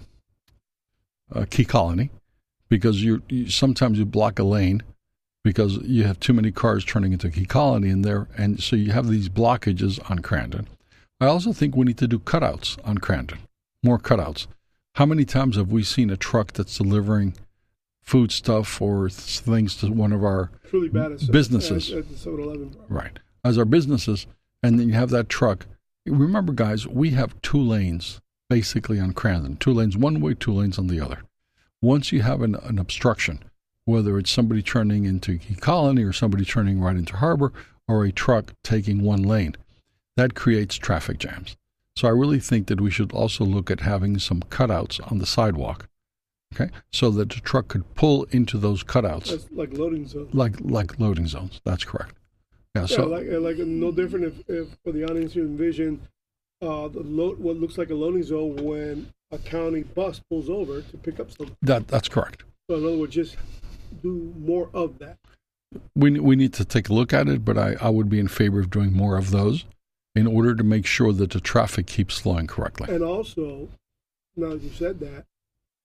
uh, 1.34 1.44
Key 1.48 1.64
Colony, 1.64 2.10
because 2.68 3.02
you, 3.02 3.22
you 3.28 3.48
sometimes 3.48 3.98
you 3.98 4.04
block 4.04 4.38
a 4.38 4.44
lane 4.44 4.82
because 5.44 5.78
you 5.78 6.04
have 6.04 6.20
too 6.20 6.32
many 6.32 6.52
cars 6.52 6.84
turning 6.84 7.12
into 7.12 7.30
Key 7.30 7.46
Colony 7.46 7.90
in 7.90 8.02
there, 8.02 8.28
and 8.36 8.62
so 8.62 8.76
you 8.76 8.92
have 8.92 9.08
these 9.08 9.28
blockages 9.28 9.98
on 10.10 10.20
Crandon. 10.20 10.66
I 11.20 11.26
also 11.26 11.52
think 11.52 11.76
we 11.76 11.84
need 11.84 11.98
to 11.98 12.08
do 12.08 12.18
cutouts 12.18 12.78
on 12.84 12.98
Crandon, 12.98 13.38
more 13.82 13.98
cutouts. 13.98 14.46
How 14.96 15.06
many 15.06 15.24
times 15.24 15.56
have 15.56 15.72
we 15.72 15.82
seen 15.82 16.10
a 16.10 16.16
truck 16.16 16.52
that's 16.52 16.78
delivering 16.78 17.34
food 18.02 18.32
stuff 18.32 18.82
or 18.82 19.08
th- 19.08 19.40
things 19.40 19.76
to 19.76 19.90
one 19.90 20.12
of 20.12 20.24
our 20.24 20.50
at 20.74 21.30
Businesses. 21.30 21.90
At, 21.92 21.98
at 21.98 22.06
right 22.88 23.18
as 23.44 23.58
our 23.58 23.64
businesses, 23.64 24.26
and 24.62 24.78
then 24.78 24.88
you 24.88 24.94
have 24.94 25.10
that 25.10 25.28
truck. 25.28 25.66
Remember, 26.06 26.52
guys, 26.52 26.86
we 26.86 27.10
have 27.10 27.40
two 27.42 27.60
lanes 27.60 28.20
basically 28.52 29.00
on 29.00 29.14
Crandon, 29.14 29.58
two 29.58 29.72
lanes 29.72 29.96
one 29.96 30.20
way, 30.20 30.34
two 30.34 30.52
lanes 30.52 30.78
on 30.78 30.86
the 30.86 31.00
other. 31.00 31.22
Once 31.80 32.12
you 32.12 32.20
have 32.20 32.42
an, 32.42 32.54
an 32.56 32.78
obstruction, 32.78 33.42
whether 33.86 34.18
it's 34.18 34.30
somebody 34.30 34.60
turning 34.60 35.06
into 35.06 35.38
Key 35.38 35.54
Colony 35.54 36.04
or 36.04 36.12
somebody 36.12 36.44
turning 36.44 36.78
right 36.78 36.94
into 36.94 37.16
Harbor 37.16 37.50
or 37.88 38.04
a 38.04 38.12
truck 38.12 38.52
taking 38.62 39.00
one 39.00 39.22
lane, 39.22 39.56
that 40.18 40.34
creates 40.34 40.76
traffic 40.76 41.16
jams. 41.18 41.56
So 41.96 42.06
I 42.06 42.10
really 42.10 42.40
think 42.40 42.66
that 42.66 42.78
we 42.78 42.90
should 42.90 43.10
also 43.12 43.42
look 43.42 43.70
at 43.70 43.80
having 43.80 44.18
some 44.18 44.42
cutouts 44.42 45.00
on 45.10 45.16
the 45.16 45.24
sidewalk, 45.26 45.88
okay, 46.54 46.70
so 46.92 47.10
that 47.12 47.30
the 47.30 47.40
truck 47.40 47.68
could 47.68 47.94
pull 47.94 48.24
into 48.24 48.58
those 48.58 48.84
cutouts 48.84 49.30
That's 49.30 49.50
like 49.50 49.72
loading 49.72 50.06
zone. 50.06 50.28
like 50.34 50.56
like 50.60 51.00
loading 51.00 51.26
zones. 51.26 51.62
That's 51.64 51.84
correct. 51.84 52.16
Yeah. 52.74 52.82
Yeah, 52.82 52.86
So 52.86 53.06
like 53.06 53.28
like 53.30 53.56
no 53.66 53.92
different 53.92 54.26
if, 54.26 54.34
if 54.50 54.68
for 54.84 54.92
the 54.92 55.04
audience 55.04 55.34
you 55.34 55.42
envision 55.44 56.02
uh, 56.62 56.88
the 56.88 57.00
load 57.00 57.38
what 57.38 57.56
looks 57.56 57.76
like 57.76 57.90
a 57.90 57.94
loading 57.94 58.22
zone 58.22 58.56
when 58.56 59.12
a 59.32 59.38
county 59.38 59.82
bus 59.82 60.20
pulls 60.30 60.48
over 60.48 60.82
to 60.82 60.96
pick 60.98 61.18
up 61.18 61.30
something. 61.30 61.56
that 61.62 61.88
that's 61.88 62.08
correct. 62.08 62.44
So 62.70 62.76
in 62.76 62.84
other 62.84 62.96
words, 62.96 63.14
just 63.14 63.36
do 64.02 64.32
more 64.38 64.70
of 64.72 64.98
that. 65.00 65.18
We 65.94 66.18
we 66.20 66.36
need 66.36 66.52
to 66.54 66.64
take 66.64 66.88
a 66.88 66.92
look 66.92 67.12
at 67.12 67.28
it, 67.28 67.44
but 67.44 67.58
I, 67.58 67.76
I 67.80 67.88
would 67.88 68.08
be 68.08 68.20
in 68.20 68.28
favor 68.28 68.60
of 68.60 68.70
doing 68.70 68.92
more 68.92 69.16
of 69.16 69.30
those 69.30 69.64
in 70.14 70.26
order 70.26 70.54
to 70.54 70.62
make 70.62 70.86
sure 70.86 71.12
that 71.12 71.30
the 71.30 71.40
traffic 71.40 71.86
keeps 71.86 72.18
flowing 72.18 72.46
correctly. 72.46 72.94
And 72.94 73.02
also, 73.02 73.68
now 74.36 74.50
that 74.50 74.62
you 74.62 74.70
said 74.70 75.00
that, 75.00 75.24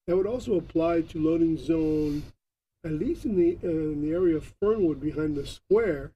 that 0.06 0.16
would 0.16 0.28
also 0.28 0.56
apply 0.56 1.02
to 1.02 1.20
loading 1.20 1.58
zone, 1.58 2.24
at 2.86 2.92
least 2.92 3.26
in 3.26 3.36
the 3.36 3.58
uh, 3.64 3.70
in 3.70 4.02
the 4.02 4.12
area 4.12 4.38
of 4.38 4.54
Fernwood 4.62 5.02
behind 5.02 5.36
the 5.36 5.48
square, 5.48 6.12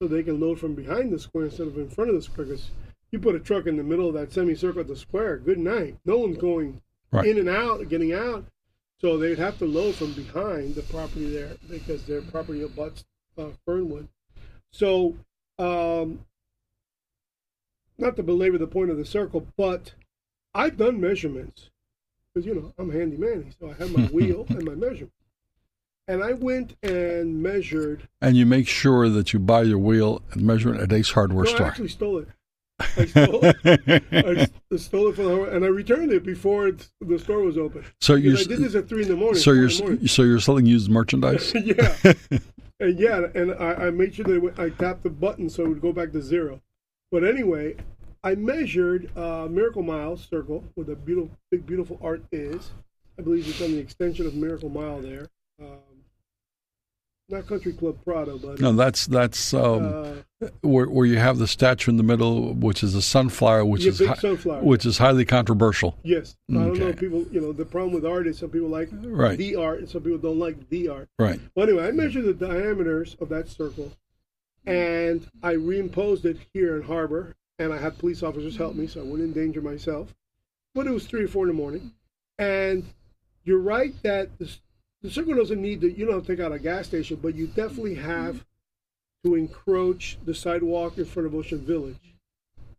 so 0.00 0.06
they 0.06 0.22
can 0.22 0.38
load 0.38 0.60
from 0.60 0.74
behind 0.74 1.12
the 1.12 1.18
square 1.18 1.46
instead 1.46 1.66
of 1.66 1.76
in 1.78 1.88
front 1.88 2.10
of 2.10 2.16
the 2.16 2.22
square. 2.22 2.46
Because 2.46 2.70
you 3.12 3.18
put 3.18 3.34
a 3.34 3.40
truck 3.40 3.66
in 3.66 3.76
the 3.76 3.82
middle 3.82 4.08
of 4.08 4.14
that 4.14 4.32
semicircle 4.32 4.80
at 4.80 4.88
the 4.88 4.96
square, 4.96 5.38
good 5.38 5.58
night. 5.58 5.96
No 6.04 6.18
one's 6.18 6.38
going 6.38 6.80
Right. 7.12 7.26
in 7.26 7.38
and 7.38 7.48
out, 7.48 7.88
getting 7.88 8.12
out. 8.12 8.44
So 9.00 9.16
they'd 9.16 9.38
have 9.38 9.58
to 9.58 9.64
load 9.66 9.94
from 9.94 10.12
behind 10.12 10.74
the 10.74 10.82
property 10.82 11.30
there 11.30 11.56
because 11.70 12.04
their 12.06 12.22
property 12.22 12.62
abuts 12.62 13.04
uh, 13.38 13.50
Fernwood. 13.64 14.08
So, 14.72 15.16
um, 15.58 16.24
not 17.98 18.16
to 18.16 18.22
belabor 18.22 18.58
the 18.58 18.66
point 18.66 18.90
of 18.90 18.96
the 18.96 19.04
circle, 19.04 19.46
but 19.56 19.94
I've 20.54 20.76
done 20.76 21.00
measurements 21.00 21.70
because 22.34 22.46
you 22.46 22.54
know 22.54 22.72
I'm 22.78 22.90
handy 22.90 23.16
manny, 23.16 23.46
so 23.58 23.70
I 23.70 23.74
have 23.74 23.92
my 23.96 24.06
wheel 24.12 24.46
and 24.48 24.64
my 24.64 24.74
measurement. 24.74 25.12
And 26.08 26.22
I 26.22 26.32
went 26.34 26.76
and 26.82 27.42
measured. 27.42 28.08
And 28.20 28.36
you 28.36 28.46
make 28.46 28.68
sure 28.68 29.08
that 29.08 29.32
you 29.32 29.38
buy 29.40 29.62
your 29.62 29.78
wheel 29.78 30.22
and 30.32 30.42
measure 30.42 30.72
it 30.74 30.80
at 30.80 30.92
Ace 30.92 31.10
Hardware 31.10 31.44
No, 31.44 31.50
I 31.50 31.54
Store. 31.54 31.66
actually 31.66 31.88
stole 31.88 32.18
it. 32.18 32.28
I 32.78 33.06
stole 33.06 33.40
it. 33.42 34.50
I 34.70 34.76
stole 34.76 35.08
it 35.08 35.16
from 35.16 35.24
the 35.24 35.42
and 35.54 35.64
I 35.64 35.68
returned 35.68 36.12
it 36.12 36.24
before 36.24 36.72
the 37.00 37.18
store 37.18 37.40
was 37.40 37.56
open. 37.56 37.84
so 38.00 38.14
you're 38.14 38.36
I 38.36 38.42
did 38.42 38.58
this 38.60 38.74
at 38.74 38.88
three 38.88 39.02
in 39.02 39.08
the 39.08 39.16
morning. 39.16 39.40
so 39.40 39.52
you're 39.52 39.70
morning. 39.78 40.06
so 40.06 40.22
you're 40.22 40.40
selling 40.40 40.66
used 40.66 40.90
merchandise. 40.90 41.54
yeah, 41.64 41.96
and 42.80 42.98
yeah, 42.98 43.26
and 43.34 43.52
I, 43.54 43.86
I 43.86 43.90
made 43.90 44.14
sure 44.14 44.24
that 44.26 44.40
went, 44.40 44.58
I 44.58 44.70
tapped 44.70 45.02
the 45.02 45.10
button 45.10 45.48
so 45.48 45.64
it 45.64 45.68
would 45.68 45.80
go 45.80 45.92
back 45.92 46.12
to 46.12 46.20
zero. 46.20 46.60
But 47.10 47.24
anyway, 47.24 47.76
I 48.22 48.34
measured 48.34 49.16
uh, 49.16 49.46
Miracle 49.50 49.82
Mile 49.82 50.16
circle 50.16 50.64
where 50.74 50.84
the 50.84 50.96
beautiful, 50.96 51.30
big, 51.50 51.66
beautiful 51.66 51.98
art 52.02 52.24
is. 52.32 52.72
I 53.18 53.22
believe 53.22 53.48
it's 53.48 53.62
on 53.62 53.72
the 53.72 53.78
extension 53.78 54.26
of 54.26 54.34
Miracle 54.34 54.68
Mile 54.68 55.00
there. 55.00 55.28
Um, 55.62 55.95
not 57.28 57.46
Country 57.46 57.72
Club 57.72 57.98
Prado, 58.04 58.38
but 58.38 58.60
No, 58.60 58.72
that's 58.72 59.06
that's 59.06 59.52
um, 59.52 60.22
uh, 60.40 60.46
where 60.60 60.86
where 60.88 61.06
you 61.06 61.18
have 61.18 61.38
the 61.38 61.48
statue 61.48 61.90
in 61.90 61.96
the 61.96 62.02
middle, 62.04 62.54
which 62.54 62.82
is 62.84 62.94
a 62.94 63.02
sunflower, 63.02 63.64
which 63.64 63.82
yeah, 63.84 63.90
is 63.90 64.06
hi- 64.06 64.14
sunflower. 64.14 64.62
which 64.62 64.86
is 64.86 64.98
highly 64.98 65.24
controversial. 65.24 65.98
yes, 66.04 66.36
I 66.50 66.54
don't 66.54 66.78
know. 66.78 66.86
If 66.88 66.98
People, 67.00 67.24
you 67.32 67.40
know, 67.40 67.52
the 67.52 67.64
problem 67.64 67.92
with 67.94 68.06
art 68.06 68.26
is 68.28 68.38
some 68.38 68.50
people 68.50 68.68
like 68.68 68.88
Right. 68.92 69.36
the 69.36 69.56
art, 69.56 69.80
and 69.80 69.88
some 69.88 70.02
people 70.02 70.18
don't 70.18 70.38
like 70.38 70.68
the 70.68 70.88
art. 70.88 71.08
Right. 71.18 71.40
Well, 71.54 71.68
anyway, 71.68 71.88
I 71.88 71.90
measured 71.90 72.24
the 72.26 72.32
diameters 72.46 73.16
of 73.20 73.28
that 73.30 73.48
circle, 73.48 73.92
and 74.64 75.26
I 75.42 75.54
reimposed 75.54 76.24
it 76.26 76.36
here 76.54 76.76
in 76.76 76.82
Harbor, 76.82 77.34
and 77.58 77.72
I 77.72 77.78
had 77.78 77.98
police 77.98 78.22
officers 78.22 78.56
help 78.56 78.76
me, 78.76 78.86
so 78.86 79.00
I 79.00 79.04
wouldn't 79.04 79.36
endanger 79.36 79.60
myself. 79.62 80.14
But 80.74 80.86
it 80.86 80.90
was 80.90 81.06
three 81.06 81.24
or 81.24 81.28
four 81.28 81.44
in 81.44 81.48
the 81.48 81.54
morning, 81.54 81.92
and 82.38 82.84
you're 83.44 83.58
right 83.58 83.94
that 84.02 84.38
the, 84.38 84.48
the 85.06 85.12
circle 85.12 85.34
doesn't 85.34 85.62
need 85.62 85.80
to. 85.82 85.88
You 85.90 86.04
don't 86.04 86.16
have 86.16 86.26
to 86.26 86.36
take 86.36 86.44
out 86.44 86.50
a 86.50 86.58
gas 86.58 86.88
station, 86.88 87.20
but 87.22 87.36
you 87.36 87.46
definitely 87.46 87.94
have 87.94 88.44
to 89.24 89.36
encroach 89.36 90.18
the 90.24 90.34
sidewalk 90.34 90.98
in 90.98 91.04
front 91.04 91.28
of 91.28 91.34
Ocean 91.34 91.60
Village 91.60 92.16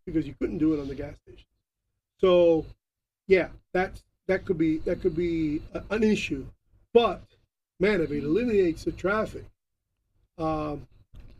because 0.04 0.26
you 0.26 0.34
couldn't 0.38 0.58
do 0.58 0.74
it 0.74 0.80
on 0.80 0.88
the 0.88 0.94
gas 0.94 1.14
station. 1.22 1.46
So, 2.20 2.66
yeah, 3.28 3.48
that 3.72 4.02
that 4.26 4.44
could 4.44 4.58
be 4.58 4.76
that 4.80 5.00
could 5.00 5.16
be 5.16 5.62
an 5.88 6.02
issue, 6.02 6.44
but 6.92 7.22
man, 7.80 8.02
if 8.02 8.10
it 8.10 8.22
eliminates 8.24 8.84
the 8.84 8.92
traffic, 8.92 9.46
um, 10.36 10.86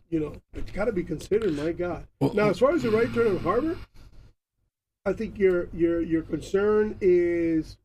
you 0.09 0.19
know, 0.19 0.33
it's 0.55 0.71
got 0.71 0.85
to 0.85 0.91
be 0.91 1.03
considered. 1.03 1.55
My 1.55 1.71
God. 1.71 2.07
Well- 2.19 2.33
now, 2.33 2.49
as 2.49 2.57
far 2.57 2.73
as 2.73 2.81
the 2.81 2.89
right 2.89 3.13
turn 3.13 3.27
on 3.27 3.37
Harbor, 3.37 3.77
I 5.05 5.13
think 5.13 5.37
your 5.37 5.67
your 5.71 6.01
your 6.01 6.23
concern 6.23 6.97
is, 6.99 7.77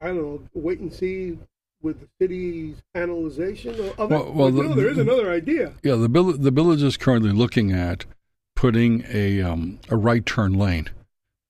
I 0.00 0.06
don't 0.06 0.18
know, 0.18 0.42
wait 0.54 0.78
and 0.78 0.92
see 0.92 1.38
with 1.86 2.00
the 2.00 2.08
city's 2.20 2.76
analyzation 2.94 3.70
of 3.74 3.78
it. 3.80 3.98
Well- 3.98 4.08
well, 4.08 4.32
But, 4.34 4.44
you 4.46 4.50
the- 4.62 4.68
know, 4.68 4.74
there 4.74 4.88
is 4.90 4.98
another 4.98 5.30
idea. 5.30 5.72
Yeah, 5.82 5.94
the 5.94 6.08
the 6.08 6.50
village 6.50 6.82
is 6.82 6.96
currently 6.96 7.30
looking 7.32 7.72
at 7.72 8.04
putting 8.54 9.04
a 9.08 9.40
um, 9.42 9.78
a 9.88 9.96
right 9.96 10.24
turn 10.26 10.52
lane 10.54 10.90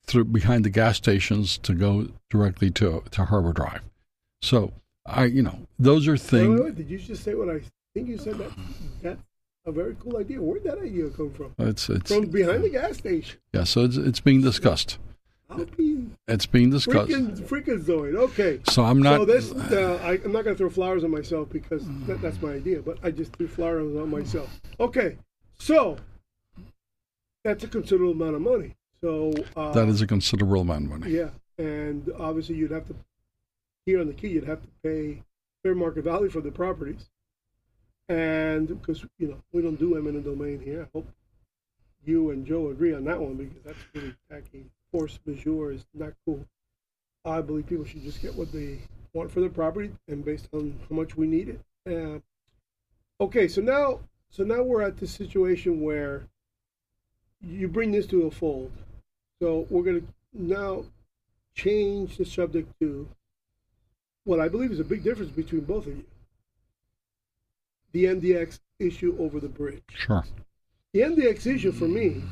through 0.07 0.25
behind 0.27 0.65
the 0.65 0.71
gas 0.71 0.97
stations 0.99 1.59
to 1.59 1.75
go 1.75 2.09
directly 2.31 2.71
to 2.73 3.03
to 3.11 3.25
Harbor 3.25 3.53
Drive. 3.53 3.81
So 4.43 4.73
I, 5.07 5.25
you 5.25 5.43
know, 5.43 5.67
those 5.79 6.07
are 6.07 6.13
Wait, 6.13 6.21
things. 6.21 6.61
wait, 6.61 6.65
wait, 6.67 6.75
did 6.77 6.91
you 6.91 6.99
just 6.99 7.25
say 7.25 7.35
what 7.35 7.49
I 7.49 7.61
think 7.95 8.09
you 8.09 8.19
said? 8.19 8.39
That 8.39 8.51
that's 9.03 9.21
a 9.65 9.73
very 9.73 9.97
cool 10.01 10.17
idea. 10.19 10.41
Where'd 10.43 10.65
that 10.65 10.79
idea 10.79 11.09
come 11.11 11.33
from? 11.33 11.55
It's 11.59 11.89
it's 11.89 12.13
From 12.13 12.27
behind 12.27 12.63
the 12.65 12.71
gas 12.71 12.99
station. 12.99 13.39
yeah. 13.53 13.65
So 13.65 13.85
it's 13.85 13.97
it's 13.97 14.21
being 14.21 14.43
discussed. 14.43 14.99
It's 15.49 16.47
being 16.47 16.71
discussed. 16.71 17.11
freaking 17.11 17.49
freaking 17.49 17.85
Zoid. 17.85 18.17
Okay. 18.17 18.61
So 18.69 18.85
I'm 18.85 19.01
not. 19.01 19.21
so 19.21 19.25
this, 19.25 19.53
uh, 19.53 20.01
I, 20.03 20.13
I'm 20.25 20.33
not 20.33 20.45
going 20.45 20.57
to 20.57 20.59
throw 20.59 20.71
flowers 20.71 21.05
on 21.05 21.11
myself 21.11 21.49
because 21.51 21.85
that, 22.07 22.21
that's 22.21 22.41
my 22.43 22.55
idea, 22.55 22.83
but 22.83 22.99
I 23.03 23.11
just 23.13 23.35
threw 23.37 23.47
flowers 23.47 23.97
on 23.97 24.11
myself. 24.11 24.51
Okay, 24.81 25.17
so 25.59 25.97
that's 27.45 27.63
a 27.63 27.69
considerable 27.69 28.13
amount 28.13 28.35
of 28.35 28.43
money. 28.43 28.75
So 29.01 29.33
uh, 29.55 29.73
that 29.73 29.89
is 29.89 30.03
a 30.03 30.07
considerable 30.07 30.63
amount 30.63 30.85
of 30.85 30.91
money. 30.91 31.13
yeah, 31.13 31.31
and 31.59 32.11
obviously 32.19 32.57
you'd 32.57 32.73
have 32.73 32.87
to 32.89 32.97
here 33.85 34.01
on 34.01 34.09
the 34.09 34.15
key, 34.15 34.29
you'd 34.29 34.45
have 34.45 34.63
to 34.63 34.69
pay 34.83 35.23
fair 35.63 35.77
market 35.77 36.05
value 36.05 36.29
for 36.29 36.41
the 36.41 36.51
properties, 36.51 37.09
and 38.09 38.67
because 38.69 39.05
you 39.19 39.29
know 39.29 39.37
we 39.53 39.63
don't 39.63 39.79
do 39.79 39.97
eminent 39.97 40.25
domain 40.25 40.61
here. 40.61 40.83
I 40.83 40.99
hope 40.99 41.09
you 42.05 42.31
and 42.31 42.45
Joe 42.45 42.69
agree 42.69 42.95
on 42.95 43.05
that 43.05 43.21
one 43.21 43.35
because 43.35 43.63
that's 43.65 43.79
really 43.95 44.15
tacky. 44.31 44.67
Force 44.97 45.19
majeure 45.27 45.73
is 45.73 45.85
not 45.93 46.15
cool. 46.25 46.47
I 47.23 47.43
believe 47.43 47.67
people 47.67 47.85
should 47.85 48.03
just 48.03 48.23
get 48.23 48.35
what 48.35 48.51
they 48.51 48.79
want 49.13 49.31
for 49.31 49.41
their 49.41 49.51
property, 49.51 49.91
and 50.09 50.25
based 50.25 50.49
on 50.55 50.81
how 50.89 50.97
much 50.97 51.19
we 51.19 51.27
need 51.27 51.51
it. 51.51 51.61
Uh, 51.87 52.21
okay, 53.23 53.47
so 53.47 53.61
now, 53.61 54.01
so 54.31 54.43
now 54.43 54.63
we're 54.63 54.81
at 54.81 54.97
the 54.97 55.07
situation 55.07 55.83
where 55.83 56.23
you 57.43 57.69
bring 57.69 57.93
this 57.93 58.07
to 58.07 58.23
a 58.23 58.31
fold. 58.31 58.73
So 59.43 59.67
we're 59.69 59.83
going 59.83 60.01
to 60.01 60.07
now 60.33 60.85
change 61.55 62.17
the 62.17 62.25
subject 62.25 62.73
to 62.81 63.07
what 64.25 64.41
I 64.41 64.49
believe 64.49 64.73
is 64.73 64.81
a 64.81 64.85
big 64.85 65.05
difference 65.05 65.31
between 65.31 65.65
both 65.65 65.87
of 65.87 65.95
you. 65.95 66.07
The 67.93 68.05
MDX 68.05 68.61
issue 68.79 69.15
over 69.19 69.41
the 69.41 69.49
bridge. 69.49 69.83
Sure. 69.95 70.25
The 70.95 71.01
MDX 71.01 71.47
issue 71.55 71.73
for 71.73 71.87
me 71.87 72.23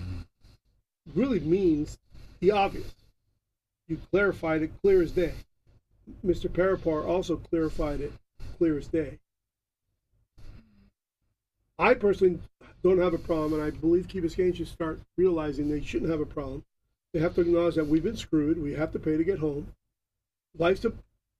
really 1.14 1.40
means 1.40 1.98
the 2.44 2.52
obvious. 2.52 2.94
You 3.88 3.98
clarified 4.10 4.62
it 4.62 4.72
clear 4.82 5.02
as 5.02 5.12
day. 5.12 5.34
Mr. 6.24 6.48
Parapar 6.48 7.06
also 7.06 7.36
clarified 7.36 8.00
it 8.00 8.12
clear 8.58 8.76
as 8.78 8.88
day. 8.88 9.18
I 11.78 11.94
personally 11.94 12.40
don't 12.82 12.98
have 12.98 13.14
a 13.14 13.18
problem, 13.18 13.54
and 13.54 13.62
I 13.62 13.70
believe 13.70 14.08
Key 14.08 14.20
Biscayne 14.20 14.54
should 14.54 14.68
start 14.68 15.00
realizing 15.16 15.68
they 15.68 15.80
shouldn't 15.80 16.10
have 16.10 16.20
a 16.20 16.26
problem. 16.26 16.64
They 17.12 17.20
have 17.20 17.34
to 17.36 17.40
acknowledge 17.40 17.76
that 17.76 17.86
we've 17.86 18.02
been 18.02 18.16
screwed. 18.16 18.62
We 18.62 18.74
have 18.74 18.92
to 18.92 18.98
pay 18.98 19.16
to 19.16 19.24
get 19.24 19.38
home. 19.38 19.72
Life's 20.58 20.84
a, 20.84 20.92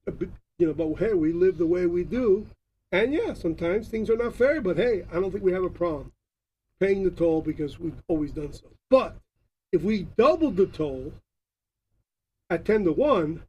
a 0.07 0.12
you 0.59 0.67
know, 0.67 0.73
but 0.73 0.95
hey, 0.95 1.12
we 1.12 1.33
live 1.33 1.59
the 1.59 1.67
way 1.67 1.87
we 1.87 2.05
do. 2.05 2.47
And 2.93 3.12
yeah, 3.12 3.35
sometimes 3.35 3.88
things 3.88 4.09
are 4.09 4.17
not 4.17 4.35
fair, 4.35 4.61
but 4.61 4.77
hey, 4.77 5.05
I 5.12 5.14
don't 5.14 5.31
think 5.31 5.45
we 5.45 5.53
have 5.53 5.64
a 5.64 5.71
problem 5.71 6.12
paying 6.81 7.05
the 7.05 7.11
toll 7.11 7.43
because 7.43 7.79
we've 7.79 8.03
always 8.09 8.33
done 8.33 8.53
so. 8.53 8.67
But 8.88 9.17
if 9.75 9.83
we 9.83 10.07
doubled 10.17 10.57
the 10.57 10.67
toll 10.67 11.13
at 12.49 12.65
10 12.65 12.85
to 12.85 12.93
1, 12.93 13.43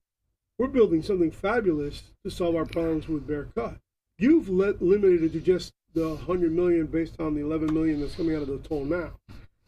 we're 0.57 0.67
building 0.67 1.03
something 1.03 1.29
fabulous 1.31 2.03
to 2.23 2.31
solve 2.31 2.55
our 2.55 2.65
problems 2.65 3.07
with 3.07 3.27
Bear 3.27 3.47
Cut. 3.55 3.77
You've 4.17 4.49
let, 4.49 4.81
limited 4.81 5.23
it 5.23 5.33
to 5.33 5.39
just 5.39 5.73
the 5.93 6.09
100 6.09 6.51
million 6.51 6.87
based 6.87 7.19
on 7.19 7.35
the 7.35 7.41
11 7.41 7.73
million 7.73 7.99
that's 8.01 8.15
coming 8.15 8.35
out 8.35 8.41
of 8.41 8.47
the 8.47 8.57
toll 8.67 8.85
now. 8.85 9.11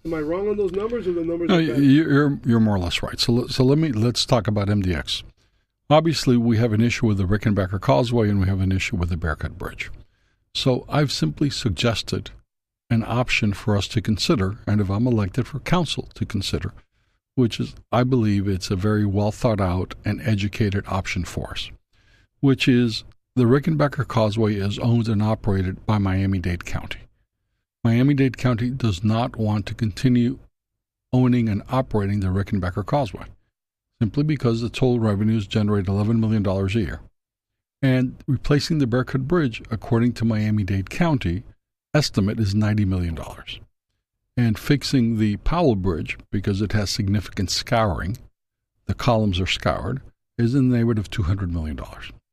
Am 0.05 0.13
I 0.13 0.19
wrong 0.19 0.47
on 0.49 0.57
those 0.57 0.71
numbers 0.71 1.05
or 1.07 1.11
the 1.13 1.23
numbers? 1.23 1.49
No, 1.49 1.57
you're 1.57 2.39
you're 2.45 2.59
more 2.59 2.75
or 2.75 2.79
less 2.79 3.03
right. 3.03 3.19
So 3.19 3.33
let- 3.33 3.49
so 3.49 3.63
let 3.63 3.77
me 3.77 3.91
let's 3.91 4.25
talk 4.25 4.47
about 4.47 4.69
MDX. 4.69 5.23
Obviously, 5.89 6.37
we 6.37 6.57
have 6.57 6.71
an 6.73 6.81
issue 6.81 7.05
with 7.07 7.17
the 7.17 7.25
Rickenbacker 7.25 7.79
Causeway 7.81 8.29
and 8.29 8.39
we 8.39 8.47
have 8.47 8.61
an 8.61 8.71
issue 8.71 8.95
with 8.95 9.09
the 9.09 9.15
Bearcut 9.17 9.57
Bridge. 9.57 9.91
So 10.53 10.85
I've 10.89 11.11
simply 11.11 11.49
suggested 11.49 12.31
an 12.89 13.03
option 13.05 13.53
for 13.53 13.75
us 13.75 13.87
to 13.89 14.01
consider, 14.01 14.57
and 14.65 14.79
if 14.79 14.89
I'm 14.89 15.07
elected 15.07 15.47
for 15.47 15.59
council 15.59 16.09
to 16.15 16.25
consider, 16.25 16.73
which 17.35 17.59
is 17.59 17.75
I 17.91 18.03
believe 18.03 18.47
it's 18.47 18.71
a 18.71 18.75
very 18.75 19.05
well 19.05 19.31
thought 19.31 19.61
out 19.61 19.95
and 20.05 20.21
educated 20.21 20.85
option 20.87 21.25
for 21.25 21.51
us, 21.51 21.69
which 22.39 22.67
is 22.67 23.03
the 23.35 23.43
Rickenbacker 23.43 24.07
Causeway 24.07 24.55
is 24.55 24.79
owned 24.79 25.07
and 25.07 25.21
operated 25.21 25.85
by 25.85 25.97
Miami 25.97 26.39
Dade 26.39 26.65
County. 26.65 27.01
Miami 27.83 28.13
Dade 28.13 28.37
County 28.37 28.69
does 28.69 29.03
not 29.03 29.35
want 29.35 29.65
to 29.67 29.75
continue 29.75 30.39
owning 31.13 31.47
and 31.47 31.63
operating 31.69 32.19
the 32.19 32.27
Rickenbacker 32.27 32.85
Causeway, 32.85 33.25
simply 34.01 34.23
because 34.23 34.61
the 34.61 34.69
toll 34.69 34.99
revenues 34.99 35.45
generate 35.45 35.85
$11 35.85 36.19
million 36.19 36.45
a 36.45 36.67
year. 36.69 37.01
And 37.81 38.15
replacing 38.27 38.79
the 38.79 38.87
Bearcut 38.87 39.27
Bridge, 39.27 39.61
according 39.69 40.13
to 40.13 40.25
Miami 40.25 40.63
Dade 40.63 40.89
County, 40.89 41.43
estimate 41.97 42.39
is 42.39 42.53
$90 42.53 42.85
million. 42.85 43.17
And 44.37 44.57
fixing 44.57 45.17
the 45.17 45.37
Powell 45.37 45.75
Bridge, 45.75 46.17
because 46.31 46.61
it 46.61 46.73
has 46.73 46.89
significant 46.89 47.49
scouring, 47.49 48.17
the 48.85 48.93
columns 48.93 49.39
are 49.39 49.47
scoured, 49.47 50.01
is 50.37 50.53
in 50.53 50.69
the 50.69 50.77
neighborhood 50.77 50.99
of 50.99 51.09
$200 51.09 51.51
million. 51.51 51.79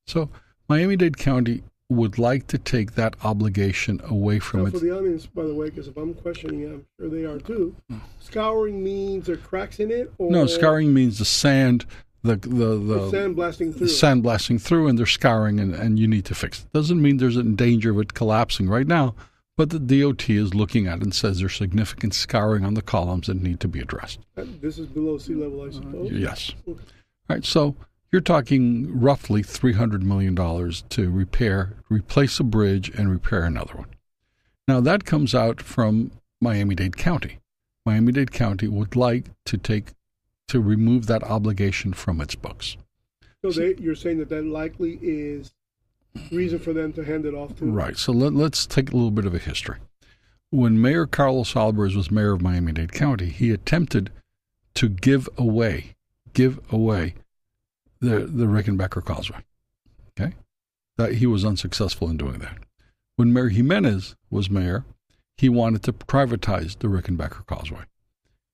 So 0.07 0.29
Miami 0.68 0.96
Dade 0.96 1.16
County 1.16 1.64
would 1.88 2.18
like 2.18 2.46
to 2.48 2.59
take 2.59 2.94
that 2.94 3.14
obligation 3.24 4.00
away 4.05 4.38
from 4.38 4.61
Now, 4.61 4.66
its 4.66 4.79
for 4.79 4.85
the 4.85 4.96
audience, 4.96 5.27
by 5.27 5.44
the 5.44 5.55
way, 5.55 5.70
because 5.70 5.88
if 5.88 5.96
I'm 5.96 6.14
questioning 6.14 6.62
it, 6.62 6.66
I'm 6.66 6.87
sure 6.98 7.09
they 7.09 7.24
are 7.24 7.38
too. 7.38 7.74
Hmm. 7.88 7.98
Scouring 8.20 8.83
means 8.83 9.27
there 9.27 9.35
are 9.35 9.38
cracks 9.38 9.81
in 9.81 9.90
it, 9.90 10.12
or 10.18 10.31
no 10.31 10.46
scouring 10.46 10.94
means 10.94 11.18
the 11.18 11.24
sand 11.24 11.87
the 12.22 12.37
the 12.37 12.77
the, 12.77 13.11
sand 13.11 13.37
blasting 13.37 13.72
through. 13.72 13.88
sand 13.88 14.22
blasting 14.22 14.59
through 14.59 14.88
and 14.88 14.98
they're 14.98 15.07
scouring 15.07 15.61
and, 15.61 15.74
and 15.74 15.98
you 15.98 16.09
need 16.09 16.24
to 16.24 16.35
fix 16.35 16.61
it. 16.61 16.72
Doesn't 16.72 17.00
mean 17.00 17.18
there's 17.18 17.37
in 17.37 17.55
danger 17.55 17.90
of 17.90 17.98
it 17.98 18.14
collapsing 18.14 18.68
right 18.68 18.87
now, 18.87 19.14
but 19.57 19.71
the 19.71 19.79
DOT 19.79 20.29
is 20.31 20.55
looking 20.55 20.87
at 20.87 20.99
it 20.99 21.03
and 21.05 21.14
says 21.14 21.38
there's 21.38 21.55
significant 21.57 22.14
scouring 22.14 22.64
on 22.64 22.75
the 22.75 22.83
columns 22.83 23.29
that 23.29 23.40
need 23.40 23.61
to 23.61 23.69
be 23.69 23.81
addressed. 23.81 24.21
Uh, 24.37 24.45
This 24.61 24.79
is 24.79 24.87
below 24.87 25.19
sea 25.19 25.35
level, 25.35 25.62
I 25.62 25.71
suppose. 25.71 26.11
Yes. 26.11 26.53
Okay. 26.69 26.81
All 27.29 27.37
right. 27.37 27.45
So 27.45 27.77
you're 28.11 28.21
talking 28.21 29.01
roughly 29.01 29.43
$300 29.43 30.03
million 30.03 30.35
to 30.37 31.11
repair, 31.11 31.75
replace 31.88 32.40
a 32.40 32.45
bridge 32.45 32.90
and 32.90 33.11
repair 33.11 33.45
another 33.45 33.75
one. 33.75 33.88
Now 34.67 34.81
that 34.81 35.05
comes 35.05 35.35
out 35.35 35.61
from 35.61 36.11
Miami 36.40 36.75
Dade 36.75 36.97
County. 36.97 37.38
Miami 37.87 38.12
Dade 38.12 38.33
County 38.33 38.67
would 38.67 38.97
like 38.97 39.27
to 39.45 39.59
take, 39.59 39.93
to 40.49 40.61
remove 40.61 41.07
that 41.07 41.23
obligation 41.23 41.93
from 41.93 42.21
its 42.21 42.35
books. 42.35 42.77
So 43.43 43.51
they, 43.51 43.75
you're 43.79 43.95
saying 43.95 44.19
that 44.19 44.31
that 44.31 44.45
likely 44.45 44.99
is 45.03 45.53
reason 46.31 46.59
for 46.59 46.72
them 46.72 46.92
to 46.94 47.05
hand 47.05 47.24
it 47.24 47.35
off 47.35 47.57
to. 47.57 47.64
Right. 47.64 47.96
So 47.96 48.12
let, 48.12 48.33
let's 48.35 48.66
take 48.66 48.92
a 48.92 48.96
little 48.96 49.11
bit 49.11 49.27
of 49.27 49.35
a 49.35 49.38
history. 49.38 49.79
When 50.50 50.81
Mayor 50.81 51.07
Carlos 51.07 51.57
Alvarez 51.57 51.96
was 51.96 52.11
mayor 52.11 52.33
of 52.33 52.42
Miami 52.42 52.72
Dade 52.72 52.92
County, 52.92 53.27
he 53.27 53.50
attempted 53.50 54.11
to 54.74 54.88
give 54.88 55.29
away, 55.37 55.96
give 56.33 56.61
away 56.72 57.14
the 58.00 58.20
the 58.20 58.44
Rickenbacker 58.44 59.05
Causeway. 59.05 59.40
Okay, 60.11 60.35
that 60.96 61.14
he 61.14 61.27
was 61.27 61.44
unsuccessful 61.44 62.09
in 62.09 62.16
doing 62.16 62.38
that. 62.38 62.59
When 63.16 63.33
Mayor 63.33 63.48
Jimenez 63.48 64.16
was 64.31 64.50
mayor, 64.50 64.85
he 65.37 65.48
wanted 65.48 65.83
to 65.85 65.92
privatize 65.92 66.79
the 66.79 66.88
Rickenbacker 66.88 67.46
Causeway, 67.46 67.85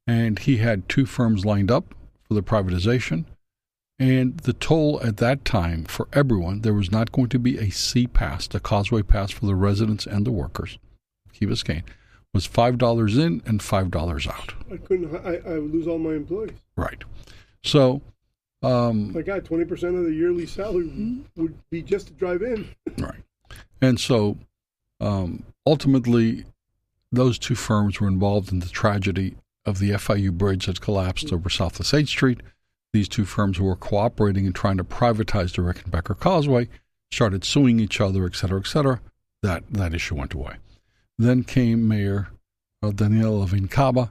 and 0.07 0.39
he 0.39 0.59
had 0.59 0.89
two 0.89 1.05
firms 1.05 1.45
lined 1.45 1.71
up 1.71 1.95
for 2.23 2.35
the 2.35 2.43
privatization. 2.43 3.27
And 4.01 4.39
the 4.39 4.55
toll 4.55 4.99
at 5.05 5.19
that 5.19 5.45
time 5.45 5.85
for 5.85 6.09
everyone, 6.15 6.63
there 6.63 6.73
was 6.73 6.91
not 6.91 7.13
going 7.13 7.29
to 7.29 7.39
be 7.39 7.59
a 7.59 7.69
C 7.69 8.07
pass, 8.07 8.47
the 8.47 8.59
causeway 8.59 9.03
pass 9.03 9.31
for 9.31 9.45
the 9.45 9.55
residents 9.55 10.07
and 10.07 10.27
the 10.27 10.33
workers. 10.33 10.79
Key 11.35 11.45
Biscayne 11.45 11.83
was 12.33 12.47
five 12.47 12.79
dollars 12.79 13.19
in 13.19 13.43
and 13.45 13.63
five 13.63 13.91
dollars 13.91 14.27
out. 14.27 14.55
I 14.73 14.79
couldn't. 14.79 15.15
I, 15.15 15.37
I 15.47 15.59
would 15.59 15.71
lose 15.71 15.87
all 15.87 15.99
my 15.99 16.15
employees. 16.15 16.57
Right. 16.77 17.05
So, 17.63 18.01
um, 18.63 19.13
My 19.13 19.21
God, 19.21 19.45
twenty 19.45 19.67
percent 19.67 19.95
of 19.97 20.05
the 20.05 20.15
yearly 20.15 20.47
salary 20.47 21.21
would 21.37 21.59
be 21.69 21.83
just 21.83 22.07
to 22.07 22.13
drive 22.15 22.41
in. 22.41 22.75
right. 22.99 23.23
And 23.83 24.01
so, 24.01 24.39
um, 25.01 25.45
ultimately, 25.67 26.47
those 27.13 27.39
two 27.39 27.55
firms 27.55 28.01
were 28.01 28.09
involved 28.09 28.51
in 28.51 28.61
the 28.61 28.69
tragedy 28.69 29.37
of 29.67 29.79
the 29.79 29.91
FIU 29.91 30.33
bridge 30.33 30.65
that 30.67 30.81
collapsed 30.81 31.35
over 31.35 31.51
South 31.51 31.79
Osage 31.79 32.09
Street. 32.09 32.41
These 32.93 33.09
two 33.09 33.25
firms 33.25 33.59
who 33.59 33.65
were 33.65 33.77
cooperating 33.77 34.47
and 34.47 34.55
trying 34.55 34.77
to 34.79 34.85
privatize 34.85 35.55
the 35.55 35.63
Rickenbacker 35.63 36.19
Causeway 36.19 36.69
started 37.13 37.45
suing 37.45 37.79
each 37.79 38.01
other, 38.01 38.25
et 38.25 38.35
cetera, 38.35 38.61
et 38.61 38.67
cetera. 38.67 39.01
That 39.43 39.65
that 39.71 39.95
issue 39.95 40.17
went 40.17 40.35
away. 40.35 40.57
Then 41.19 41.45
came 41.45 41.87
Mayor 41.87 42.29
uh, 42.83 42.91
Daniella 42.91 43.41
Levine 43.41 43.69
Cava, 43.69 44.11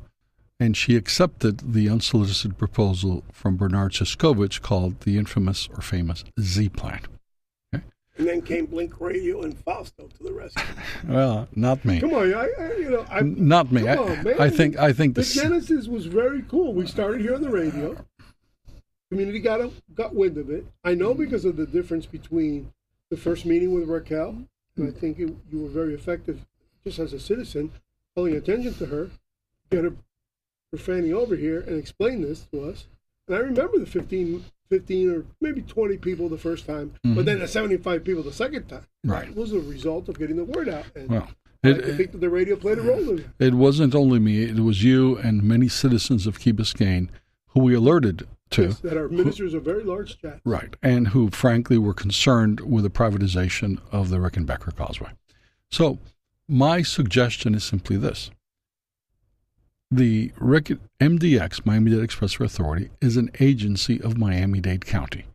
and 0.59 0.75
she 0.75 0.95
accepted 0.95 1.73
the 1.73 1.89
unsolicited 1.89 2.57
proposal 2.57 3.23
from 3.31 3.57
Bernard 3.57 3.93
Zyscovich 3.93 4.61
called 4.61 5.01
the 5.01 5.17
infamous 5.17 5.67
or 5.75 5.81
famous 5.81 6.23
Z 6.39 6.69
Plan. 6.69 7.01
And 7.71 8.27
then 8.27 8.41
came 8.41 8.65
Blink 8.65 8.99
Radio 8.99 9.43
and 9.43 9.57
Fausto 9.57 10.07
to 10.07 10.23
the 10.23 10.33
rescue. 10.33 10.61
Well, 11.07 11.47
not 11.55 11.85
me. 11.85 12.01
Come 12.01 12.13
on, 12.13 12.33
I, 12.33 12.49
I 12.59 12.73
you 12.73 12.89
know, 12.89 13.05
I, 13.09 13.21
Not 13.21 13.71
me. 13.71 13.87
I, 13.87 13.95
on. 13.95 14.41
I 14.41 14.49
think 14.49 14.77
I 14.77 14.91
think 14.91 15.15
the 15.15 15.21
the 15.21 15.27
genesis 15.27 15.87
was 15.87 16.05
very 16.05 16.41
cool. 16.43 16.73
We 16.73 16.85
started 16.85 17.21
here 17.21 17.35
on 17.35 17.41
the 17.41 17.49
radio. 17.49 17.95
Community 19.09 19.39
got 19.39 19.61
a, 19.61 19.71
got 19.95 20.13
wind 20.13 20.37
of 20.37 20.49
it. 20.49 20.65
I 20.83 20.93
know 20.93 21.13
because 21.13 21.45
of 21.45 21.57
the 21.57 21.65
difference 21.65 22.05
between 22.05 22.71
the 23.09 23.17
first 23.17 23.45
meeting 23.45 23.73
with 23.73 23.89
Raquel, 23.89 24.43
and 24.75 24.87
I 24.87 24.91
think 24.91 25.19
it, 25.19 25.35
you 25.51 25.61
were 25.61 25.69
very 25.69 25.93
effective 25.93 26.45
just 26.83 26.99
as 26.99 27.11
a 27.13 27.19
citizen, 27.19 27.71
calling 28.15 28.35
attention 28.35 28.73
to 28.75 28.85
her, 28.85 29.09
get 29.71 29.83
her 29.83 29.93
Fanny 30.77 31.11
over 31.11 31.35
here 31.35 31.61
and 31.61 31.77
explain 31.77 32.21
this 32.21 32.45
to 32.53 32.69
us. 32.69 32.85
And 33.27 33.35
I 33.35 33.39
remember 33.39 33.79
the 33.79 33.87
15, 33.87 34.45
15 34.69 35.11
or 35.11 35.25
maybe 35.41 35.63
20 35.63 35.97
people 35.97 36.29
the 36.29 36.37
first 36.37 36.67
time, 36.67 36.93
but 37.03 37.25
then 37.25 37.39
the 37.39 37.47
75 37.47 38.03
people 38.03 38.21
the 38.21 38.31
second 38.31 38.67
time. 38.67 38.85
Mm-hmm. 39.05 39.11
Right. 39.11 39.27
It 39.29 39.35
was 39.35 39.51
a 39.51 39.59
result 39.59 40.09
of 40.09 40.19
getting 40.19 40.35
the 40.35 40.45
word 40.45 40.69
out. 40.69 40.85
And 40.95 41.09
well, 41.09 41.27
I 41.63 41.69
it, 41.69 41.73
to 41.81 41.97
think 41.97 42.11
that 42.11 42.21
the 42.21 42.29
radio 42.29 42.55
played 42.55 42.77
a 42.77 42.81
role 42.81 43.09
in 43.09 43.19
it. 43.19 43.25
it 43.39 43.53
wasn't 43.55 43.95
only 43.95 44.19
me; 44.19 44.43
it 44.43 44.59
was 44.59 44.83
you 44.83 45.17
and 45.17 45.43
many 45.43 45.67
citizens 45.67 46.27
of 46.27 46.39
Key 46.39 46.53
Biscayne 46.53 47.09
who 47.49 47.61
we 47.61 47.73
alerted 47.73 48.27
to. 48.51 48.63
Yes, 48.63 48.79
that 48.79 48.97
our 48.97 49.07
ministers 49.07 49.53
are 49.53 49.59
very 49.59 49.83
large 49.83 50.19
chat. 50.21 50.39
Right, 50.43 50.75
and 50.81 51.09
who 51.09 51.29
frankly 51.29 51.77
were 51.77 51.93
concerned 51.93 52.61
with 52.61 52.83
the 52.83 52.89
privatization 52.89 53.79
of 53.91 54.09
the 54.09 54.17
Rickenbacker 54.17 54.75
Causeway. 54.75 55.11
So, 55.71 55.99
my 56.47 56.81
suggestion 56.81 57.53
is 57.53 57.63
simply 57.63 57.97
this. 57.97 58.31
The 59.91 60.31
Rick, 60.37 60.71
MDX, 60.99 61.65
Miami 61.65 61.91
Dade 61.91 62.07
Expressway 62.07 62.45
Authority, 62.45 62.89
is 63.01 63.17
an 63.17 63.31
agency 63.39 63.99
of 64.01 64.17
Miami 64.17 64.59
Dade 64.59 64.85
County, 64.85 65.25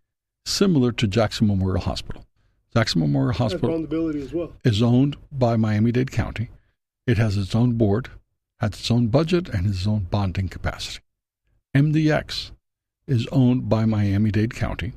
similar 0.45 0.93
to 0.93 1.07
Jackson 1.07 1.47
Memorial 1.47 1.83
Hospital. 1.83 2.25
Jackson 2.73 3.01
Memorial 3.01 3.35
Hospital 3.35 3.87
well. 4.33 4.53
is 4.65 4.83
owned 4.83 5.17
by 5.31 5.57
Miami 5.57 5.93
Dade 5.93 6.11
County. 6.11 6.51
It 7.07 7.19
has 7.19 7.37
its 7.37 7.55
own 7.55 7.73
board, 7.73 8.11
has 8.59 8.71
its 8.71 8.91
own 8.91 9.09
budget, 9.09 9.49
and 9.49 9.67
its 9.67 9.87
own 9.87 10.07
bonding 10.11 10.49
capacity. 10.49 11.01
MDX 11.75 12.53
is 13.07 13.27
owned 13.33 13.69
by 13.69 13.85
Miami 13.85 14.31
Dade 14.31 14.55
County. 14.55 14.93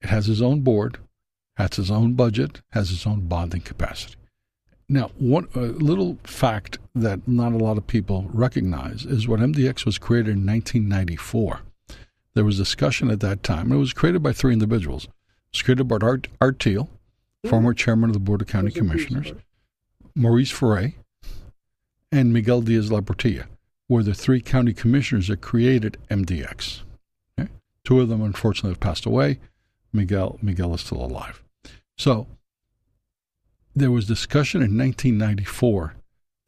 It 0.00 0.08
has 0.08 0.28
its 0.28 0.40
own 0.40 0.60
board, 0.60 0.98
has 1.56 1.78
its 1.78 1.90
own 1.90 2.14
budget, 2.14 2.60
has 2.70 2.90
its 2.90 3.06
own 3.06 3.28
bonding 3.28 3.62
capacity. 3.62 4.14
Now, 4.88 5.10
one 5.18 5.48
a 5.54 5.60
little 5.60 6.16
fact 6.24 6.78
that 6.94 7.28
not 7.28 7.52
a 7.52 7.58
lot 7.58 7.76
of 7.76 7.86
people 7.86 8.30
recognize 8.32 9.04
is 9.04 9.28
when 9.28 9.40
MDX 9.40 9.84
was 9.84 9.98
created 9.98 10.36
in 10.36 10.46
1994. 10.46 11.60
There 12.34 12.44
was 12.44 12.56
discussion 12.56 13.10
at 13.10 13.20
that 13.20 13.42
time, 13.42 13.66
and 13.66 13.74
it 13.74 13.78
was 13.78 13.92
created 13.92 14.22
by 14.22 14.32
three 14.32 14.52
individuals. 14.52 15.04
It 15.04 15.10
was 15.54 15.62
created 15.62 15.88
by 15.88 15.98
Art, 16.00 16.28
Art 16.40 16.58
Teele, 16.58 16.88
hmm. 17.42 17.50
former 17.50 17.74
chairman 17.74 18.10
of 18.10 18.14
the 18.14 18.20
Board 18.20 18.40
of 18.40 18.48
County 18.48 18.66
Rest 18.66 18.76
in 18.78 18.90
peace, 18.90 19.06
Commissioners, 19.06 19.42
Maurice 20.14 20.50
Ferre, 20.50 20.94
and 22.10 22.32
Miguel 22.32 22.62
Diaz 22.62 22.90
La 22.90 23.00
Portilla 23.00 23.44
were 23.88 24.02
the 24.02 24.14
three 24.14 24.40
county 24.40 24.72
commissioners 24.72 25.28
that 25.28 25.40
created 25.40 25.98
MDX. 26.10 26.82
Two 27.88 28.02
of 28.02 28.10
them, 28.10 28.20
unfortunately, 28.20 28.72
have 28.72 28.80
passed 28.80 29.06
away. 29.06 29.38
Miguel 29.94 30.38
Miguel 30.42 30.74
is 30.74 30.82
still 30.82 31.02
alive. 31.02 31.42
So 31.96 32.26
there 33.74 33.90
was 33.90 34.04
discussion 34.04 34.60
in 34.60 34.76
1994 34.76 35.94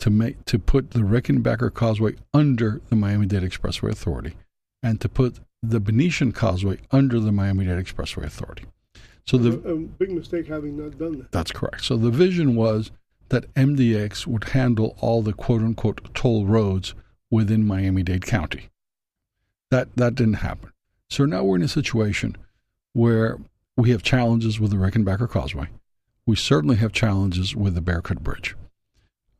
to 0.00 0.11
make 0.11 0.44
to 0.44 0.59
put 0.59 0.90
the 0.90 0.98
Rickenbacker 0.98 1.72
Causeway 1.72 2.16
under 2.35 2.83
the 2.90 2.96
Miami-Dade 2.96 3.42
Expressway 3.42 3.90
Authority, 3.90 4.35
and 4.83 5.00
to 5.00 5.09
put 5.09 5.40
the 5.62 5.79
Venetian 5.79 6.33
Causeway 6.33 6.76
under 6.90 7.18
the 7.18 7.33
Miami-Dade 7.33 7.87
Expressway 7.87 8.24
Authority. 8.24 8.66
So 9.26 9.38
the 9.38 9.66
a, 9.66 9.76
a 9.76 9.79
big 9.79 10.11
mistake 10.11 10.46
having 10.46 10.76
not 10.76 10.98
done 10.98 11.20
that. 11.20 11.33
that's 11.33 11.53
correct. 11.53 11.87
So 11.87 11.96
the 11.96 12.11
vision 12.11 12.55
was 12.55 12.90
that 13.31 13.50
MDX 13.55 14.26
would 14.26 14.44
handle 14.50 14.94
all 15.00 15.22
the 15.22 15.33
quote 15.33 15.62
unquote 15.62 16.14
toll 16.14 16.44
roads 16.44 16.92
within 17.31 17.66
Miami 17.66 18.03
Dade 18.03 18.26
County. 18.26 18.68
That 19.70 19.88
that 19.96 20.14
didn't 20.14 20.44
happen. 20.44 20.70
So 21.11 21.25
now 21.25 21.42
we're 21.44 21.57
in 21.57 21.62
a 21.62 21.68
situation 21.68 22.37
where 22.92 23.38
we 23.77 23.90
have 23.90 24.03
challenges 24.03 24.61
with 24.61 24.70
the 24.70 24.77
Rickenbacker 24.77 25.29
Causeway. 25.29 25.68
We 26.27 26.37
certainly 26.37 26.77
have 26.77 26.92
challenges 26.92 27.57
with 27.57 27.75
the 27.75 27.81
Bearcut 27.83 28.20
Bridge. 28.20 28.55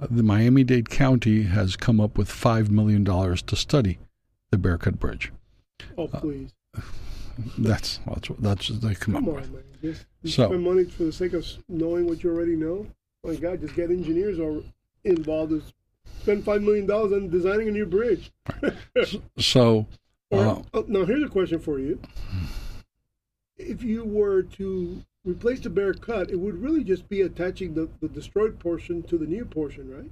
Uh, 0.01 0.07
the 0.11 0.23
Miami 0.23 0.65
Dade 0.65 0.91
County 0.91 1.43
has 1.45 1.77
come 1.77 2.01
up 2.01 2.19
with 2.19 2.29
$5 2.29 2.71
million 2.71 3.05
to 3.05 3.57
study 3.57 3.99
the 4.51 4.57
Bearcut 4.57 4.99
Bridge. 4.99 5.33
Oh, 5.97 6.09
please. 6.09 6.51
That's 7.57 8.01
that's 8.07 8.29
that's 8.39 8.69
what 8.71 8.81
they 8.83 8.95
come, 8.95 9.15
Come 9.15 9.29
up 9.29 9.35
on, 9.37 9.41
with. 9.41 9.53
man. 9.53 9.63
Just 9.81 10.05
you 10.23 10.31
So- 10.31 10.49
spend 10.49 10.63
money 10.63 10.85
for 10.85 11.05
the 11.05 11.13
sake 11.13 11.33
of 11.33 11.47
knowing 11.71 12.07
what 12.07 12.23
you 12.23 12.31
already 12.31 12.55
know. 12.55 12.87
My 13.25 13.35
God, 13.37 13.61
just 13.63 13.75
get 13.75 13.89
engineers 13.91 14.39
or 14.39 14.63
involved. 15.05 15.53
Spend 16.23 16.45
$5 16.45 16.63
million 16.63 16.91
on 16.91 17.31
designing 17.31 17.69
a 17.69 17.71
new 17.71 17.87
bridge. 17.87 18.31
So 19.39 19.87
Or, 20.31 20.47
uh, 20.47 20.63
oh, 20.75 20.85
now, 20.89 21.05
here's 21.05 21.23
a 21.25 21.29
question 21.29 21.59
for 21.59 21.79
you. 21.79 22.01
If 23.59 23.83
you 23.83 24.05
were 24.05 24.43
to 24.43 25.03
replace 25.25 25.61
the 25.61 25.71
Bear 25.71 25.93
Cut, 25.93 26.31
it 26.31 26.37
would 26.39 26.61
really 26.63 26.85
just 26.85 27.09
be 27.09 27.21
attaching 27.23 27.75
the, 27.75 27.89
the 28.01 28.09
destroyed 28.09 28.59
portion 28.59 29.03
to 29.05 29.19
the 29.19 29.27
new 29.27 29.45
portion, 29.45 29.91
right? 29.95 30.11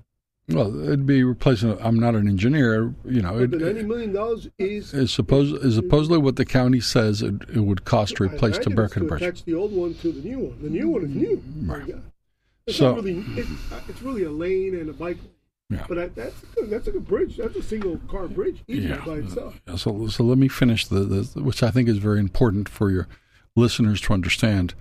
Well, 0.50 0.82
it'd 0.84 1.06
be 1.06 1.22
replacing. 1.24 1.78
I'm 1.80 2.00
not 2.00 2.14
an 2.14 2.26
engineer, 2.26 2.94
you 3.04 3.20
know. 3.20 3.34
But 3.34 3.42
It, 3.42 3.50
the 3.50 3.58
ninety 3.58 3.82
million 3.82 4.12
dollars 4.14 4.48
is 4.58 4.94
is 4.94 5.12
suppose 5.12 5.52
is 5.52 5.74
supposedly 5.74 6.16
what 6.16 6.36
the 6.36 6.46
county 6.46 6.80
says 6.80 7.20
it, 7.20 7.34
it 7.54 7.60
would 7.60 7.84
cost 7.84 8.16
to 8.16 8.24
I 8.24 8.28
replace 8.32 8.56
the 8.56 8.70
imagine 8.70 8.84
it's 8.84 8.94
Bearcut 8.94 9.08
Bridge. 9.08 9.22
attach 9.22 9.44
the 9.44 9.52
old 9.54 9.72
one 9.72 9.92
to 9.96 10.10
the 10.10 10.26
new 10.26 10.38
one. 10.38 10.58
The 10.62 10.70
new 10.70 10.88
one 10.88 11.04
is 11.04 11.14
new. 11.14 11.42
Right. 11.66 11.86
Yeah. 11.86 11.94
It's 12.66 12.78
So- 12.78 12.94
really. 12.96 13.22
It's, 13.36 13.50
uh, 13.72 13.80
it's 13.88 14.00
really 14.00 14.24
a 14.24 14.30
lane 14.30 14.74
and 14.74 14.88
a 14.88 14.94
bike 14.94 15.18
lane. 15.18 15.32
Yeah. 15.70 15.84
But 15.86 15.96
that, 15.96 16.14
that's 16.14 16.42
a 16.62 16.66
that's 16.66 16.86
a 16.88 16.92
good 16.92 17.06
bridge. 17.06 17.36
That's 17.36 17.54
a 17.56 17.62
single 17.62 17.98
car 18.08 18.26
bridge, 18.26 18.62
Yeah. 18.66 19.04
by 19.04 19.16
itself. 19.16 19.60
So, 19.76 20.08
so 20.08 20.24
let 20.24 20.38
me 20.38 20.48
finish 20.48 20.86
the, 20.86 21.00
the, 21.00 21.42
which 21.42 21.62
I 21.62 21.70
think 21.70 21.88
is 21.88 21.98
very 21.98 22.20
important 22.20 22.68
for 22.70 22.90
your 22.90 23.06
listeners 23.54 24.00
to 24.02 24.14
understand. 24.14 24.74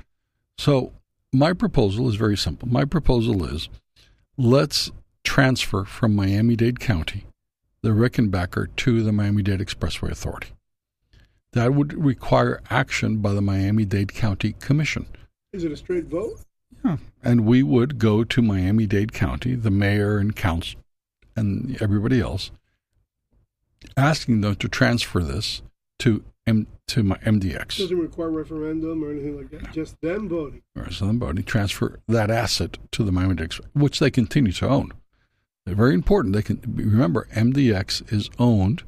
So, 0.57 0.93
my 1.33 1.51
proposal 1.51 2.07
is 2.07 2.15
very 2.15 2.37
simple. 2.37 2.69
My 2.69 2.85
proposal 2.85 3.43
is 3.43 3.67
let's 4.37 4.91
transfer 5.25 5.83
from 5.83 6.15
Miami 6.15 6.55
Dade 6.55 6.79
County 6.79 7.25
the 7.81 7.89
Rickenbacker 7.89 8.73
to 8.77 9.03
the 9.03 9.11
Miami 9.11 9.43
Dade 9.43 9.59
Expressway 9.59 10.09
Authority. 10.09 10.49
That 11.51 11.73
would 11.73 11.93
require 11.93 12.61
action 12.69 13.17
by 13.17 13.33
the 13.33 13.41
Miami 13.41 13.83
Dade 13.85 14.13
County 14.13 14.53
Commission. 14.53 15.05
Is 15.53 15.63
it 15.63 15.71
a 15.71 15.77
straight 15.77 16.05
vote? 16.05 16.39
And 17.23 17.45
we 17.45 17.63
would 17.63 17.97
go 17.99 18.23
to 18.23 18.41
Miami 18.41 18.85
Dade 18.85 19.11
County, 19.13 19.55
the 19.55 19.71
mayor 19.71 20.17
and 20.17 20.35
council 20.35 20.79
and 21.35 21.79
everybody 21.81 22.19
else, 22.19 22.51
asking 23.95 24.41
them 24.41 24.55
to 24.55 24.67
transfer 24.67 25.21
this 25.21 25.61
to 25.99 26.23
M- 26.45 26.67
to 26.87 27.03
my 27.03 27.17
MDX. 27.17 27.77
It 27.77 27.83
Doesn't 27.83 27.99
require 27.99 28.31
referendum 28.31 29.03
or 29.03 29.11
anything 29.11 29.35
like 29.37 29.49
that. 29.51 29.73
Just 29.73 29.99
them 30.01 30.29
voting. 30.29 30.61
Or 30.75 30.89
so 30.89 31.07
them 31.07 31.19
voting, 31.19 31.43
transfer 31.43 31.99
that 32.07 32.31
asset 32.31 32.77
to 32.91 33.03
the 33.03 33.11
Miami 33.11 33.35
Dade, 33.35 33.53
which 33.73 33.99
they 33.99 34.09
continue 34.09 34.53
to 34.53 34.67
own. 34.67 34.93
They're 35.65 35.75
very 35.75 35.93
important. 35.93 36.33
They 36.33 36.41
can 36.41 36.61
remember 36.65 37.27
MDX 37.33 38.13
is 38.13 38.29
owned 38.39 38.83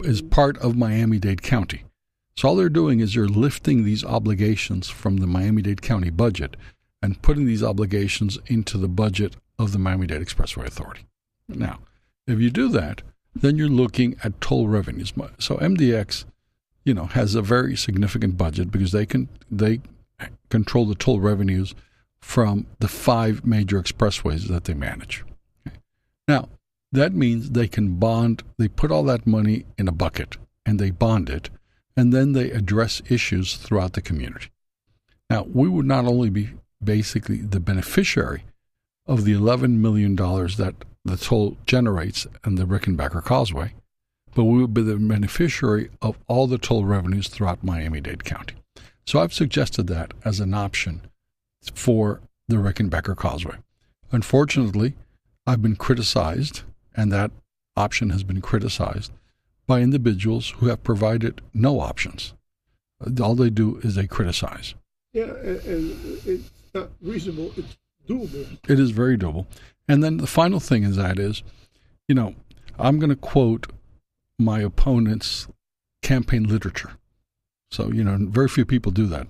is 0.00 0.20
part 0.20 0.58
of 0.58 0.76
Miami 0.76 1.20
Dade 1.20 1.42
County. 1.42 1.84
So 2.36 2.48
all 2.48 2.56
they're 2.56 2.68
doing 2.68 2.98
is 2.98 3.14
they're 3.14 3.28
lifting 3.28 3.84
these 3.84 4.04
obligations 4.04 4.88
from 4.88 5.18
the 5.18 5.28
Miami 5.28 5.62
Dade 5.62 5.82
County 5.82 6.10
budget 6.10 6.56
and 7.04 7.20
putting 7.20 7.44
these 7.44 7.62
obligations 7.62 8.38
into 8.46 8.78
the 8.78 8.88
budget 8.88 9.36
of 9.58 9.72
the 9.72 9.78
Miami 9.78 10.06
Dade 10.06 10.22
Expressway 10.22 10.66
Authority. 10.66 11.04
Now, 11.46 11.80
if 12.26 12.40
you 12.40 12.48
do 12.48 12.70
that, 12.70 13.02
then 13.34 13.56
you're 13.58 13.68
looking 13.68 14.16
at 14.24 14.40
toll 14.40 14.68
revenues. 14.68 15.12
So 15.38 15.56
MDX, 15.58 16.24
you 16.82 16.94
know, 16.94 17.04
has 17.04 17.34
a 17.34 17.42
very 17.42 17.76
significant 17.76 18.38
budget 18.38 18.70
because 18.70 18.92
they 18.92 19.04
can 19.04 19.28
they 19.50 19.82
control 20.48 20.86
the 20.86 20.94
toll 20.94 21.20
revenues 21.20 21.74
from 22.22 22.66
the 22.78 22.88
five 22.88 23.44
major 23.44 23.78
expressways 23.78 24.48
that 24.48 24.64
they 24.64 24.72
manage. 24.72 25.24
Okay. 25.68 25.76
Now, 26.26 26.48
that 26.90 27.12
means 27.12 27.50
they 27.50 27.68
can 27.68 27.96
bond, 27.96 28.42
they 28.56 28.68
put 28.68 28.90
all 28.90 29.02
that 29.04 29.26
money 29.26 29.66
in 29.76 29.88
a 29.88 29.92
bucket 29.92 30.38
and 30.64 30.78
they 30.78 30.90
bond 30.90 31.28
it, 31.28 31.50
and 31.98 32.14
then 32.14 32.32
they 32.32 32.50
address 32.50 33.02
issues 33.10 33.56
throughout 33.56 33.92
the 33.92 34.00
community. 34.00 34.48
Now, 35.28 35.42
we 35.42 35.68
would 35.68 35.84
not 35.84 36.06
only 36.06 36.30
be 36.30 36.54
basically 36.84 37.38
the 37.38 37.60
beneficiary 37.60 38.44
of 39.06 39.24
the 39.24 39.34
$11 39.34 39.76
million 39.78 40.16
that 40.16 40.74
the 41.04 41.16
toll 41.16 41.56
generates 41.66 42.26
in 42.46 42.54
the 42.54 42.64
Rickenbacker 42.64 43.22
Causeway, 43.22 43.74
but 44.34 44.44
we 44.44 44.60
would 44.60 44.74
be 44.74 44.82
the 44.82 44.96
beneficiary 44.96 45.90
of 46.00 46.18
all 46.26 46.46
the 46.46 46.58
toll 46.58 46.84
revenues 46.84 47.28
throughout 47.28 47.62
Miami 47.62 48.00
Dade 48.00 48.24
County. 48.24 48.54
So 49.06 49.20
I've 49.20 49.34
suggested 49.34 49.86
that 49.88 50.14
as 50.24 50.40
an 50.40 50.54
option 50.54 51.02
for 51.74 52.20
the 52.48 52.56
Rickenbacker 52.56 53.16
Causeway. 53.16 53.56
Unfortunately, 54.10 54.94
I've 55.46 55.62
been 55.62 55.76
criticized, 55.76 56.62
and 56.94 57.12
that 57.12 57.30
option 57.76 58.10
has 58.10 58.22
been 58.22 58.40
criticized 58.40 59.12
by 59.66 59.80
individuals 59.80 60.50
who 60.58 60.66
have 60.66 60.82
provided 60.82 61.40
no 61.52 61.80
options. 61.80 62.32
All 63.20 63.34
they 63.34 63.50
do 63.50 63.78
is 63.82 63.94
they 63.94 64.06
criticize. 64.06 64.74
Yeah, 65.12 65.24
and, 65.24 66.26
and 66.26 66.50
reasonable. 67.00 67.52
It's 67.56 67.76
doable. 68.08 68.58
It 68.68 68.80
is 68.80 68.90
very 68.90 69.16
doable. 69.16 69.46
And 69.88 70.02
then 70.02 70.18
the 70.18 70.26
final 70.26 70.60
thing 70.60 70.82
is 70.82 70.96
that 70.96 71.18
is, 71.18 71.42
you 72.08 72.14
know, 72.14 72.34
I'm 72.78 72.98
going 72.98 73.10
to 73.10 73.16
quote 73.16 73.72
my 74.38 74.60
opponent's 74.60 75.48
campaign 76.02 76.44
literature. 76.44 76.92
So, 77.70 77.90
you 77.90 78.04
know, 78.04 78.16
very 78.20 78.48
few 78.48 78.64
people 78.64 78.92
do 78.92 79.06
that. 79.06 79.26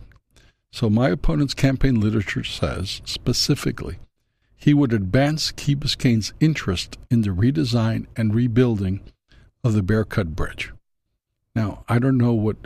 So, 0.71 0.91
my 0.91 1.09
opponent's 1.09 1.55
campaign 1.55 2.01
literature 2.01 2.45
says 2.45 3.01
specifically 3.05 3.99
he 4.57 4.75
would 4.75 4.93
advance 4.93 5.53
Key 5.53 5.77
Biscayne's 5.77 6.33
interest 6.41 6.99
in 7.11 7.21
the 7.21 7.31
redesign 7.31 8.07
and 8.17 8.35
rebuilding 8.35 9.01
of 9.63 9.75
the 9.75 9.83
Bearcut 9.83 10.35
Bridge. 10.35 10.73
Now, 11.55 11.85
I 11.89 11.99
don't 11.99 12.19
know 12.19 12.33
what 12.33 12.57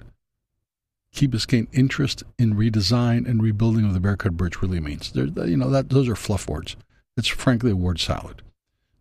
Key 1.19 1.27
Biscayne 1.27 1.67
interest 1.73 2.23
in 2.39 2.55
redesign 2.55 3.29
and 3.29 3.43
rebuilding 3.43 3.85
of 3.85 3.93
the 3.93 3.99
Bearcut 3.99 4.37
Bridge 4.37 4.63
really 4.63 4.79
means. 4.79 5.11
There, 5.11 5.27
you 5.49 5.57
know, 5.57 5.69
that 5.69 5.89
those 5.89 6.09
are 6.09 6.15
fluff 6.15 6.49
words. 6.49 6.77
It's 7.17 7.27
frankly 7.27 7.73
a 7.73 7.77
word 7.77 7.99
salad. 7.99 8.41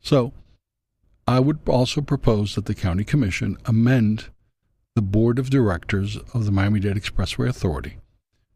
So, 0.02 0.34
I 1.28 1.40
would 1.40 1.60
also 1.68 2.02
propose 2.02 2.56
that 2.56 2.66
the 2.66 2.74
county 2.74 3.04
commission 3.04 3.56
amend 3.66 4.30
the 4.96 5.04
board 5.04 5.38
of 5.38 5.52
directors 5.52 6.18
of 6.34 6.46
the 6.46 6.52
Miami 6.52 6.80
Dade 6.80 6.96
Expressway 6.96 7.50
Authority 7.50 7.98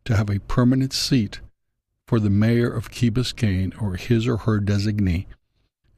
to 0.06 0.17
have 0.17 0.32
a 0.32 0.39
permanent 0.39 0.91
seat 0.91 1.41
for 2.08 2.19
the 2.19 2.32
mayor 2.32 2.74
of 2.74 2.89
Key 2.89 3.12
Biscayne 3.12 3.80
or 3.80 3.95
his 3.95 4.28
or 4.28 4.38
her 4.38 4.60
designee, 4.60 5.28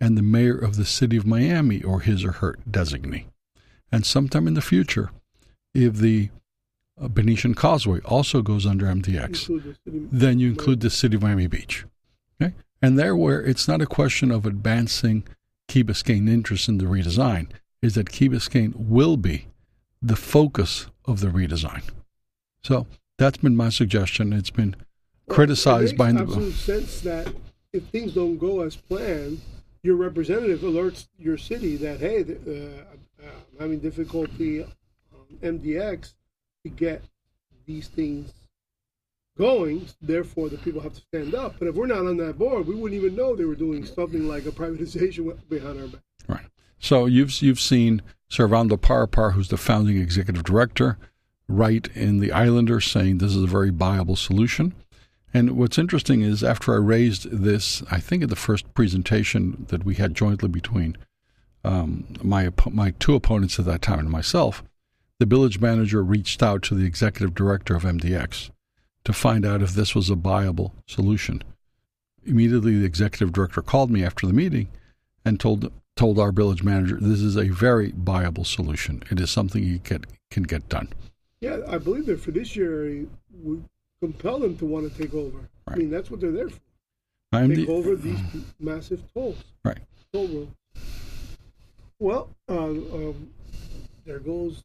and 0.01 0.17
the 0.17 0.21
mayor 0.21 0.57
of 0.57 0.75
the 0.75 0.83
city 0.83 1.15
of 1.15 1.25
Miami 1.25 1.81
or 1.81 2.01
his 2.01 2.25
or 2.25 2.33
her 2.33 2.57
designee. 2.69 3.27
And 3.89 4.05
sometime 4.05 4.49
in 4.49 4.53
the 4.53 4.61
future, 4.61 5.11
if 5.73 5.95
the 5.95 6.29
uh, 6.99 7.07
Venetian 7.07 7.53
Causeway 7.53 7.99
also 8.01 8.41
goes 8.41 8.65
under 8.65 8.85
MDX, 8.85 9.47
the 9.47 10.07
then 10.11 10.39
you 10.39 10.49
include 10.49 10.81
the 10.81 10.89
city 10.89 11.15
of 11.15 11.21
Miami 11.21 11.47
Beach. 11.47 11.85
Okay? 12.41 12.53
And 12.81 12.97
there 12.97 13.15
where 13.15 13.41
it's 13.41 13.67
not 13.67 13.81
a 13.81 13.85
question 13.85 14.31
of 14.31 14.45
advancing 14.45 15.23
Key 15.67 15.83
Biscayne 15.83 16.29
interest 16.29 16.67
in 16.67 16.77
the 16.77 16.85
redesign, 16.85 17.49
is 17.81 17.95
that 17.95 18.11
Key 18.11 18.29
Biscayne 18.29 18.75
will 18.75 19.17
be 19.17 19.47
the 20.01 20.15
focus 20.15 20.87
of 21.05 21.19
the 21.19 21.27
redesign. 21.27 21.83
So 22.63 22.87
that's 23.17 23.37
been 23.37 23.55
my 23.55 23.69
suggestion. 23.69 24.33
It's 24.33 24.49
been 24.49 24.75
Well, 25.27 25.35
criticized 25.35 25.93
it 25.93 25.97
by 25.97 26.09
absolute 26.09 26.53
sense 26.53 27.01
that 27.01 27.33
if 27.71 27.83
things 27.85 28.13
don't 28.13 28.37
go 28.37 28.61
as 28.61 28.75
planned, 28.75 29.41
your 29.81 29.95
representative 29.95 30.61
alerts 30.61 31.07
your 31.17 31.37
city 31.37 31.75
that 31.77 31.99
hey, 31.99 32.21
uh, 32.21 33.25
I'm 33.25 33.59
having 33.59 33.79
difficulty 33.79 34.63
on 34.63 34.69
MDX 35.41 36.13
to 36.63 36.69
get 36.69 37.03
these 37.65 37.87
things 37.87 38.31
going. 39.37 39.87
Therefore, 40.01 40.49
the 40.49 40.57
people 40.57 40.81
have 40.81 40.93
to 40.93 41.01
stand 41.01 41.35
up. 41.35 41.55
But 41.59 41.67
if 41.67 41.75
we're 41.75 41.87
not 41.87 42.05
on 42.05 42.17
that 42.17 42.37
board, 42.37 42.67
we 42.67 42.75
wouldn't 42.75 42.99
even 43.01 43.15
know 43.15 43.35
they 43.35 43.45
were 43.45 43.55
doing 43.55 43.85
something 43.85 44.27
like 44.27 44.45
a 44.45 44.51
privatization 44.51 45.37
behind 45.49 45.79
our 45.79 45.87
back. 45.87 46.01
Right. 46.27 46.45
So 46.79 47.05
you've 47.05 47.41
you've 47.41 47.59
seen 47.59 48.01
Servando 48.29 48.77
Parapar, 48.77 49.33
who's 49.33 49.49
the 49.49 49.57
founding 49.57 49.97
executive 49.97 50.43
director, 50.43 50.97
write 51.47 51.87
in 51.95 52.19
the 52.19 52.31
Islander 52.31 52.81
saying 52.81 53.17
this 53.17 53.35
is 53.35 53.43
a 53.43 53.47
very 53.47 53.69
viable 53.69 54.15
solution. 54.15 54.73
And 55.33 55.57
what's 55.57 55.79
interesting 55.79 56.21
is 56.21 56.43
after 56.43 56.73
I 56.73 56.77
raised 56.77 57.29
this, 57.31 57.81
I 57.89 57.99
think 57.99 58.21
at 58.21 58.29
the 58.29 58.35
first 58.35 58.71
presentation 58.75 59.65
that 59.69 59.83
we 59.83 59.95
had 59.95 60.13
jointly 60.13 60.47
between 60.47 60.95
um, 61.63 62.05
my 62.21 62.49
my 62.69 62.91
two 62.99 63.15
opponents 63.15 63.57
at 63.57 63.65
that 63.65 63.81
time 63.81 63.99
and 63.99 64.09
myself, 64.09 64.63
the 65.19 65.25
village 65.25 65.59
manager 65.59 66.03
reached 66.03 66.41
out 66.43 66.61
to 66.63 66.75
the 66.75 66.85
executive 66.85 67.33
director 67.35 67.75
of 67.75 67.83
MDX 67.83 68.49
to 69.05 69.13
find 69.13 69.45
out 69.45 69.61
if 69.61 69.71
this 69.71 69.93
was 69.93 70.09
a 70.09 70.15
viable 70.15 70.73
solution. 70.87 71.41
Immediately, 72.25 72.79
the 72.79 72.85
executive 72.85 73.33
director 73.33 73.61
called 73.61 73.91
me 73.91 74.03
after 74.03 74.25
the 74.25 74.33
meeting 74.33 74.69
and 75.25 75.39
told 75.39 75.71
told 75.95 76.17
our 76.17 76.31
village 76.31 76.63
manager 76.63 76.97
this 76.99 77.21
is 77.21 77.37
a 77.37 77.49
very 77.49 77.93
viable 77.95 78.43
solution. 78.43 79.03
It 79.11 79.19
is 79.19 79.29
something 79.29 79.63
you 79.63 79.77
get, 79.77 80.05
can 80.31 80.43
get 80.43 80.67
done. 80.67 80.89
Yeah, 81.39 81.59
I 81.67 81.77
believe 81.77 82.07
their 82.07 82.17
fiduciary 82.17 83.07
would 83.31 83.63
compel 84.01 84.39
them 84.39 84.57
to 84.57 84.65
want 84.65 84.91
to 84.91 85.01
take 85.01 85.13
over. 85.13 85.49
I 85.67 85.75
mean, 85.75 85.91
that's 85.91 86.09
what 86.09 86.19
they're 86.19 86.31
there 86.31 86.49
for. 86.49 86.59
I'm 87.31 87.53
take 87.53 87.67
the- 87.67 87.73
over 87.73 87.95
these 87.95 88.19
massive 88.59 89.03
tolls. 89.13 89.43
Right. 89.63 89.79
Toll 90.11 90.27
roads. 90.27 90.51
Well, 91.99 92.29
uh, 92.49 92.69
um, 92.69 93.29
there 94.05 94.19
goes 94.19 94.63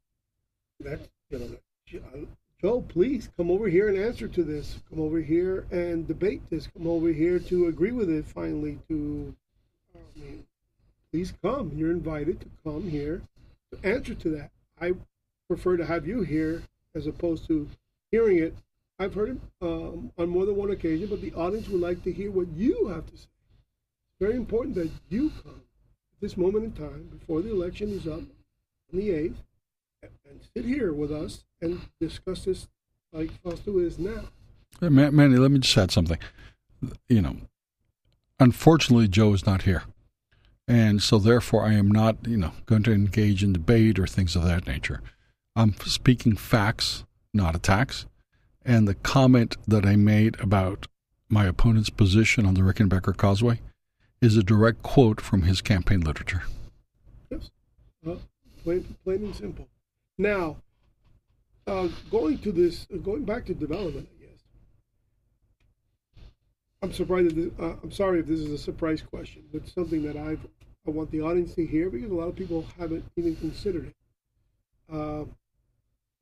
that. 0.80 1.00
You 1.30 1.38
know, 1.38 2.00
uh, 2.00 2.26
Joe, 2.60 2.80
please 2.82 3.28
come 3.36 3.50
over 3.50 3.68
here 3.68 3.88
and 3.88 3.98
answer 3.98 4.28
to 4.28 4.42
this. 4.42 4.78
Come 4.90 5.00
over 5.00 5.20
here 5.20 5.66
and 5.70 6.06
debate 6.06 6.42
this. 6.50 6.66
Come 6.66 6.86
over 6.86 7.08
here 7.08 7.38
to 7.38 7.66
agree 7.66 7.92
with 7.92 8.10
it. 8.10 8.26
Finally, 8.26 8.78
to 8.88 9.34
mean, 10.16 10.44
please 11.12 11.32
come. 11.42 11.72
You're 11.74 11.90
invited 11.90 12.40
to 12.40 12.46
come 12.64 12.88
here 12.88 13.22
to 13.72 13.88
answer 13.88 14.14
to 14.14 14.30
that. 14.30 14.50
I 14.80 14.94
prefer 15.48 15.76
to 15.76 15.86
have 15.86 16.06
you 16.06 16.22
here 16.22 16.62
as 16.94 17.06
opposed 17.06 17.46
to 17.48 17.68
hearing 18.10 18.38
it. 18.38 18.54
I've 18.98 19.14
heard 19.14 19.30
it 19.30 19.38
um, 19.62 20.12
on 20.18 20.28
more 20.28 20.44
than 20.44 20.56
one 20.56 20.70
occasion, 20.70 21.08
but 21.08 21.20
the 21.20 21.32
audience 21.34 21.68
would 21.68 21.80
like 21.80 22.02
to 22.04 22.12
hear 22.12 22.30
what 22.30 22.48
you 22.48 22.88
have 22.88 23.06
to 23.06 23.16
say. 23.16 23.28
It's 23.28 24.20
very 24.20 24.36
important 24.36 24.74
that 24.74 24.90
you 25.08 25.30
come 25.42 25.62
at 26.12 26.20
this 26.20 26.36
moment 26.36 26.64
in 26.64 26.72
time, 26.72 27.08
before 27.16 27.42
the 27.42 27.52
election 27.52 27.90
is 27.90 28.06
up 28.08 28.18
on 28.18 28.98
the 28.98 29.10
8th, 29.10 29.36
and 30.03 30.40
sit 30.55 30.64
here 30.64 30.92
with 30.92 31.11
us 31.11 31.44
and 31.61 31.80
discuss 32.01 32.44
this 32.44 32.68
like 33.12 33.30
Fausto 33.42 33.78
is 33.78 33.99
now. 33.99 34.24
Manny, 34.80 35.36
let 35.36 35.51
me 35.51 35.59
just 35.59 35.76
add 35.76 35.90
something. 35.90 36.18
You 37.09 37.22
know, 37.22 37.36
unfortunately, 38.38 39.09
Joe 39.09 39.32
is 39.32 39.46
not 39.46 39.62
here. 39.62 39.84
And 40.68 41.03
so, 41.03 41.18
therefore, 41.18 41.64
I 41.64 41.72
am 41.74 41.90
not, 41.90 42.18
you 42.26 42.36
know, 42.36 42.53
going 42.66 42.82
to 42.84 42.92
engage 42.92 43.42
in 43.42 43.55
debate 43.55 43.99
or 43.99 44.07
things 44.07 44.36
of 44.36 44.44
that 44.44 44.66
nature. 44.66 45.01
I'm 45.57 45.74
speaking 45.86 46.36
facts, 46.36 47.05
not 47.32 47.57
attacks. 47.57 48.05
And 48.64 48.86
the 48.86 48.94
comment 48.94 49.57
that 49.66 49.86
I 49.86 49.96
made 49.96 50.38
about 50.40 50.86
my 51.30 51.46
opponent's 51.46 51.90
position 51.90 52.44
on 52.44 52.53
the 52.55 52.61
Rickenbacker 52.61 53.16
Causeway 53.16 53.61
is 54.20 54.36
a 54.36 54.42
direct 54.42 54.82
quote 54.82 55.22
from 55.22 55.42
his 55.42 55.62
campaign 55.62 56.01
literature. 56.01 56.42
Yes, 57.30 57.51
uh, 58.07 58.16
plain, 58.62 58.96
plain 59.05 59.24
and 59.24 59.34
simple. 59.34 59.68
Now, 60.18 60.56
uh, 61.66 61.88
going 62.10 62.38
to 62.38 62.50
this, 62.50 62.86
uh, 62.92 62.96
going 62.98 63.24
back 63.24 63.46
to 63.46 63.54
development, 63.54 64.08
I 64.18 64.24
guess. 64.24 64.42
I'm 66.82 66.92
surprised. 66.92 67.36
This, 67.36 67.50
uh, 67.58 67.76
I'm 67.82 67.92
sorry 67.92 68.20
if 68.20 68.26
this 68.26 68.40
is 68.40 68.50
a 68.50 68.58
surprise 68.58 69.00
question, 69.00 69.44
but 69.52 69.68
something 69.68 70.02
that 70.02 70.16
I've 70.16 70.46
I 70.86 70.90
want 70.90 71.10
the 71.10 71.20
audience 71.20 71.54
to 71.54 71.66
hear 71.66 71.90
because 71.90 72.10
a 72.10 72.14
lot 72.14 72.28
of 72.28 72.36
people 72.36 72.64
haven't 72.78 73.04
even 73.16 73.36
considered 73.36 73.88
it. 73.88 73.94
Uh, 74.90 75.24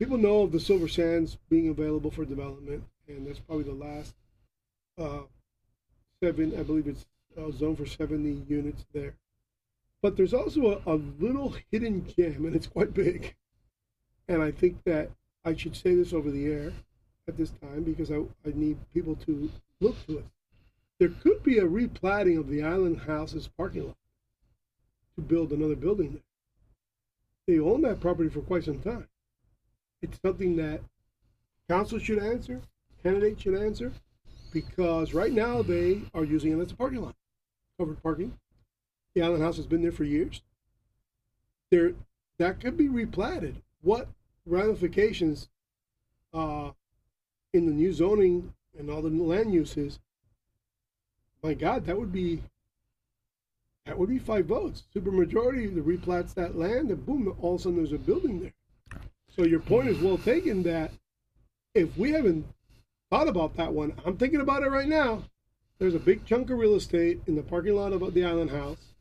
people 0.00 0.18
know 0.18 0.42
of 0.42 0.50
the 0.50 0.58
Silver 0.58 0.88
Sands 0.88 1.38
being 1.48 1.68
available 1.68 2.10
for 2.10 2.24
development, 2.24 2.82
and 3.06 3.26
that's 3.26 3.38
probably 3.38 3.64
the 3.64 3.72
last 3.72 4.14
uh, 4.98 5.20
seven. 6.20 6.58
I 6.58 6.64
believe 6.64 6.88
it's 6.88 7.06
uh, 7.38 7.52
zone 7.52 7.76
for 7.76 7.86
70 7.86 8.44
units 8.48 8.84
there. 8.92 9.14
But 10.02 10.16
there's 10.16 10.34
also 10.34 10.82
a, 10.84 10.94
a 10.94 10.96
little 11.20 11.54
hidden 11.70 12.06
gem, 12.16 12.44
and 12.44 12.56
it's 12.56 12.66
quite 12.66 12.92
big. 12.92 13.36
And 14.28 14.42
I 14.42 14.50
think 14.50 14.82
that 14.84 15.10
I 15.44 15.54
should 15.54 15.76
say 15.76 15.94
this 15.94 16.12
over 16.12 16.30
the 16.30 16.46
air 16.46 16.72
at 17.28 17.36
this 17.36 17.50
time 17.62 17.82
because 17.82 18.10
I, 18.10 18.18
I 18.44 18.52
need 18.54 18.78
people 18.92 19.16
to 19.26 19.50
look 19.80 20.06
to 20.06 20.18
it. 20.18 20.26
There 20.98 21.08
could 21.08 21.42
be 21.42 21.58
a 21.58 21.64
replatting 21.64 22.38
of 22.38 22.48
the 22.48 22.62
Island 22.62 23.00
House's 23.06 23.48
parking 23.48 23.86
lot 23.86 23.96
to 25.14 25.22
build 25.22 25.52
another 25.52 25.76
building 25.76 26.12
there. 26.12 26.22
They 27.46 27.60
own 27.60 27.82
that 27.82 28.00
property 28.00 28.28
for 28.28 28.40
quite 28.40 28.64
some 28.64 28.80
time. 28.80 29.06
It's 30.02 30.18
something 30.20 30.56
that 30.56 30.80
council 31.68 31.98
should 31.98 32.18
answer, 32.18 32.60
candidates 33.02 33.42
should 33.42 33.54
answer, 33.54 33.92
because 34.52 35.14
right 35.14 35.32
now 35.32 35.62
they 35.62 36.02
are 36.14 36.24
using 36.24 36.52
it 36.52 36.62
as 36.62 36.72
a 36.72 36.76
parking 36.76 37.02
lot, 37.02 37.14
covered 37.78 38.02
parking. 38.02 38.36
The 39.14 39.22
Island 39.22 39.42
House 39.42 39.56
has 39.56 39.66
been 39.66 39.82
there 39.82 39.92
for 39.92 40.04
years. 40.04 40.42
There, 41.70 41.92
that 42.38 42.60
could 42.60 42.76
be 42.76 42.88
replatted. 42.88 43.56
What 43.82 44.08
ramifications 44.44 45.48
uh, 46.32 46.70
in 47.52 47.66
the 47.66 47.72
new 47.72 47.92
zoning 47.92 48.54
and 48.78 48.90
all 48.90 49.02
the 49.02 49.10
land 49.10 49.52
uses? 49.52 49.98
My 51.42 51.54
God, 51.54 51.86
that 51.86 51.98
would 51.98 52.12
be 52.12 52.42
that 53.86 53.96
would 53.96 54.08
be 54.08 54.18
five 54.18 54.46
votes. 54.46 54.82
Supermajority 54.94 55.72
The 55.72 55.80
replats 55.80 56.34
that 56.34 56.56
land, 56.56 56.90
and 56.90 57.06
boom, 57.06 57.32
all 57.40 57.54
of 57.54 57.60
a 57.60 57.62
sudden 57.62 57.76
there's 57.76 57.92
a 57.92 57.98
building 57.98 58.40
there. 58.40 59.00
So 59.36 59.44
your 59.44 59.60
point 59.60 59.88
is 59.88 60.00
well 60.00 60.18
taken 60.18 60.62
that 60.64 60.90
if 61.74 61.96
we 61.96 62.10
haven't 62.10 62.46
thought 63.10 63.28
about 63.28 63.56
that 63.56 63.72
one, 63.72 63.92
I'm 64.04 64.16
thinking 64.16 64.40
about 64.40 64.62
it 64.62 64.70
right 64.70 64.88
now. 64.88 65.22
There's 65.78 65.94
a 65.94 66.00
big 66.00 66.24
chunk 66.24 66.50
of 66.50 66.58
real 66.58 66.74
estate 66.74 67.20
in 67.26 67.36
the 67.36 67.42
parking 67.42 67.76
lot 67.76 67.92
of 67.92 68.14
the 68.14 68.24
Island 68.24 68.50
House. 68.50 68.94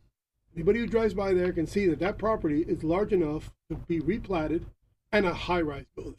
Anybody 0.56 0.80
who 0.80 0.88
drives 0.88 1.14
by 1.14 1.34
there 1.34 1.52
can 1.52 1.68
see 1.68 1.88
that 1.88 2.00
that 2.00 2.18
property 2.18 2.62
is 2.62 2.84
large 2.84 3.12
enough 3.12 3.52
to 3.70 3.76
be 3.76 4.00
replatted 4.00 4.64
and 5.12 5.26
a 5.26 5.34
high-rise 5.34 5.86
building. 5.96 6.16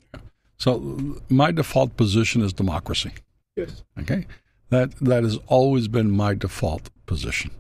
So 0.59 1.21
my 1.29 1.53
default 1.53 1.97
position 1.97 2.43
is 2.43 2.53
democracy. 2.53 3.13
Yes. 3.57 3.83
Okay. 3.99 4.27
That 4.69 4.97
that 4.97 5.23
has 5.23 5.39
always 5.47 5.89
been 5.89 6.11
my 6.11 6.35
default 6.35 6.91
position. 7.07 7.51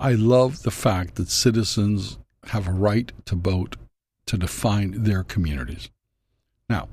I 0.00 0.12
love 0.12 0.62
the 0.62 0.70
fact 0.70 1.14
that 1.16 1.28
citizens 1.28 2.18
have 2.44 2.66
a 2.66 2.72
right 2.72 3.12
to 3.26 3.36
vote 3.36 3.76
to 4.26 4.36
define 4.36 5.04
their 5.04 5.22
communities. 5.22 5.90
Now, 6.68 6.88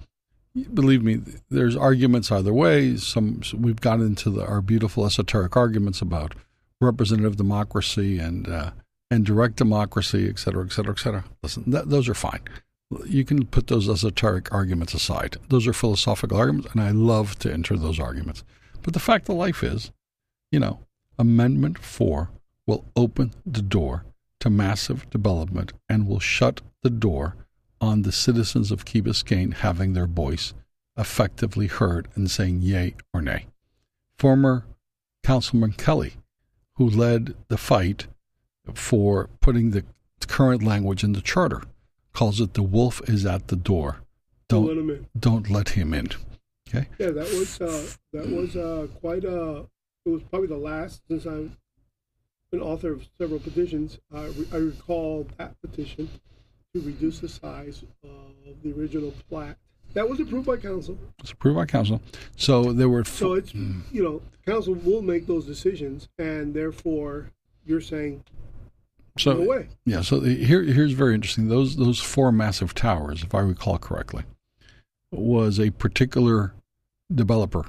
believe 0.73 1.03
me, 1.03 1.21
there's 1.49 1.75
arguments 1.75 2.31
either 2.31 2.53
way. 2.53 2.97
Some 2.97 3.41
we've 3.57 3.81
got 3.81 3.99
into 4.01 4.29
the, 4.29 4.45
our 4.45 4.61
beautiful 4.61 5.05
esoteric 5.05 5.55
arguments 5.55 6.01
about 6.01 6.35
representative 6.81 7.37
democracy 7.37 8.19
and 8.19 8.47
uh, 8.47 8.71
and 9.11 9.25
direct 9.25 9.55
democracy, 9.55 10.27
et 10.29 10.39
cetera, 10.39 10.65
et 10.65 10.71
cetera, 10.71 10.93
et 10.93 10.99
cetera. 10.99 11.23
Listen, 11.41 11.63
those 11.67 12.07
are 12.07 12.13
fine. 12.13 12.41
You 13.05 13.23
can 13.23 13.45
put 13.45 13.67
those 13.67 13.89
esoteric 13.89 14.51
arguments 14.53 14.93
aside. 14.93 15.37
Those 15.49 15.67
are 15.67 15.73
philosophical 15.73 16.37
arguments, 16.37 16.71
and 16.71 16.81
I 16.81 16.91
love 16.91 17.37
to 17.39 17.51
enter 17.51 17.77
those 17.77 17.99
arguments. 17.99 18.43
But 18.81 18.93
the 18.93 18.99
fact 18.99 19.29
of 19.29 19.35
life 19.35 19.63
is, 19.63 19.91
you 20.51 20.59
know, 20.59 20.79
Amendment 21.17 21.77
4 21.79 22.29
will 22.65 22.85
open 22.95 23.33
the 23.45 23.61
door 23.61 24.05
to 24.39 24.49
massive 24.49 25.09
development 25.09 25.73
and 25.87 26.07
will 26.07 26.19
shut 26.19 26.61
the 26.81 26.89
door 26.89 27.35
on 27.81 28.03
the 28.03 28.11
citizens 28.11 28.71
of 28.71 28.85
Key 28.85 29.01
Biscayne 29.01 29.53
having 29.53 29.93
their 29.93 30.07
voice 30.07 30.53
effectively 30.97 31.67
heard 31.67 32.07
and 32.15 32.29
saying 32.29 32.61
yay 32.61 32.95
or 33.13 33.21
nay. 33.21 33.47
Former 34.17 34.65
Councilman 35.23 35.73
Kelly, 35.73 36.13
who 36.75 36.89
led 36.89 37.35
the 37.49 37.57
fight 37.57 38.07
for 38.77 39.29
putting 39.41 39.71
the 39.71 39.83
current 40.27 40.63
language 40.63 41.03
in 41.03 41.13
the 41.13 41.21
charter, 41.21 41.63
calls 42.13 42.39
it 42.39 42.53
the 42.53 42.63
wolf 42.63 43.01
is 43.09 43.25
at 43.25 43.47
the 43.47 43.55
door. 43.55 44.01
Don't, 44.47 44.67
let 44.67 44.77
him 44.77 44.89
in. 44.89 45.07
don't 45.17 45.49
let 45.49 45.69
him 45.69 45.93
in. 45.93 46.07
Okay. 46.67 46.87
Yeah, 46.97 47.11
that 47.11 47.31
was 47.33 47.59
uh, 47.61 47.87
that 48.13 48.29
was 48.29 48.55
uh, 48.55 48.87
quite 48.99 49.23
a. 49.23 49.65
It 50.05 50.09
was 50.09 50.21
probably 50.23 50.47
the 50.47 50.57
last 50.57 51.01
since 51.07 51.25
I've 51.25 51.51
an 52.51 52.61
author 52.61 52.91
of 52.91 53.07
several 53.17 53.39
petitions. 53.39 53.99
Uh, 54.13 54.29
I 54.51 54.57
recall 54.57 55.27
that 55.37 55.59
petition 55.61 56.09
to 56.73 56.81
reduce 56.81 57.19
the 57.19 57.29
size 57.29 57.83
of 58.03 58.63
the 58.63 58.73
original 58.73 59.13
plat. 59.29 59.57
That 59.93 60.07
was 60.07 60.19
approved 60.19 60.45
by 60.45 60.57
council. 60.57 60.97
It's 61.19 61.31
approved 61.31 61.57
by 61.57 61.65
council. 61.65 62.01
So 62.35 62.73
there 62.73 62.89
were. 62.89 63.03
So 63.03 63.33
it's 63.33 63.53
you 63.53 64.03
know 64.03 64.21
council 64.45 64.75
will 64.75 65.01
make 65.01 65.25
those 65.25 65.45
decisions, 65.45 66.09
and 66.17 66.53
therefore 66.53 67.31
you're 67.65 67.81
saying 67.81 68.23
so 69.19 69.33
no 69.33 69.41
way. 69.47 69.67
yeah. 69.85 70.01
So 70.01 70.21
here 70.21 70.63
here's 70.63 70.93
very 70.93 71.13
interesting. 71.13 71.47
Those 71.47 71.75
those 71.75 71.99
four 71.99 72.31
massive 72.31 72.73
towers, 72.73 73.23
if 73.23 73.33
I 73.35 73.39
recall 73.39 73.77
correctly, 73.77 74.23
was 75.11 75.59
a 75.59 75.71
particular 75.71 76.53
developer. 77.13 77.65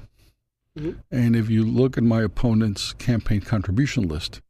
Mhm. 0.79 1.01
And 1.11 1.35
if 1.37 1.51
you 1.51 1.65
look 1.65 1.97
at 1.99 2.05
my 2.05 2.23
opponent's 2.23 2.93
campaign 2.95 3.41
contribution 3.41 4.07
list, 4.07 4.41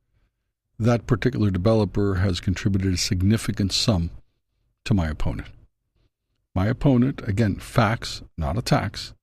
that 0.79 1.07
particular 1.07 1.51
developer 1.51 2.17
has 2.17 2.41
contributed 2.41 2.95
a 2.95 2.97
significant 2.99 3.73
sum 3.73 4.11
to 4.85 4.95
my 4.95 5.09
opponent. 5.09 5.49
My 6.55 6.67
opponent, 6.67 7.23
again, 7.29 7.57
facts, 7.57 8.23
not 8.37 8.59
attacks, 8.59 9.15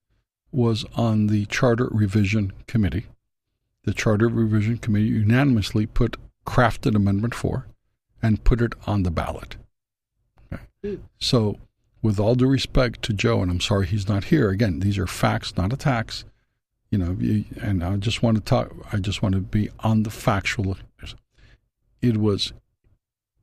was 0.52 0.86
on 0.96 1.28
the 1.28 1.46
Charter 1.48 1.90
Revision 1.92 2.54
Committee. 2.68 3.08
The 3.84 3.94
Charter 3.94 4.28
Revision 4.30 4.78
Committee 4.78 5.08
unanimously 5.08 5.86
put 5.86 6.16
crafted 6.48 6.96
Amendment 6.96 7.36
4 7.36 7.68
and 8.24 8.44
put 8.44 8.62
it 8.62 8.74
on 8.88 9.04
the 9.04 9.12
ballot. 9.12 9.58
Okay. 10.52 10.64
Hmm. 10.84 10.96
So, 11.20 11.58
with 12.02 12.20
all 12.20 12.36
due 12.36 12.48
respect 12.48 13.02
to 13.04 13.14
Joe, 13.14 13.42
and 13.42 13.52
I'm 13.52 13.60
sorry 13.60 13.86
he's 13.86 14.08
not 14.08 14.26
here, 14.26 14.50
again, 14.50 14.80
these 14.80 14.98
are 14.98 15.06
facts, 15.06 15.56
not 15.58 15.74
attacks. 15.74 16.26
You 16.90 16.98
know, 16.98 17.44
and 17.62 17.84
I 17.84 17.98
just 17.98 18.24
want 18.24 18.38
to 18.38 18.42
talk, 18.42 18.72
I 18.94 18.98
just 18.98 19.22
want 19.22 19.36
to 19.36 19.42
be 19.42 19.70
on 19.82 20.04
the 20.04 20.10
factual. 20.10 20.78
It 22.02 22.18
was 22.18 22.54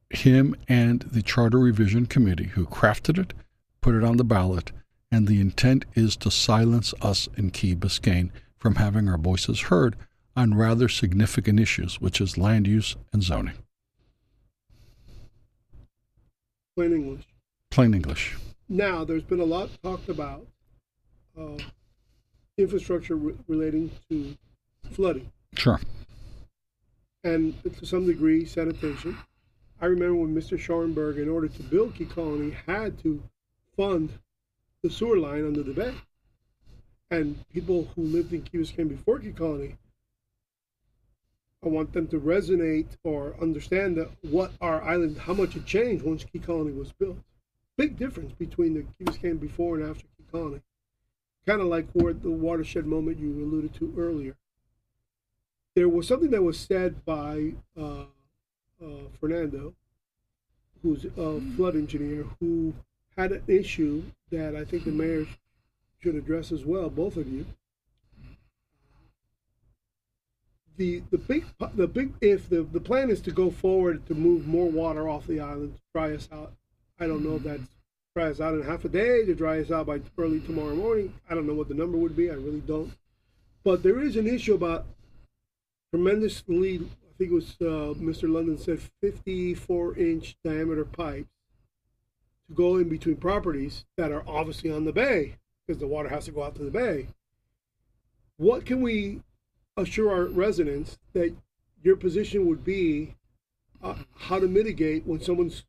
him 0.08 0.56
and 0.66 1.00
the 1.02 1.20
Charter 1.22 1.58
Revision 1.58 2.06
Committee 2.06 2.44
who 2.54 2.66
crafted 2.66 3.18
it, 3.18 3.34
put 3.82 3.94
it 3.94 4.04
on 4.04 4.16
the 4.16 4.24
ballot, 4.24 4.72
and 5.10 5.26
the 5.26 5.40
intent 5.40 5.84
is 5.94 6.16
to 6.18 6.30
silence 6.30 6.94
us 7.02 7.28
in 7.36 7.50
Key 7.50 7.76
Biscayne 7.76 8.30
from 8.56 8.76
having 8.76 9.08
our 9.08 9.18
voices 9.18 9.62
heard 9.62 9.96
on 10.36 10.54
rather 10.54 10.88
significant 10.88 11.60
issues, 11.60 12.00
which 12.00 12.20
is 12.20 12.36
land 12.38 12.66
use 12.66 12.96
and 13.12 13.22
zoning. 13.22 13.54
Plain 16.76 16.92
English. 16.92 17.24
Plain 17.70 17.94
English. 17.94 18.36
Now, 18.68 19.04
there's 19.04 19.22
been 19.22 19.40
a 19.40 19.44
lot 19.44 19.70
talked 19.82 20.08
about 20.08 20.46
uh, 21.38 21.58
infrastructure 22.56 23.16
re- 23.16 23.34
relating 23.46 23.90
to 24.08 24.36
flooding 24.92 25.30
Sure. 25.56 25.80
and 27.22 27.54
to 27.78 27.86
some 27.86 28.06
degree 28.06 28.44
sanitation. 28.44 29.16
I 29.80 29.86
remember 29.86 30.14
when 30.16 30.34
Mr. 30.34 30.58
Scharnberg, 30.58 31.18
in 31.18 31.28
order 31.28 31.48
to 31.48 31.62
build 31.64 31.94
Key 31.94 32.06
Colony, 32.06 32.56
had 32.66 32.98
to 33.02 33.22
fund 33.76 34.10
the 34.82 34.90
sewer 34.90 35.18
line 35.18 35.46
under 35.46 35.62
the 35.62 35.72
bay. 35.72 35.94
And 37.10 37.38
people 37.52 37.88
who 37.94 38.02
lived 38.02 38.32
in 38.32 38.42
Key 38.42 38.58
Biscayne 38.58 38.88
before 38.88 39.18
Key 39.18 39.32
Colony 39.32 39.76
I 41.64 41.68
want 41.68 41.92
them 41.92 42.06
to 42.08 42.20
resonate 42.20 42.96
or 43.04 43.34
understand 43.40 43.96
that 43.96 44.10
what 44.22 44.52
our 44.60 44.82
island, 44.82 45.18
how 45.18 45.32
much 45.32 45.56
it 45.56 45.64
changed 45.64 46.04
once 46.04 46.24
Key 46.24 46.38
Colony 46.38 46.72
was 46.72 46.92
built. 46.92 47.16
Big 47.76 47.96
difference 47.96 48.32
between 48.32 48.74
the 48.74 48.82
Key 48.82 49.04
Biscayne 49.04 49.40
before 49.40 49.76
and 49.76 49.88
after 49.88 50.02
Key 50.02 50.24
Colony. 50.30 50.60
Kind 51.46 51.60
of 51.60 51.68
like 51.68 51.86
where 51.92 52.12
the 52.12 52.30
watershed 52.30 52.86
moment 52.86 53.18
you 53.18 53.30
alluded 53.30 53.74
to 53.74 53.94
earlier. 53.96 54.36
There 55.74 55.88
was 55.88 56.06
something 56.06 56.30
that 56.30 56.42
was 56.42 56.58
said 56.58 57.04
by 57.04 57.54
uh, 57.78 58.04
uh, 58.82 59.08
Fernando, 59.18 59.74
who's 60.82 61.04
a 61.04 61.40
flood 61.56 61.74
engineer, 61.74 62.26
who 62.40 62.74
had 63.16 63.32
an 63.32 63.42
issue 63.46 64.04
that 64.30 64.54
I 64.54 64.64
think 64.64 64.84
the 64.84 64.90
mayor 64.90 65.26
should 65.98 66.14
address 66.14 66.52
as 66.52 66.64
well, 66.64 66.90
both 66.90 67.16
of 67.16 67.26
you. 67.26 67.46
The 70.76 71.02
the 71.10 71.18
big 71.18 71.44
the 71.74 71.86
big 71.86 72.12
if 72.20 72.48
the 72.48 72.62
the 72.62 72.80
plan 72.80 73.10
is 73.10 73.20
to 73.22 73.30
go 73.30 73.50
forward 73.50 74.06
to 74.06 74.14
move 74.14 74.46
more 74.46 74.68
water 74.68 75.08
off 75.08 75.26
the 75.26 75.40
island 75.40 75.74
to 75.74 75.80
dry 75.94 76.14
us 76.14 76.28
out. 76.32 76.52
I 76.98 77.06
don't 77.06 77.24
know 77.24 77.36
if 77.36 77.44
that's 77.44 77.62
dry 78.16 78.30
us 78.30 78.40
out 78.40 78.54
in 78.54 78.62
half 78.62 78.84
a 78.84 78.88
day 78.88 79.24
to 79.24 79.34
dry 79.34 79.60
us 79.60 79.70
out 79.70 79.86
by 79.86 80.00
early 80.18 80.40
tomorrow 80.40 80.74
morning. 80.74 81.12
I 81.28 81.34
don't 81.34 81.46
know 81.46 81.54
what 81.54 81.68
the 81.68 81.74
number 81.74 81.98
would 81.98 82.16
be. 82.16 82.30
I 82.30 82.34
really 82.34 82.60
don't. 82.60 82.92
But 83.64 83.82
there 83.82 84.00
is 84.00 84.16
an 84.16 84.26
issue 84.26 84.54
about 84.54 84.86
tremendously. 85.92 86.76
I 86.76 87.16
think 87.18 87.30
it 87.30 87.34
was 87.34 87.56
uh, 87.60 87.94
Mr. 88.00 88.28
London 88.32 88.58
said 88.58 88.80
54 89.00 89.96
inch 89.96 90.36
diameter 90.44 90.84
pipes 90.84 91.28
to 92.48 92.54
go 92.54 92.76
in 92.76 92.88
between 92.88 93.16
properties 93.16 93.84
that 93.96 94.12
are 94.12 94.24
obviously 94.26 94.70
on 94.70 94.84
the 94.84 94.92
bay 94.92 95.36
because 95.66 95.80
the 95.80 95.86
water 95.86 96.08
has 96.08 96.24
to 96.26 96.32
go 96.32 96.42
out 96.42 96.56
to 96.56 96.64
the 96.64 96.70
bay. 96.70 97.06
What 98.36 98.66
can 98.66 98.80
we 98.82 99.22
assure 99.76 100.10
our 100.10 100.24
residents 100.26 100.98
that 101.12 101.34
your 101.82 101.96
position 101.96 102.46
would 102.46 102.64
be 102.64 103.14
uh, 103.82 103.94
how 104.16 104.38
to 104.38 104.48
mitigate 104.48 105.06
when 105.06 105.20
someone's 105.20 105.64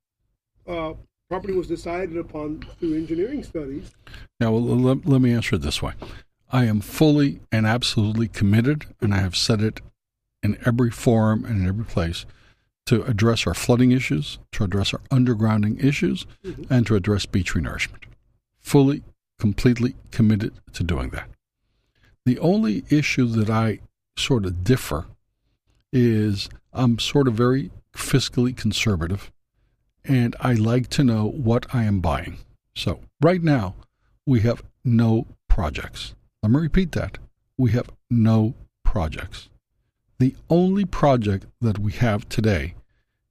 uh, 0.67 0.93
property 1.29 1.53
was 1.53 1.67
decided 1.67 2.17
upon 2.17 2.61
through 2.79 2.95
engineering 2.95 3.43
studies? 3.43 3.91
Now, 4.39 4.51
well, 4.51 4.61
let, 4.61 5.05
let 5.05 5.21
me 5.21 5.33
answer 5.33 5.55
it 5.55 5.61
this 5.61 5.81
way. 5.81 5.93
I 6.51 6.65
am 6.65 6.79
fully 6.79 7.41
and 7.51 7.65
absolutely 7.65 8.27
committed, 8.27 8.85
and 9.01 9.13
I 9.13 9.17
have 9.17 9.35
said 9.35 9.61
it 9.61 9.81
in 10.43 10.57
every 10.65 10.91
forum 10.91 11.43
and 11.43 11.61
in 11.61 11.67
every 11.67 11.85
place, 11.85 12.25
to 12.85 13.03
address 13.03 13.47
our 13.47 13.55
flooding 13.55 13.91
issues, 13.91 14.37
to 14.51 14.63
address 14.63 14.93
our 14.93 15.01
undergrounding 15.09 15.83
issues, 15.83 16.27
mm-hmm. 16.45 16.71
and 16.71 16.85
to 16.85 16.95
address 16.95 17.25
beach 17.25 17.53
renourishment. 17.53 18.03
Fully, 18.59 19.03
completely 19.39 19.95
committed 20.11 20.53
to 20.73 20.83
doing 20.83 21.09
that. 21.09 21.27
The 22.25 22.39
only 22.39 22.83
issue 22.89 23.25
that 23.27 23.49
I 23.49 23.79
sort 24.17 24.45
of 24.45 24.63
differ 24.63 25.05
is 25.91 26.49
I'm 26.73 26.99
sort 26.99 27.27
of 27.27 27.35
very 27.35 27.71
fiscally 27.93 28.55
conservative 28.55 29.31
and 30.03 30.35
I 30.39 30.53
like 30.53 30.89
to 30.89 31.03
know 31.03 31.25
what 31.29 31.65
I 31.73 31.83
am 31.83 31.99
buying. 31.99 32.37
So, 32.75 32.99
right 33.21 33.41
now, 33.41 33.75
we 34.25 34.41
have 34.41 34.61
no 34.83 35.25
projects. 35.47 36.13
Let 36.43 36.51
me 36.51 36.59
repeat 36.59 36.91
that. 36.91 37.17
We 37.57 37.71
have 37.71 37.89
no 38.09 38.53
projects. 38.83 39.49
The 40.19 40.35
only 40.49 40.85
project 40.85 41.45
that 41.61 41.79
we 41.79 41.93
have 41.93 42.29
today 42.29 42.75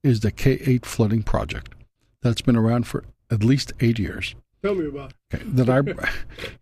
is 0.03 0.19
the 0.19 0.31
K8 0.31 0.85
flooding 0.85 1.23
project. 1.23 1.73
That's 2.21 2.41
been 2.41 2.55
around 2.55 2.87
for 2.87 3.05
at 3.31 3.43
least 3.43 3.73
eight 3.79 3.99
years. 3.99 4.35
Tell 4.63 4.75
me 4.75 4.87
about 4.87 5.05
okay, 5.05 5.15
that. 5.43 5.69
I 5.69 5.81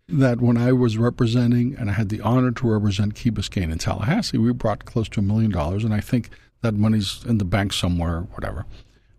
that 0.08 0.40
when 0.40 0.56
I 0.56 0.72
was 0.72 0.98
representing 0.98 1.76
and 1.78 1.90
I 1.90 1.94
had 1.94 2.08
the 2.08 2.20
honor 2.20 2.50
to 2.52 2.66
represent 2.68 3.14
Key 3.14 3.30
Biscayne 3.30 3.72
in 3.72 3.78
Tallahassee, 3.78 4.38
we 4.38 4.52
brought 4.52 4.84
close 4.84 5.08
to 5.10 5.20
a 5.20 5.22
million 5.22 5.50
dollars, 5.50 5.84
and 5.84 5.94
I 5.94 6.00
think 6.00 6.30
that 6.62 6.74
money's 6.74 7.24
in 7.24 7.38
the 7.38 7.44
bank 7.44 7.72
somewhere, 7.72 8.20
whatever, 8.32 8.64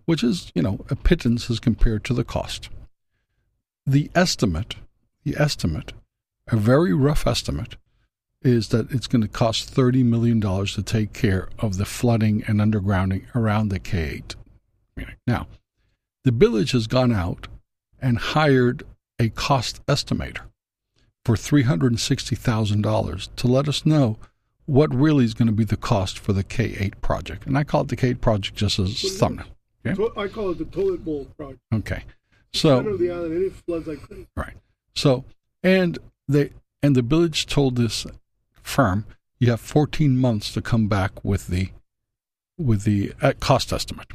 which 0.05 0.23
is 0.23 0.51
you 0.55 0.61
know 0.61 0.85
a 0.89 0.95
pittance 0.95 1.49
as 1.49 1.59
compared 1.59 2.03
to 2.05 2.13
the 2.13 2.23
cost. 2.23 2.69
The 3.85 4.09
estimate, 4.15 4.75
the 5.23 5.35
estimate, 5.37 5.93
a 6.47 6.57
very 6.57 6.93
rough 6.93 7.27
estimate, 7.27 7.75
is 8.41 8.69
that 8.69 8.91
it's 8.91 9.07
going 9.07 9.21
to 9.23 9.27
cost 9.27 9.73
$30 9.73 10.05
million 10.05 10.39
to 10.39 10.83
take 10.83 11.13
care 11.13 11.49
of 11.59 11.77
the 11.77 11.85
flooding 11.85 12.43
and 12.47 12.59
undergrounding 12.59 13.25
around 13.35 13.69
the 13.69 13.79
K8. 13.79 14.35
Now, 15.25 15.47
the 16.23 16.31
village 16.31 16.71
has 16.71 16.87
gone 16.87 17.11
out 17.11 17.47
and 17.99 18.17
hired 18.17 18.83
a 19.19 19.29
cost 19.29 19.85
estimator 19.85 20.41
for 21.23 21.35
$360,000 21.35 23.35
to 23.35 23.47
let 23.47 23.67
us 23.67 23.85
know 23.85 24.17
what 24.65 24.93
really 24.93 25.25
is 25.25 25.33
going 25.33 25.47
to 25.47 25.53
be 25.53 25.63
the 25.63 25.77
cost 25.77 26.19
for 26.19 26.33
the 26.33 26.43
K8 26.43 27.01
project. 27.01 27.45
And 27.45 27.57
I 27.57 27.63
call 27.63 27.81
it 27.81 27.87
the 27.87 27.95
K8 27.95 28.21
project 28.21 28.55
just 28.55 28.79
as 28.79 29.03
a 29.03 29.09
thumbnail. 29.09 29.47
Okay? 29.85 30.03
I 30.17 30.27
call 30.27 30.51
it 30.51 30.57
the 30.57 30.65
toilet 30.65 31.05
bowl 31.05 31.25
project. 31.37 31.59
Okay. 31.73 32.03
So, 32.53 32.81
the 32.81 33.11
island, 33.11 33.43
it 33.43 33.53
floods 33.65 33.87
like 33.87 34.01
crazy. 34.01 34.27
Right. 34.35 34.53
So, 34.95 35.25
and 35.61 35.99
they 36.27 36.51
and 36.81 36.95
the 36.95 37.01
village 37.01 37.47
told 37.47 37.75
this 37.75 38.05
firm, 38.61 39.05
you 39.39 39.49
have 39.49 39.59
14 39.59 40.17
months 40.17 40.53
to 40.53 40.61
come 40.61 40.87
back 40.87 41.23
with 41.23 41.47
the 41.47 41.69
with 42.57 42.83
the 42.83 43.13
uh, 43.21 43.33
cost 43.39 43.73
estimate. 43.73 44.07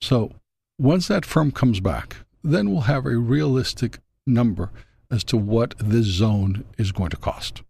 So 0.00 0.32
once 0.78 1.08
that 1.08 1.26
firm 1.26 1.50
comes 1.50 1.80
back, 1.80 2.16
then 2.42 2.70
we'll 2.70 2.82
have 2.82 3.04
a 3.04 3.16
realistic 3.16 3.98
number 4.28 4.70
as 5.10 5.24
to 5.24 5.36
what 5.36 5.74
this 5.78 6.06
zone 6.06 6.64
is 6.76 6.92
going 6.92 7.10
to 7.10 7.16
cost. 7.16 7.62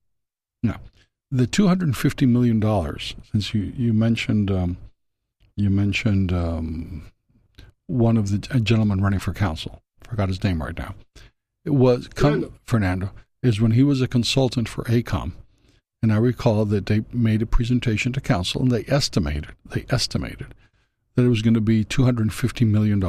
Now, 0.63 0.81
the 1.31 1.47
$250 1.47 2.29
million, 2.29 2.61
since 3.31 3.55
you, 3.55 3.73
you 3.77 3.93
mentioned, 3.93 4.51
um, 4.51 4.77
you 5.57 5.71
mentioned 5.71 6.33
um, 6.33 7.11
one 7.87 8.17
of 8.17 8.31
the 8.31 8.61
gentlemen 8.61 9.01
running 9.01 9.21
for 9.21 9.33
council, 9.33 9.83
forgot 10.03 10.29
his 10.29 10.43
name 10.43 10.63
right 10.63 10.77
now. 10.77 10.95
It 11.65 11.75
was 11.75 12.09
Fernando. 12.15 12.55
Fernando, 12.65 13.11
is 13.43 13.61
when 13.61 13.73
he 13.73 13.83
was 13.83 14.01
a 14.01 14.09
consultant 14.09 14.69
for 14.69 14.85
AECOM, 14.85 15.33
and 16.03 16.13
I 16.13 16.17
recall 16.17 16.65
that 16.65 16.87
they 16.87 17.05
made 17.13 17.43
a 17.43 17.47
presentation 17.47 18.13
to 18.13 18.21
council 18.21 18.63
and 18.63 18.71
they 18.71 18.85
estimated, 18.89 19.49
they 19.65 19.85
estimated 19.91 20.55
that 21.15 21.25
it 21.25 21.29
was 21.29 21.43
going 21.43 21.55
to 21.55 21.61
be 21.61 21.85
$250 21.85 22.67
million 22.67 23.01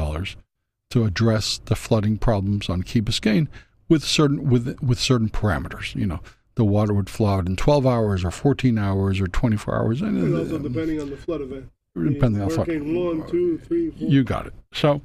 to 0.92 1.06
address 1.06 1.60
the 1.66 1.76
flooding 1.76 2.18
problems 2.18 2.70
on 2.70 2.84
Key 2.84 3.02
Biscayne 3.02 3.48
with 3.88 4.04
certain, 4.04 4.50
with, 4.50 4.82
with 4.82 5.00
certain 5.00 5.30
parameters. 5.30 5.96
You 5.96 6.06
know, 6.06 6.20
the 6.56 6.66
water 6.66 6.94
would 6.94 7.10
flow 7.10 7.38
out 7.38 7.48
in 7.48 7.56
12 7.56 7.86
hours 7.86 8.24
or 8.24 8.32
14 8.32 8.78
hours 8.78 9.22
or 9.22 9.28
24 9.28 9.76
hours. 9.76 10.02
And, 10.02 10.18
and 10.18 10.38
also 10.38 10.60
depending 10.60 11.02
on 11.02 11.10
the 11.10 11.18
flood 11.18 11.42
event. 11.42 11.70
Depending 11.96 12.42
on 12.42 12.50
flood. 12.50 12.68
one, 12.68 13.28
two, 13.30 13.58
three, 13.60 13.92
four. 13.92 14.08
You 14.08 14.24
got 14.24 14.48
it. 14.48 14.54
So 14.74 15.02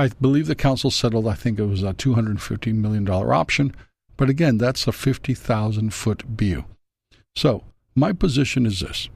I 0.00 0.08
believe 0.08 0.46
the 0.46 0.54
council 0.54 0.90
settled, 0.90 1.26
I 1.26 1.34
think 1.34 1.58
it 1.58 1.66
was 1.66 1.82
a 1.82 1.92
$250 1.92 2.74
million 2.74 3.08
option. 3.08 3.74
But 4.16 4.30
again, 4.30 4.58
that's 4.58 4.86
a 4.86 4.92
50,000 4.92 5.92
foot 5.92 6.22
view. 6.22 6.64
So, 7.36 7.64
my 7.94 8.12
position 8.12 8.66
is 8.66 8.80
this 8.80 9.08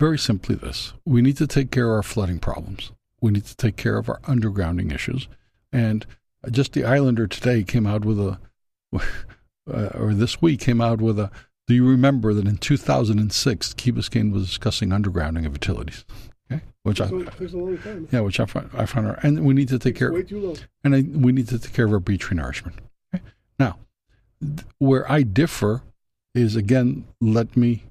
very 0.00 0.18
simply 0.18 0.54
this 0.54 0.92
we 1.04 1.22
need 1.22 1.36
to 1.36 1.46
take 1.46 1.70
care 1.70 1.86
of 1.86 1.96
our 1.96 2.02
flooding 2.02 2.38
problems, 2.38 2.92
we 3.24 3.30
need 3.30 3.46
to 3.46 3.56
take 3.56 3.76
care 3.76 3.96
of 3.96 4.10
our 4.10 4.20
undergrounding 4.20 4.94
issues. 4.94 5.28
And 5.72 6.04
just 6.50 6.74
the 6.74 6.84
Islander 6.84 7.26
today 7.26 7.64
came 7.64 7.86
out 7.86 8.04
with 8.04 8.20
a, 8.20 8.38
uh, 8.94 9.88
or 9.94 10.12
this 10.12 10.42
week 10.42 10.60
came 10.60 10.82
out 10.82 11.00
with 11.00 11.18
a, 11.18 11.30
do 11.66 11.74
you 11.74 11.88
remember 11.88 12.34
that 12.34 12.46
in 12.46 12.58
2006, 12.58 13.74
Key 13.74 13.92
Biscayne 13.92 14.30
was 14.30 14.46
discussing 14.46 14.90
undergrounding 14.90 15.46
of 15.46 15.54
utilities? 15.54 16.04
Okay, 16.52 16.62
which 16.82 17.00
I, 17.00 17.08
time. 17.08 18.08
Yeah, 18.12 18.20
which 18.20 18.38
I 18.38 18.44
find, 18.44 18.68
I 18.74 18.84
find, 18.84 19.16
and 19.22 19.46
we 19.46 19.54
need 19.54 19.70
to 19.70 19.78
take 19.78 19.96
care. 19.96 20.12
Way 20.12 20.24
too 20.24 20.40
long. 20.40 20.58
And 20.84 20.94
I, 20.94 21.00
we 21.00 21.32
need 21.32 21.48
to 21.48 21.58
take 21.58 21.72
care 21.72 21.86
of 21.86 21.92
our 21.94 22.00
beach 22.00 22.26
renourishment. 22.26 22.74
Okay? 23.14 23.24
Now, 23.58 23.78
th- 24.42 24.66
where 24.76 25.10
I 25.10 25.22
differ 25.22 25.80
is 26.34 26.56
again, 26.56 27.06
let 27.22 27.56
me 27.56 27.84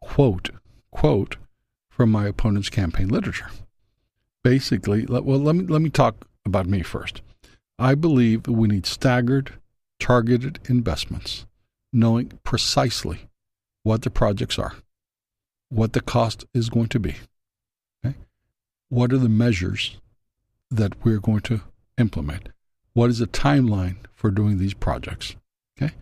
quote, 0.00 0.50
quote 0.92 1.38
from 1.88 2.12
my 2.12 2.28
opponent's 2.28 2.68
campaign 2.68 3.08
literature. 3.08 3.50
Basically, 4.42 5.04
well, 5.06 5.22
let 5.22 5.54
me, 5.54 5.66
let 5.66 5.82
me 5.82 5.90
talk 5.90 6.26
about 6.44 6.66
me 6.66 6.82
first. 6.82 7.20
I 7.78 7.94
believe 7.94 8.46
we 8.46 8.68
need 8.68 8.86
staggered, 8.86 9.54
targeted 9.98 10.60
investments, 10.68 11.46
knowing 11.92 12.38
precisely 12.44 13.28
what 13.82 14.02
the 14.02 14.10
projects 14.10 14.58
are, 14.58 14.74
what 15.68 15.92
the 15.92 16.00
cost 16.00 16.44
is 16.52 16.68
going 16.68 16.88
to 16.88 17.00
be, 17.00 17.16
okay? 18.04 18.16
what 18.88 19.12
are 19.12 19.18
the 19.18 19.28
measures 19.28 19.98
that 20.70 21.04
we're 21.04 21.20
going 21.20 21.40
to 21.40 21.62
implement, 21.98 22.48
what 22.92 23.10
is 23.10 23.18
the 23.18 23.26
timeline 23.26 23.96
for 24.14 24.30
doing 24.30 24.58
these 24.58 24.74
projects, 24.74 25.36
okay? 25.80 25.94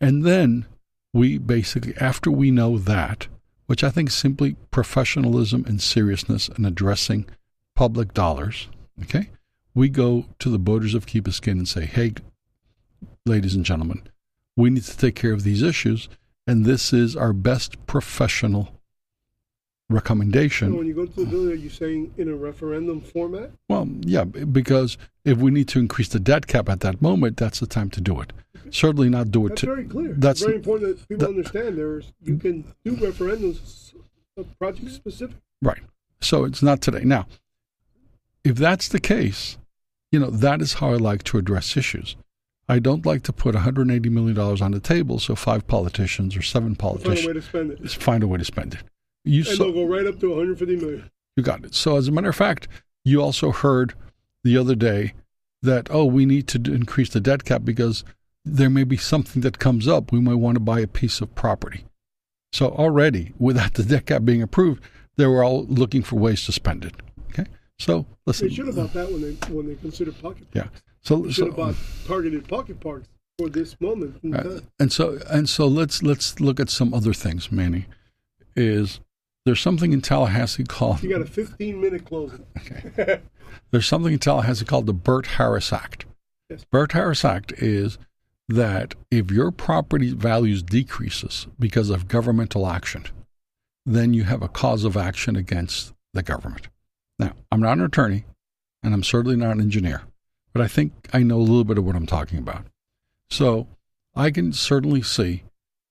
And 0.00 0.24
then 0.24 0.66
we 1.12 1.38
basically, 1.38 1.96
after 1.96 2.30
we 2.30 2.50
know 2.50 2.78
that, 2.78 3.28
which 3.66 3.82
I 3.82 3.90
think 3.90 4.10
is 4.10 4.14
simply 4.14 4.56
professionalism 4.70 5.64
and 5.66 5.80
seriousness 5.80 6.48
in 6.48 6.64
addressing 6.64 7.26
public 7.76 8.12
dollars, 8.12 8.68
okay, 9.02 9.30
we 9.74 9.88
go 9.88 10.24
to 10.40 10.48
the 10.50 10.58
voters 10.58 10.94
of 10.94 11.06
Key 11.06 11.20
Biscayne 11.20 11.52
and 11.52 11.68
say, 11.68 11.84
hey, 11.84 12.14
ladies 13.24 13.54
and 13.54 13.64
gentlemen, 13.64 14.02
we 14.56 14.70
need 14.70 14.82
to 14.84 14.96
take 14.96 15.14
care 15.14 15.32
of 15.32 15.44
these 15.44 15.62
issues, 15.62 16.08
and 16.46 16.64
this 16.64 16.92
is 16.92 17.14
our 17.14 17.32
best 17.32 17.86
professional 17.86 18.72
recommendation. 19.88 20.72
So 20.72 20.78
when 20.78 20.86
you 20.86 20.94
go 20.94 21.06
to 21.06 21.12
the 21.12 21.26
building, 21.26 21.52
are 21.52 21.54
you 21.54 21.68
saying 21.68 22.14
in 22.16 22.28
a 22.28 22.34
referendum 22.34 23.00
format? 23.00 23.50
Well, 23.68 23.86
yeah, 24.00 24.24
because 24.24 24.98
if 25.24 25.38
we 25.38 25.50
need 25.50 25.68
to 25.68 25.78
increase 25.78 26.08
the 26.08 26.18
debt 26.18 26.46
cap 26.46 26.68
at 26.68 26.80
that 26.80 27.00
moment, 27.00 27.36
that's 27.36 27.60
the 27.60 27.66
time 27.66 27.90
to 27.90 28.00
do 28.00 28.20
it. 28.20 28.32
Certainly 28.70 29.10
not 29.10 29.30
do 29.30 29.46
it. 29.46 29.50
That's 29.50 29.60
to, 29.60 29.66
very 29.66 29.84
clear. 29.84 30.14
That's 30.16 30.42
very 30.42 30.56
important 30.56 30.96
that 30.96 31.08
people 31.08 31.26
that- 31.26 31.36
understand. 31.36 31.78
There's 31.78 32.12
you 32.22 32.36
can 32.38 32.74
do 32.84 32.96
referendums 32.96 33.92
project 34.58 34.90
specific. 34.90 35.36
right. 35.62 35.82
So 36.20 36.44
it's 36.44 36.62
not 36.62 36.80
today. 36.80 37.04
Now, 37.04 37.26
if 38.46 38.54
that's 38.54 38.86
the 38.88 39.00
case, 39.00 39.58
you 40.12 40.20
know 40.20 40.30
that 40.30 40.62
is 40.62 40.74
how 40.74 40.90
I 40.90 40.96
like 40.96 41.24
to 41.24 41.38
address 41.38 41.76
issues. 41.76 42.16
I 42.68 42.78
don't 42.78 43.04
like 43.04 43.24
to 43.24 43.32
put 43.32 43.54
180 43.54 44.08
million 44.08 44.36
dollars 44.36 44.62
on 44.62 44.70
the 44.70 44.80
table 44.80 45.18
so 45.18 45.34
five 45.34 45.66
politicians 45.66 46.36
or 46.36 46.42
seven 46.42 46.76
Find 46.76 46.96
a 46.96 46.98
way 46.98 47.02
politicians 47.02 47.34
to 47.34 47.42
spend 47.42 47.70
it, 47.72 47.90
find 47.90 48.22
a 48.22 48.28
way 48.28 48.38
to 48.38 48.44
spend 48.44 48.74
it. 48.74 48.82
You 49.24 49.40
and 49.40 49.48
saw, 49.48 49.64
they'll 49.64 49.72
go 49.72 49.84
right 49.84 50.06
up 50.06 50.20
to 50.20 50.28
150 50.28 50.76
million. 50.76 51.10
You 51.36 51.42
got 51.42 51.64
it. 51.64 51.74
So, 51.74 51.96
as 51.96 52.06
a 52.06 52.12
matter 52.12 52.28
of 52.28 52.36
fact, 52.36 52.68
you 53.04 53.20
also 53.20 53.50
heard 53.50 53.94
the 54.44 54.56
other 54.56 54.76
day 54.76 55.14
that, 55.62 55.88
oh, 55.90 56.04
we 56.04 56.24
need 56.24 56.46
to 56.48 56.58
increase 56.72 57.10
the 57.10 57.20
debt 57.20 57.44
cap 57.44 57.62
because 57.64 58.04
there 58.44 58.70
may 58.70 58.84
be 58.84 58.96
something 58.96 59.42
that 59.42 59.58
comes 59.58 59.88
up. 59.88 60.12
We 60.12 60.20
might 60.20 60.34
want 60.34 60.54
to 60.54 60.60
buy 60.60 60.78
a 60.78 60.86
piece 60.86 61.20
of 61.20 61.34
property. 61.34 61.84
So, 62.52 62.68
already, 62.68 63.32
without 63.38 63.74
the 63.74 63.82
debt 63.82 64.06
cap 64.06 64.24
being 64.24 64.42
approved, 64.42 64.82
they 65.16 65.26
were 65.26 65.42
all 65.42 65.66
looking 65.66 66.02
for 66.02 66.14
ways 66.16 66.46
to 66.46 66.52
spend 66.52 66.84
it. 66.84 66.94
So, 67.78 68.06
listen. 68.24 68.48
They 68.48 68.54
should 68.54 68.66
have 68.66 68.76
bought 68.76 68.92
that 68.94 69.10
when 69.10 69.22
they 69.22 69.32
when 69.52 69.66
they 69.68 69.74
considered 69.74 70.20
pocket. 70.20 70.46
Yeah. 70.52 70.68
So, 71.02 71.18
They 71.22 71.32
should 71.32 71.48
have 71.48 71.56
bought 71.56 71.74
targeted 72.06 72.48
pocket 72.48 72.80
parks 72.80 73.08
for 73.38 73.48
this 73.50 73.78
moment 73.82 74.18
uh, 74.34 74.60
and 74.80 74.90
so 74.90 75.18
and 75.28 75.46
so 75.46 75.66
let's 75.66 76.02
let's 76.02 76.40
look 76.40 76.58
at 76.58 76.70
some 76.70 76.94
other 76.94 77.12
things, 77.12 77.52
Manny. 77.52 77.86
Is 78.54 79.00
there's 79.44 79.60
something 79.60 79.92
in 79.92 80.00
Tallahassee 80.00 80.64
called 80.64 81.02
You 81.02 81.10
got 81.10 81.20
a 81.20 81.26
15 81.26 81.80
minute 81.80 82.04
closing. 82.04 82.44
Okay. 82.98 83.20
There's 83.70 83.86
something 83.86 84.12
in 84.12 84.18
Tallahassee 84.18 84.64
called 84.64 84.86
the 84.86 84.92
Burt 84.92 85.26
Harris 85.26 85.72
Act. 85.72 86.06
Yes. 86.50 86.64
Burt 86.64 86.92
Harris 86.92 87.24
Act 87.24 87.52
is 87.58 87.98
that 88.48 88.94
if 89.10 89.30
your 89.30 89.50
property 89.50 90.12
values 90.12 90.62
decreases 90.62 91.46
because 91.58 91.90
of 91.90 92.08
governmental 92.08 92.66
action, 92.66 93.04
then 93.84 94.14
you 94.14 94.24
have 94.24 94.42
a 94.42 94.48
cause 94.48 94.84
of 94.84 94.96
action 94.96 95.36
against 95.36 95.92
the 96.12 96.22
government. 96.22 96.68
Now, 97.18 97.32
I'm 97.50 97.60
not 97.60 97.78
an 97.78 97.84
attorney, 97.84 98.24
and 98.82 98.92
I'm 98.94 99.02
certainly 99.02 99.36
not 99.36 99.52
an 99.52 99.60
engineer, 99.60 100.02
but 100.52 100.62
I 100.62 100.68
think 100.68 100.92
I 101.12 101.22
know 101.22 101.36
a 101.36 101.38
little 101.38 101.64
bit 101.64 101.78
of 101.78 101.84
what 101.84 101.96
I'm 101.96 102.06
talking 102.06 102.38
about. 102.38 102.64
So 103.30 103.66
I 104.14 104.30
can 104.30 104.52
certainly 104.52 105.02
see 105.02 105.44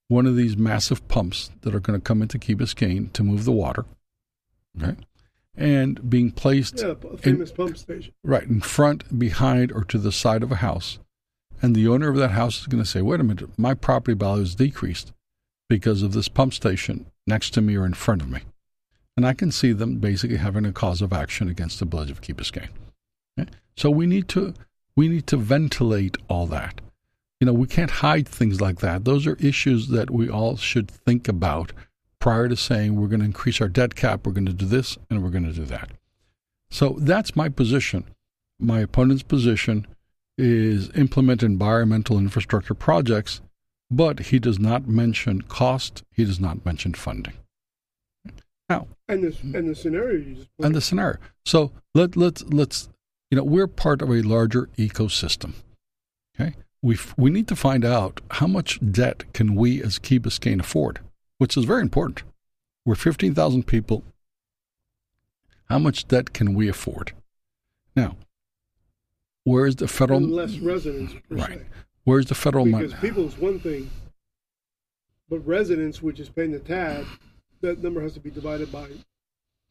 one 0.08 0.26
of 0.26 0.36
these 0.36 0.56
massive 0.56 1.08
pumps 1.08 1.52
that 1.62 1.74
are 1.74 1.80
going 1.80 2.00
to 2.00 2.04
come 2.04 2.22
into 2.22 2.38
Key 2.38 2.56
Biscayne 2.56 3.12
to 3.14 3.24
move 3.24 3.44
the 3.44 3.52
water, 3.52 3.86
okay, 4.82 4.96
and 5.58 6.10
being 6.10 6.32
placed 6.32 6.80
Yeah, 6.82 6.94
a 7.12 7.18
famous 7.18 7.52
pump 7.52 7.78
station. 7.78 8.14
right 8.24 8.44
in 8.44 8.62
front, 8.62 9.18
behind, 9.18 9.72
or 9.72 9.84
to 9.86 9.98
the 9.98 10.12
side 10.12 10.44
of 10.44 10.52
a 10.52 10.58
house. 10.58 11.00
And 11.62 11.74
the 11.74 11.88
owner 11.88 12.10
of 12.10 12.18
that 12.18 12.32
house 12.32 12.60
is 12.60 12.68
going 12.68 12.84
to 12.84 12.90
say, 12.90 13.02
wait 13.02 13.22
a 13.22 13.24
minute, 13.24 13.58
my 13.58 13.74
property 13.74 14.14
value 14.16 14.44
is 14.44 14.56
decreased 14.56 15.14
because 15.70 16.04
of 16.04 16.12
this 16.12 16.28
pump 16.28 16.54
station 16.54 17.08
next 17.26 17.52
to 17.52 17.62
me 17.62 17.76
or 17.76 17.86
in 17.86 17.94
front 17.94 18.22
of 18.22 18.30
me. 18.30 18.42
And 19.18 19.26
I 19.26 19.34
can 19.34 19.52
see 19.52 19.72
them 19.72 19.98
basically 19.98 20.38
having 20.38 20.66
a 20.66 20.74
cause 20.74 21.02
of 21.02 21.14
action 21.14 21.48
against 21.48 21.80
the 21.80 21.86
village 21.86 22.12
of 22.12 22.22
Key 22.22 22.34
Biscayne. 22.34 22.70
Okay? 23.40 23.50
So 23.78 23.90
we 23.90 24.06
need 24.06 24.28
to 24.30 24.54
we 24.96 25.08
need 25.08 25.28
to 25.28 25.38
ventilate 25.38 26.18
all 26.30 26.48
that. 26.48 26.82
You 27.40 27.48
know, 27.48 27.54
we 27.54 27.68
can't 27.68 27.92
hide 27.92 28.28
things 28.28 28.62
like 28.62 28.80
that. 28.80 29.04
Those 29.04 29.28
are 29.28 29.36
issues 29.36 29.90
that 29.90 30.10
we 30.10 30.30
all 30.30 30.56
should 30.56 30.90
think 30.90 31.28
about 31.28 31.74
prior 32.20 32.48
to 32.48 32.56
saying 32.56 32.96
we're 32.96 33.08
going 33.08 33.20
to 33.20 33.26
increase 33.26 33.60
our 33.60 33.68
debt 33.68 33.96
cap, 33.96 34.26
we're 34.26 34.32
going 34.32 34.46
to 34.46 34.54
do 34.54 34.66
this, 34.66 34.98
and 35.10 35.22
we're 35.22 35.30
going 35.30 35.46
to 35.46 35.54
do 35.54 35.66
that. 35.66 35.92
So 36.70 36.96
that's 37.00 37.36
my 37.36 37.50
position. 37.50 38.06
My 38.58 38.80
opponent's 38.80 39.22
position 39.22 39.86
is 40.38 40.90
implement 40.96 41.44
environmental 41.44 42.18
infrastructure 42.18 42.74
projects, 42.74 43.42
but 43.92 44.20
he 44.20 44.40
does 44.40 44.60
not 44.60 44.88
mention 44.88 45.42
cost, 45.42 46.04
he 46.12 46.26
does 46.26 46.40
not 46.40 46.66
mention 46.66 46.94
funding. 46.94 47.34
Now, 48.70 48.88
And 49.08 49.24
this 49.24 49.40
and 49.42 49.70
the 49.70 49.76
scenario 49.76 50.18
you 50.20 50.36
just 50.36 50.50
and 50.60 50.74
the 50.76 50.82
scenario. 50.82 51.18
So 51.46 51.72
let 51.94 52.16
let's 52.18 52.44
let's 52.44 52.90
you 53.30 53.38
know 53.38 53.44
we're 53.44 53.68
part 53.68 54.02
of 54.02 54.10
a 54.10 54.22
larger 54.22 54.68
ecosystem. 54.78 55.54
Okay, 56.40 56.56
we 56.82 56.98
we 57.18 57.30
need 57.30 57.48
to 57.50 57.56
find 57.56 57.86
out 57.86 58.22
how 58.32 58.48
much 58.48 58.80
debt 58.92 59.32
can 59.34 59.56
we 59.56 59.84
as 59.84 60.00
Key 60.00 60.20
Biscayne 60.20 60.60
afford, 60.60 61.00
which 61.38 61.56
is 61.56 61.66
very 61.66 61.82
important. 61.82 62.24
We're 62.86 62.96
fifteen 62.96 63.36
thousand 63.36 63.68
people. 63.68 64.04
How 65.70 65.80
much 65.80 66.08
debt 66.08 66.34
can 66.34 66.54
we 66.54 66.68
afford? 66.68 67.14
Now, 67.96 68.18
where 69.44 69.68
is 69.68 69.76
the 69.76 69.88
federal? 69.88 70.20
and 70.24 70.32
less 70.32 70.58
residents 70.58 71.14
Right. 71.30 71.60
se. 71.60 71.66
Where's 72.04 72.28
the 72.28 72.36
federal 72.36 72.66
money? 72.66 72.86
Because 72.88 73.00
people 73.00 73.28
is 73.28 73.38
one 73.38 73.60
thing, 73.60 73.90
but 75.30 75.40
residents, 75.46 76.02
which 76.04 76.20
is 76.20 76.30
paying 76.30 76.52
the 76.52 76.60
tab, 76.60 77.06
that 77.66 77.82
number 77.84 78.02
has 78.02 78.14
to 78.14 78.20
be 78.20 78.30
divided 78.30 78.72
by 78.72 78.88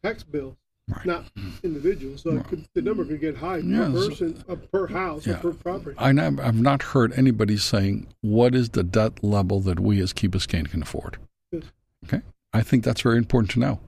tax 0.02 0.22
bill, 0.22 0.56
Right. 0.88 1.06
not 1.06 1.24
individuals. 1.62 2.22
So 2.22 2.36
it 2.36 2.44
could, 2.44 2.66
the 2.74 2.82
number 2.82 3.04
could 3.04 3.20
get 3.20 3.36
high 3.36 3.58
Yeah, 3.58 3.86
per 3.86 4.00
so- 4.02 4.08
person, 4.10 4.44
uh, 4.48 4.56
per 4.56 4.86
house, 4.88 5.26
Yeah. 5.26 5.34
or 5.36 5.38
per 5.38 5.52
property. 5.54 5.96
I 5.98 6.10
I've 6.10 6.60
not 6.60 6.82
heard 6.82 7.12
anybody 7.14 7.56
saying 7.56 8.08
what 8.20 8.54
is 8.54 8.70
the 8.70 8.82
debt 8.82 9.22
level 9.24 9.60
that 9.60 9.80
we 9.80 10.00
as 10.02 10.12
Key 10.12 10.28
Biscayne 10.28 10.68
can 10.68 10.82
afford. 10.82 11.16
Yes. 11.52 11.62
Okay, 12.04 12.20
I 12.52 12.62
think 12.62 12.84
that's 12.84 13.00
very 13.00 13.16
important 13.16 13.50
to 13.52 13.60
know. 13.60 13.80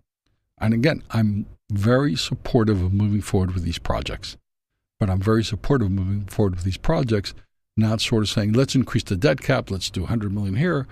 And 0.59 0.72
again, 0.72 1.02
I'm 1.11 1.46
very 1.70 2.14
supportive 2.16 2.80
of 2.82 2.94
moving 2.94 3.20
forward 3.20 3.52
with 3.52 3.64
these 3.64 3.78
projects, 3.78 4.36
but 4.98 5.11
I'm 5.11 5.20
very 5.20 5.44
supportive 5.44 5.86
of 5.88 5.92
moving 5.92 6.24
forward 6.26 6.54
with 6.54 6.64
these 6.64 6.78
projects, 6.78 7.34
not 7.76 8.00
sort 8.00 8.22
of 8.22 8.30
saying 8.30 8.52
let's 8.52 8.74
increase 8.74 9.02
the 9.02 9.16
debt 9.16 9.42
cap, 9.42 9.70
let's 9.70 9.90
do 9.90 10.02
100 10.02 10.32
million 10.32 10.54
here, 10.57 10.86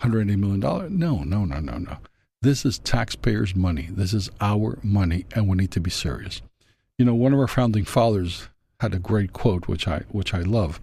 180 0.00 0.36
million 0.40 0.60
dollars. 0.60 0.90
No, 0.90 1.22
no, 1.24 1.44
no, 1.44 1.60
no, 1.60 1.76
no. 1.76 1.98
This 2.42 2.64
is 2.64 2.78
taxpayers' 2.78 3.54
money. 3.54 3.88
This 3.90 4.14
is 4.14 4.30
our 4.40 4.78
money, 4.82 5.26
and 5.34 5.46
we 5.46 5.56
need 5.58 5.70
to 5.72 5.80
be 5.80 5.90
serious. 5.90 6.40
You 6.98 7.04
know, 7.04 7.14
one 7.14 7.34
of 7.34 7.38
our 7.38 7.46
founding 7.48 7.84
fathers 7.84 8.48
had 8.80 8.94
a 8.94 8.98
great 8.98 9.34
quote, 9.34 9.68
which 9.68 9.86
I 9.86 10.04
which 10.10 10.32
I 10.32 10.40
love, 10.40 10.80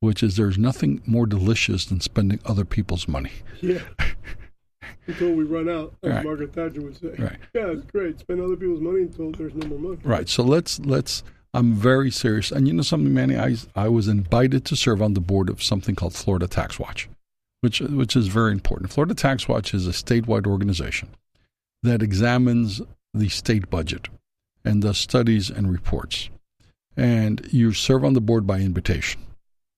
which 0.00 0.22
is 0.22 0.36
"There's 0.36 0.56
nothing 0.56 1.02
more 1.04 1.26
delicious 1.26 1.84
than 1.84 2.00
spending 2.00 2.40
other 2.46 2.64
people's 2.64 3.06
money." 3.06 3.32
Yeah. 3.60 3.82
until 5.06 5.32
we 5.34 5.44
run 5.44 5.68
out, 5.68 5.94
as 6.02 6.12
Right. 6.12 6.24
Margaret 6.24 6.54
Thatcher 6.54 6.80
would 6.80 6.96
say. 6.98 7.14
Right. 7.18 7.38
Yeah, 7.54 7.66
it's 7.68 7.84
great. 7.90 8.18
Spend 8.20 8.40
other 8.40 8.56
people's 8.56 8.80
money 8.80 9.02
until 9.02 9.32
there's 9.32 9.54
no 9.54 9.66
more 9.66 9.78
money. 9.78 9.98
Right. 10.02 10.28
So 10.28 10.42
let's 10.42 10.78
let's. 10.80 11.22
I'm 11.52 11.74
very 11.74 12.10
serious, 12.10 12.50
and 12.52 12.66
you 12.66 12.72
know 12.74 12.82
something, 12.82 13.12
Manny. 13.12 13.36
I 13.36 13.56
I 13.74 13.88
was 13.88 14.08
invited 14.08 14.64
to 14.66 14.76
serve 14.76 15.02
on 15.02 15.12
the 15.12 15.20
board 15.20 15.50
of 15.50 15.62
something 15.62 15.94
called 15.94 16.14
Florida 16.14 16.46
Tax 16.46 16.78
Watch, 16.78 17.08
which 17.60 17.80
which 17.80 18.16
is 18.16 18.26
very 18.28 18.52
important. 18.52 18.90
Florida 18.92 19.14
Tax 19.14 19.48
Watch 19.48 19.74
is 19.74 19.86
a 19.86 19.90
statewide 19.90 20.46
organization 20.46 21.08
that 21.82 22.02
examines 22.02 22.80
the 23.14 23.28
state 23.28 23.70
budget 23.70 24.08
and 24.64 24.82
does 24.82 24.98
studies 24.98 25.48
and 25.50 25.70
reports. 25.70 26.28
And 26.96 27.46
you 27.52 27.72
serve 27.72 28.04
on 28.04 28.14
the 28.14 28.20
board 28.20 28.46
by 28.46 28.60
invitation. 28.60 29.20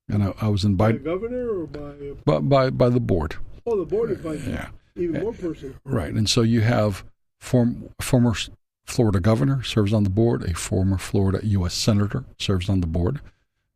And 0.09 0.23
I, 0.23 0.33
I 0.41 0.49
was 0.49 0.65
invited 0.65 1.05
By 1.05 1.11
governor 1.11 1.61
or 1.63 1.67
by, 1.67 1.93
by, 2.25 2.39
by 2.39 2.71
by 2.71 2.89
the 2.89 3.01
board. 3.01 3.37
oh, 3.67 3.79
the 3.79 3.85
board 3.85 4.11
invites 4.11 4.45
you. 4.47 4.53
Yeah. 4.53 4.69
even 4.97 5.23
more 5.23 5.33
personal. 5.33 5.75
Right. 5.85 6.13
And 6.13 6.29
so 6.31 6.43
you 6.43 6.63
have 6.63 7.05
form, 7.41 7.91
former 8.01 8.35
Florida 8.87 9.21
governor 9.21 9.63
serves 9.63 9.93
on 9.93 10.05
the 10.05 10.11
board, 10.11 10.43
a 10.45 10.55
former 10.55 10.97
Florida 10.97 11.41
U.S. 11.47 11.75
senator 11.75 12.25
serves 12.39 12.69
on 12.71 12.81
the 12.81 12.87
board. 12.87 13.21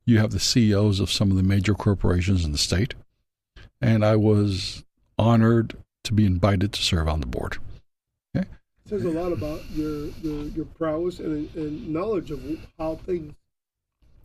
You 0.07 0.19
have 0.19 0.31
the 0.31 0.41
CEOs 0.41 1.01
of 1.01 1.11
some 1.11 1.31
of 1.31 1.37
the 1.37 1.43
major 1.43 1.75
corporations 1.75 2.45
in 2.45 2.53
the 2.53 2.59
state. 2.59 2.95
And 3.83 4.05
I 4.05 4.17
was 4.17 4.85
honored 5.19 5.77
to 6.05 6.15
be 6.15 6.25
invited 6.25 6.73
to 6.73 6.83
serve 6.83 7.09
on 7.09 7.21
the 7.21 7.27
board. 7.27 7.59
It 8.85 8.89
says 8.89 9.05
a 9.05 9.11
lot 9.11 9.33
about 9.33 9.63
your 9.71 10.07
your, 10.23 10.45
your 10.47 10.65
prowess 10.65 11.21
and, 11.21 11.55
and 11.55 11.89
knowledge 11.89 12.31
of 12.33 12.41
how 12.79 12.97
things 12.97 13.33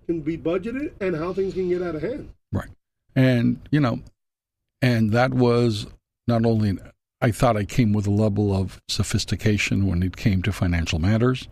can 0.08 0.22
be 0.22 0.38
budgeted 0.38 0.94
and 1.00 1.16
how 1.16 1.32
things 1.34 1.54
can 1.54 1.70
get 1.70 1.84
out 1.84 1.96
of 1.96 2.02
hand. 2.02 2.34
Right. 2.52 2.70
And, 3.16 3.60
you 3.72 3.80
know, 3.80 4.00
and 4.82 5.12
that 5.12 5.34
was 5.34 5.86
not 6.28 6.46
only, 6.46 6.78
I 7.22 7.32
thought 7.32 7.56
I 7.58 7.66
came 7.66 7.94
with 7.94 8.08
a 8.08 8.12
level 8.12 8.56
of 8.56 8.82
sophistication 8.88 9.86
when 9.86 10.02
it 10.02 10.18
came 10.18 10.42
to 10.44 10.52
financial 10.52 11.00
matters, 11.00 11.48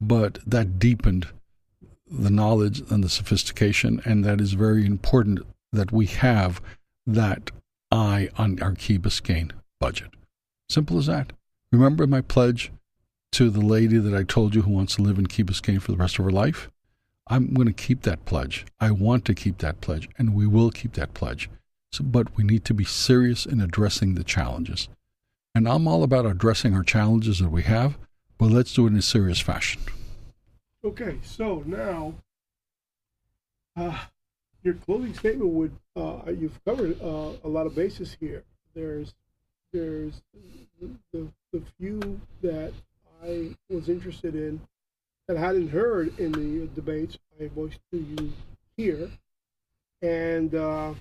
but 0.00 0.38
that 0.46 0.78
deepened 0.78 1.28
the 2.10 2.30
knowledge 2.30 2.82
and 2.90 3.02
the 3.02 3.08
sophistication. 3.08 4.02
And 4.04 4.24
that 4.24 4.40
is 4.40 4.52
very 4.52 4.84
important 4.84 5.40
that 5.72 5.92
we 5.92 6.06
have 6.06 6.60
that 7.06 7.50
eye 7.90 8.28
on 8.36 8.60
our 8.62 8.74
Key 8.74 8.98
Biscayne 8.98 9.52
budget. 9.80 10.10
Simple 10.68 10.98
as 10.98 11.06
that. 11.06 11.32
Remember 11.72 12.06
my 12.06 12.20
pledge 12.20 12.72
to 13.32 13.50
the 13.50 13.60
lady 13.60 13.98
that 13.98 14.14
I 14.14 14.22
told 14.22 14.54
you 14.54 14.62
who 14.62 14.72
wants 14.72 14.96
to 14.96 15.02
live 15.02 15.18
in 15.18 15.26
Key 15.26 15.44
Biscayne 15.44 15.82
for 15.82 15.92
the 15.92 15.98
rest 15.98 16.18
of 16.18 16.24
her 16.24 16.30
life? 16.30 16.70
I'm 17.26 17.54
going 17.54 17.66
to 17.66 17.72
keep 17.72 18.02
that 18.02 18.24
pledge. 18.26 18.66
I 18.80 18.90
want 18.90 19.24
to 19.24 19.34
keep 19.34 19.58
that 19.58 19.80
pledge, 19.80 20.08
and 20.18 20.34
we 20.34 20.46
will 20.46 20.70
keep 20.70 20.92
that 20.94 21.14
pledge. 21.14 21.48
So, 21.92 22.04
but 22.04 22.36
we 22.36 22.44
need 22.44 22.64
to 22.66 22.74
be 22.74 22.84
serious 22.84 23.46
in 23.46 23.60
addressing 23.60 24.14
the 24.14 24.24
challenges. 24.24 24.88
And 25.54 25.68
I'm 25.68 25.86
all 25.86 26.02
about 26.02 26.26
addressing 26.26 26.74
our 26.74 26.82
challenges 26.82 27.38
that 27.38 27.50
we 27.50 27.62
have, 27.62 27.96
but 28.38 28.50
let's 28.50 28.74
do 28.74 28.86
it 28.86 28.90
in 28.90 28.96
a 28.96 29.02
serious 29.02 29.40
fashion. 29.40 29.80
Okay, 30.84 31.18
so 31.22 31.62
now 31.64 32.14
uh, 33.76 33.98
your 34.64 34.74
closing 34.74 35.14
statement 35.14 35.50
would 35.50 35.76
uh, 35.94 36.22
you've 36.26 36.58
covered 36.64 37.00
uh, 37.00 37.32
a 37.44 37.48
lot 37.48 37.66
of 37.66 37.74
bases 37.74 38.16
here. 38.18 38.42
There's 38.74 39.14
there's 39.72 40.22
the, 41.12 41.28
the, 41.52 41.62
few 41.78 42.20
that 42.42 42.72
I 43.24 43.56
was 43.68 43.88
interested 43.88 44.34
in 44.34 44.60
that 45.26 45.36
I 45.36 45.40
hadn't 45.40 45.68
heard 45.68 46.18
in 46.18 46.32
the 46.32 46.66
debates. 46.74 47.18
I 47.40 47.48
voiced 47.48 47.80
to 47.90 47.98
you 47.98 48.32
here, 48.76 49.10
and 50.00 50.54
uh, 50.54 50.94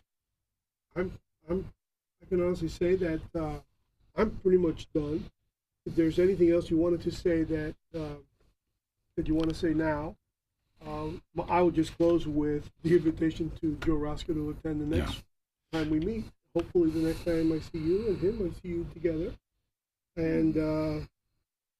I'm 0.95 1.17
I'm 1.49 1.71
I 2.21 2.25
can 2.27 2.43
honestly 2.45 2.67
say 2.67 2.95
that 2.95 3.21
uh, 3.33 3.59
I'm 4.15 4.31
pretty 4.31 4.57
much 4.57 4.91
done. 4.93 5.29
If 5.85 5.95
there's 5.95 6.19
anything 6.19 6.51
else 6.51 6.69
you 6.69 6.77
wanted 6.77 7.01
to 7.01 7.11
say 7.11 7.43
that 7.43 7.75
uh, 7.95 8.19
that 9.15 9.27
you 9.27 9.35
want 9.35 9.49
to 9.49 9.55
say 9.55 9.73
now, 9.73 10.15
um, 10.87 11.21
I 11.49 11.61
will 11.61 11.71
just 11.71 11.95
close 11.97 12.27
with 12.27 12.69
the 12.83 12.95
invitation 12.95 13.51
to 13.61 13.77
Joe 13.85 13.95
Rasco 13.95 14.33
to 14.33 14.49
attend 14.49 14.81
the 14.81 14.97
next 14.97 15.23
yeah. 15.71 15.79
time 15.79 15.89
we 15.89 15.99
meet. 15.99 16.25
Hopefully, 16.55 16.91
the 16.91 16.99
next 16.99 17.25
time 17.25 17.51
I 17.51 17.59
see 17.59 17.83
you 17.83 18.07
and 18.07 18.19
him, 18.19 18.51
I 18.51 18.61
see 18.61 18.69
you 18.69 18.87
together. 18.93 19.31
And 20.15 20.55
uh, 20.55 21.05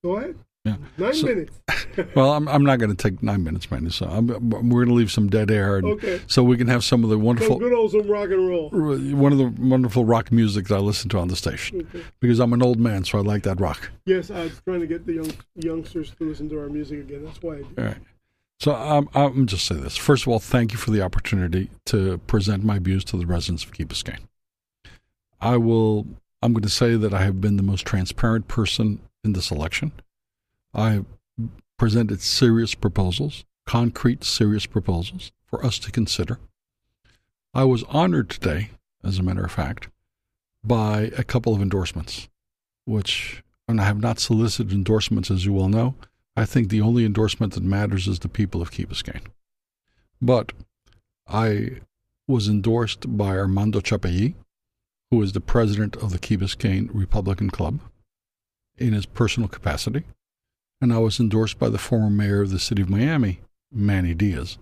go 0.03 0.17
ahead. 0.17 0.35
Yeah. 0.65 0.77
Nine 0.97 1.13
so, 1.13 1.27
minutes. 1.27 1.59
well, 2.15 2.31
I'm, 2.31 2.47
I'm 2.47 2.63
not 2.63 2.79
going 2.79 2.89
to 2.89 2.95
take 2.95 3.21
nine 3.21 3.43
minutes, 3.43 3.69
man. 3.69 3.89
So 3.89 4.05
I'm, 4.05 4.27
we're 4.49 4.85
going 4.85 4.87
to 4.87 4.93
leave 4.93 5.11
some 5.11 5.29
dead 5.29 5.51
air, 5.51 5.77
and, 5.77 5.85
okay. 5.85 6.21
so 6.27 6.41
we 6.41 6.55
can 6.55 6.67
have 6.67 6.85
some 6.85 7.03
of 7.03 7.09
the 7.09 7.19
wonderful, 7.19 7.55
some 7.55 7.59
good 7.59 7.73
old 7.73 7.91
some 7.91 8.07
rock 8.07 8.29
and 8.29 8.47
roll. 8.47 8.69
One 8.69 9.33
of 9.33 9.37
the 9.37 9.53
wonderful 9.59 10.05
rock 10.05 10.31
music 10.31 10.67
that 10.69 10.75
I 10.75 10.79
listen 10.79 11.09
to 11.09 11.19
on 11.19 11.27
the 11.27 11.35
station, 11.35 11.81
okay. 11.81 12.05
because 12.21 12.39
I'm 12.39 12.53
an 12.53 12.63
old 12.63 12.79
man, 12.79 13.03
so 13.03 13.17
I 13.17 13.21
like 13.21 13.43
that 13.43 13.59
rock. 13.59 13.91
Yes, 14.05 14.31
I'm 14.31 14.51
trying 14.65 14.79
to 14.79 14.87
get 14.87 15.05
the 15.05 15.13
young 15.13 15.33
youngsters 15.55 16.11
to 16.11 16.29
listen 16.29 16.49
to 16.49 16.59
our 16.61 16.69
music 16.69 17.01
again. 17.01 17.25
That's 17.25 17.41
why 17.41 17.55
I 17.55 17.57
do. 17.57 17.73
All 17.77 17.83
right. 17.83 17.97
So 18.63 18.73
I'm, 18.73 19.09
I'm 19.13 19.45
just 19.45 19.65
say 19.65 19.75
this. 19.75 19.97
First 19.97 20.23
of 20.23 20.29
all, 20.29 20.39
thank 20.39 20.71
you 20.71 20.77
for 20.77 20.91
the 20.91 21.01
opportunity 21.01 21.69
to 21.87 22.19
present 22.19 22.63
my 22.63 22.79
views 22.79 23.03
to 23.05 23.17
the 23.17 23.25
residents 23.25 23.65
of 23.65 23.73
Key 23.73 23.83
Biscayne. 23.83 24.29
I 25.41 25.57
will. 25.57 26.07
I'm 26.41 26.53
going 26.53 26.63
to 26.63 26.69
say 26.69 26.95
that 26.95 27.13
I 27.13 27.23
have 27.23 27.41
been 27.41 27.57
the 27.57 27.61
most 27.61 27.85
transparent 27.85 28.47
person 28.47 29.01
in 29.21 29.33
this 29.33 29.51
election. 29.51 29.91
I 30.73 31.03
presented 31.77 32.21
serious 32.21 32.73
proposals, 32.73 33.43
concrete, 33.65 34.23
serious 34.23 34.65
proposals 34.65 35.33
for 35.45 35.65
us 35.65 35.77
to 35.79 35.91
consider. 35.91 36.39
I 37.53 37.65
was 37.65 37.83
honored 37.89 38.29
today, 38.29 38.69
as 39.03 39.19
a 39.19 39.23
matter 39.23 39.43
of 39.43 39.51
fact, 39.51 39.89
by 40.63 41.11
a 41.17 41.25
couple 41.25 41.53
of 41.53 41.61
endorsements, 41.61 42.29
which, 42.85 43.43
and 43.67 43.81
I 43.81 43.83
have 43.83 43.99
not 43.99 44.19
solicited 44.19 44.71
endorsements, 44.71 45.29
as 45.29 45.43
you 45.43 45.51
well 45.51 45.67
know. 45.67 45.95
I 46.35 46.45
think 46.45 46.69
the 46.69 46.81
only 46.81 47.05
endorsement 47.05 47.53
that 47.53 47.63
matters 47.63 48.07
is 48.07 48.19
the 48.19 48.29
people 48.29 48.61
of 48.61 48.71
Key 48.71 48.85
Biscayne. 48.85 49.27
But 50.21 50.51
I 51.27 51.81
was 52.27 52.47
endorsed 52.47 53.17
by 53.17 53.37
Armando 53.37 53.79
Chapelli, 53.81 54.33
who 55.11 55.21
is 55.21 55.33
the 55.33 55.41
president 55.41 55.95
of 55.97 56.11
the 56.11 56.19
Key 56.19 56.37
Biscayne 56.37 56.89
Republican 56.93 57.49
Club, 57.49 57.79
in 58.77 58.93
his 58.93 59.05
personal 59.05 59.47
capacity 59.47 60.03
and 60.83 60.91
I 60.91 60.97
was 60.97 61.17
endorsed 61.17 61.57
by 61.59 61.69
the 61.69 61.77
former 61.77 62.09
mayor 62.09 62.41
of 62.41 62.49
the 62.49 62.59
city 62.59 62.81
of 62.81 62.89
Miami, 62.89 63.39
Manny 63.71 64.13
Diaz, 64.13 64.57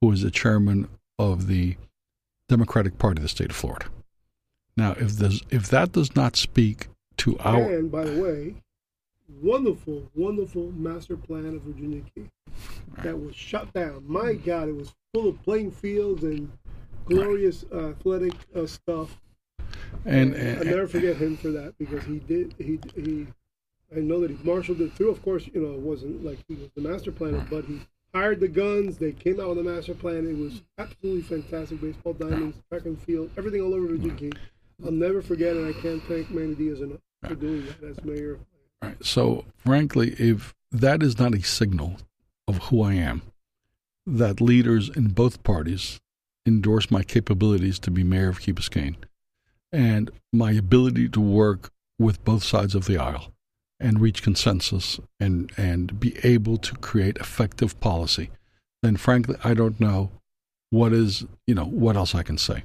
who 0.00 0.10
is 0.10 0.22
the 0.22 0.30
chairman 0.32 0.88
of 1.20 1.46
the 1.46 1.76
Democratic 2.48 2.98
Party 2.98 3.20
of 3.20 3.22
the 3.22 3.28
state 3.28 3.50
of 3.50 3.56
Florida. 3.56 3.86
Now, 4.76 4.96
if 4.98 5.22
if 5.52 5.68
that 5.68 5.92
does 5.92 6.16
not 6.16 6.34
speak 6.34 6.88
to 7.18 7.38
our 7.38 7.62
and 7.62 7.92
by 7.92 8.04
the 8.06 8.20
way, 8.20 8.54
wonderful, 9.40 10.10
wonderful 10.14 10.72
master 10.72 11.16
plan 11.16 11.46
of 11.46 11.62
Virginia 11.62 12.02
Key 12.14 12.28
right. 12.96 13.04
that 13.04 13.20
was 13.20 13.34
shut 13.34 13.72
down. 13.72 14.04
My 14.06 14.34
God, 14.34 14.68
it 14.68 14.76
was 14.76 14.94
full 15.14 15.28
of 15.28 15.42
playing 15.42 15.70
fields 15.70 16.22
and 16.22 16.50
glorious 17.04 17.64
right. 17.70 17.84
uh, 17.84 17.88
athletic 17.90 18.34
uh, 18.54 18.66
stuff. 18.66 19.20
And, 20.04 20.34
and, 20.34 20.60
I 20.60 20.62
never 20.70 20.88
forget 20.88 21.16
him 21.16 21.36
for 21.36 21.50
that 21.50 21.74
because 21.78 22.04
he 22.04 22.18
did 22.18 22.54
he 22.58 22.78
he 22.94 23.26
I 23.94 24.00
know 24.00 24.20
that 24.20 24.30
he 24.30 24.38
marshaled 24.42 24.80
it 24.80 24.92
through. 24.94 25.10
Of 25.10 25.22
course, 25.22 25.48
you 25.52 25.60
know, 25.60 25.74
it 25.74 25.80
wasn't 25.80 26.24
like 26.24 26.38
he 26.48 26.54
was 26.54 26.70
the 26.74 26.80
master 26.80 27.12
planner, 27.12 27.46
but 27.50 27.64
he 27.66 27.80
hired 28.14 28.40
the 28.40 28.48
guns. 28.48 28.98
They 28.98 29.12
came 29.12 29.38
out 29.38 29.50
with 29.50 29.58
a 29.58 29.62
master 29.62 29.94
plan. 29.94 30.26
It 30.26 30.36
was 30.36 30.62
absolutely 30.78 31.22
fantastic. 31.22 31.80
Baseball 31.80 32.14
diamonds, 32.14 32.56
track 32.70 32.86
and 32.86 33.00
field, 33.02 33.30
everything 33.36 33.60
all 33.60 33.74
over 33.74 33.86
Virginia. 33.86 34.16
Key. 34.16 34.32
I'll 34.84 34.90
never 34.90 35.22
forget 35.22 35.56
it. 35.56 35.68
I 35.68 35.80
can't 35.80 36.02
thank 36.04 36.30
Manny 36.30 36.54
Diaz 36.54 36.80
enough 36.80 37.00
for 37.26 37.34
doing 37.34 37.66
that 37.66 37.82
as 37.86 38.04
mayor. 38.04 38.38
Right. 38.82 39.04
So, 39.04 39.44
frankly, 39.56 40.14
if 40.18 40.54
that 40.72 41.02
is 41.02 41.18
not 41.18 41.34
a 41.34 41.42
signal 41.42 41.98
of 42.48 42.58
who 42.64 42.82
I 42.82 42.94
am, 42.94 43.22
that 44.06 44.40
leaders 44.40 44.88
in 44.88 45.08
both 45.08 45.42
parties 45.44 46.00
endorse 46.44 46.90
my 46.90 47.02
capabilities 47.02 47.78
to 47.80 47.90
be 47.90 48.02
mayor 48.02 48.28
of 48.28 48.40
Key 48.40 48.52
Biscayne 48.52 48.96
and 49.70 50.10
my 50.32 50.50
ability 50.52 51.08
to 51.10 51.20
work 51.20 51.70
with 51.98 52.24
both 52.24 52.42
sides 52.42 52.74
of 52.74 52.86
the 52.86 52.98
aisle 52.98 53.32
and 53.78 54.00
reach 54.00 54.22
consensus 54.22 55.00
and, 55.20 55.52
and 55.56 55.98
be 55.98 56.16
able 56.24 56.56
to 56.56 56.74
create 56.76 57.16
effective 57.18 57.78
policy, 57.80 58.30
then 58.82 58.96
frankly, 58.96 59.36
I 59.44 59.54
don't 59.54 59.80
know 59.80 60.10
what 60.70 60.92
is, 60.92 61.24
you 61.46 61.54
know, 61.54 61.64
what 61.64 61.96
else 61.96 62.14
I 62.14 62.22
can 62.22 62.38
say. 62.38 62.64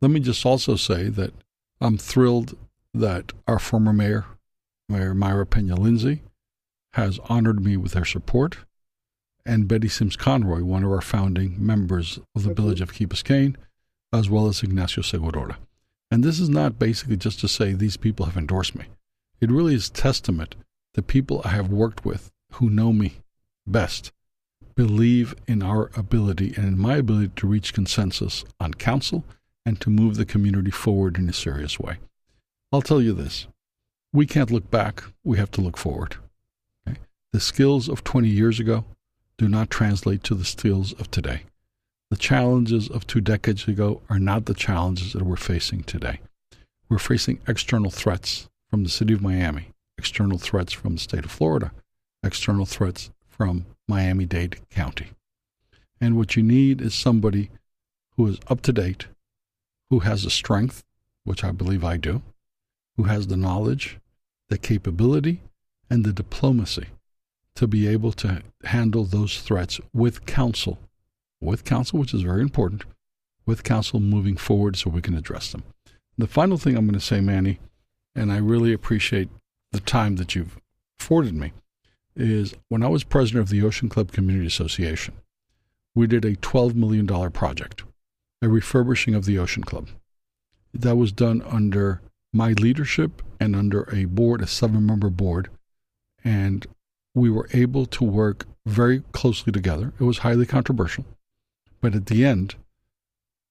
Let 0.00 0.10
me 0.10 0.20
just 0.20 0.44
also 0.44 0.76
say 0.76 1.08
that 1.08 1.32
I'm 1.80 1.98
thrilled 1.98 2.56
that 2.92 3.32
our 3.46 3.58
former 3.58 3.92
mayor, 3.92 4.26
Mayor 4.88 5.14
Mayra 5.14 5.48
Pena 5.48 5.74
Lindsay, 5.74 6.22
has 6.94 7.18
honored 7.28 7.64
me 7.64 7.76
with 7.76 7.94
her 7.94 8.04
support, 8.04 8.58
and 9.44 9.68
Betty 9.68 9.88
Sims 9.88 10.16
Conroy, 10.16 10.62
one 10.62 10.84
of 10.84 10.92
our 10.92 11.00
founding 11.00 11.54
members 11.64 12.18
of 12.34 12.44
the 12.44 12.54
village 12.54 12.80
of 12.80 12.92
Key 12.92 13.06
Biscayne, 13.06 13.56
as 14.12 14.30
well 14.30 14.46
as 14.46 14.62
Ignacio 14.62 15.02
Segurola. 15.02 15.56
And 16.10 16.22
this 16.22 16.38
is 16.38 16.48
not 16.48 16.78
basically 16.78 17.16
just 17.16 17.40
to 17.40 17.48
say 17.48 17.72
these 17.72 17.96
people 17.96 18.26
have 18.26 18.36
endorsed 18.36 18.74
me. 18.74 18.86
It 19.40 19.50
really 19.50 19.74
is 19.74 19.90
testament 19.90 20.54
the 20.94 21.02
people 21.02 21.42
I 21.44 21.48
have 21.48 21.68
worked 21.68 22.04
with 22.04 22.30
who 22.52 22.70
know 22.70 22.92
me 22.92 23.14
best 23.66 24.12
believe 24.74 25.34
in 25.46 25.62
our 25.62 25.90
ability 25.96 26.54
and 26.56 26.66
in 26.66 26.78
my 26.78 26.96
ability 26.96 27.32
to 27.36 27.46
reach 27.46 27.74
consensus 27.74 28.44
on 28.60 28.74
council 28.74 29.24
and 29.66 29.80
to 29.80 29.90
move 29.90 30.16
the 30.16 30.24
community 30.24 30.70
forward 30.70 31.16
in 31.16 31.28
a 31.28 31.32
serious 31.32 31.78
way. 31.78 31.98
I'll 32.72 32.82
tell 32.82 33.00
you 33.00 33.12
this 33.12 33.46
we 34.14 34.26
can't 34.26 34.52
look 34.52 34.70
back, 34.70 35.02
we 35.24 35.36
have 35.38 35.50
to 35.50 35.60
look 35.60 35.76
forward. 35.76 36.14
Okay? 36.88 36.98
The 37.32 37.40
skills 37.40 37.88
of 37.88 38.04
20 38.04 38.28
years 38.28 38.60
ago 38.60 38.84
do 39.36 39.48
not 39.48 39.70
translate 39.70 40.22
to 40.22 40.36
the 40.36 40.44
skills 40.44 40.92
of 40.94 41.10
today. 41.10 41.42
The 42.10 42.16
challenges 42.16 42.88
of 42.88 43.08
two 43.08 43.20
decades 43.20 43.66
ago 43.66 44.02
are 44.08 44.20
not 44.20 44.46
the 44.46 44.54
challenges 44.54 45.14
that 45.14 45.24
we're 45.24 45.34
facing 45.34 45.82
today. 45.82 46.20
We're 46.88 46.98
facing 46.98 47.40
external 47.48 47.90
threats 47.90 48.48
from 48.70 48.84
the 48.84 48.88
city 48.88 49.14
of 49.14 49.20
Miami, 49.20 49.70
external 49.98 50.38
threats 50.38 50.72
from 50.72 50.94
the 50.94 51.00
state 51.00 51.24
of 51.24 51.32
Florida, 51.32 51.72
external 52.22 52.66
threats 52.66 53.10
from 53.26 53.66
Miami 53.88 54.26
Dade 54.26 54.58
County. 54.70 55.08
And 56.00 56.16
what 56.16 56.36
you 56.36 56.42
need 56.44 56.80
is 56.80 56.94
somebody 56.94 57.50
who 58.16 58.28
is 58.28 58.38
up 58.46 58.60
to 58.62 58.72
date, 58.72 59.06
who 59.90 60.00
has 60.00 60.22
the 60.22 60.30
strength, 60.30 60.84
which 61.24 61.42
I 61.42 61.50
believe 61.50 61.82
I 61.82 61.96
do, 61.96 62.22
who 62.96 63.04
has 63.04 63.26
the 63.26 63.36
knowledge, 63.36 63.98
the 64.48 64.58
capability, 64.58 65.40
and 65.90 66.04
the 66.04 66.12
diplomacy 66.12 66.86
to 67.54 67.66
be 67.66 67.86
able 67.86 68.12
to 68.12 68.42
handle 68.64 69.04
those 69.04 69.40
threats 69.40 69.80
with 69.92 70.26
counsel, 70.26 70.78
with 71.40 71.64
counsel, 71.64 71.98
which 71.98 72.14
is 72.14 72.22
very 72.22 72.42
important, 72.42 72.82
with 73.46 73.62
counsel 73.62 74.00
moving 74.00 74.36
forward 74.36 74.76
so 74.76 74.90
we 74.90 75.02
can 75.02 75.16
address 75.16 75.52
them. 75.52 75.62
The 76.18 76.26
final 76.26 76.58
thing 76.58 76.76
I'm 76.76 76.86
going 76.86 76.98
to 76.98 77.04
say, 77.04 77.20
Manny, 77.20 77.60
and 78.14 78.32
I 78.32 78.38
really 78.38 78.72
appreciate 78.72 79.28
the 79.72 79.80
time 79.80 80.16
that 80.16 80.34
you've 80.34 80.58
afforded 80.98 81.34
me, 81.34 81.52
is 82.16 82.54
when 82.68 82.82
I 82.82 82.88
was 82.88 83.04
president 83.04 83.42
of 83.42 83.48
the 83.50 83.62
Ocean 83.62 83.88
Club 83.88 84.12
Community 84.12 84.46
Association, 84.46 85.14
we 85.94 86.06
did 86.06 86.24
a 86.24 86.36
$12 86.36 86.74
million 86.74 87.06
project, 87.30 87.84
a 88.42 88.48
refurbishing 88.48 89.14
of 89.14 89.24
the 89.24 89.38
Ocean 89.38 89.64
Club. 89.64 89.88
That 90.72 90.96
was 90.96 91.12
done 91.12 91.42
under 91.42 92.00
my 92.32 92.52
leadership 92.52 93.22
and 93.44 93.54
under 93.54 93.88
a 93.94 94.06
board, 94.06 94.42
a 94.42 94.46
seven 94.46 94.86
member 94.86 95.10
board. 95.10 95.48
And 96.24 96.66
we 97.14 97.30
were 97.30 97.48
able 97.52 97.86
to 97.86 98.04
work 98.04 98.46
very 98.66 99.02
closely 99.12 99.52
together. 99.52 99.92
It 100.00 100.04
was 100.04 100.18
highly 100.18 100.46
controversial. 100.46 101.04
But 101.80 101.94
at 101.94 102.06
the 102.06 102.24
end, 102.24 102.56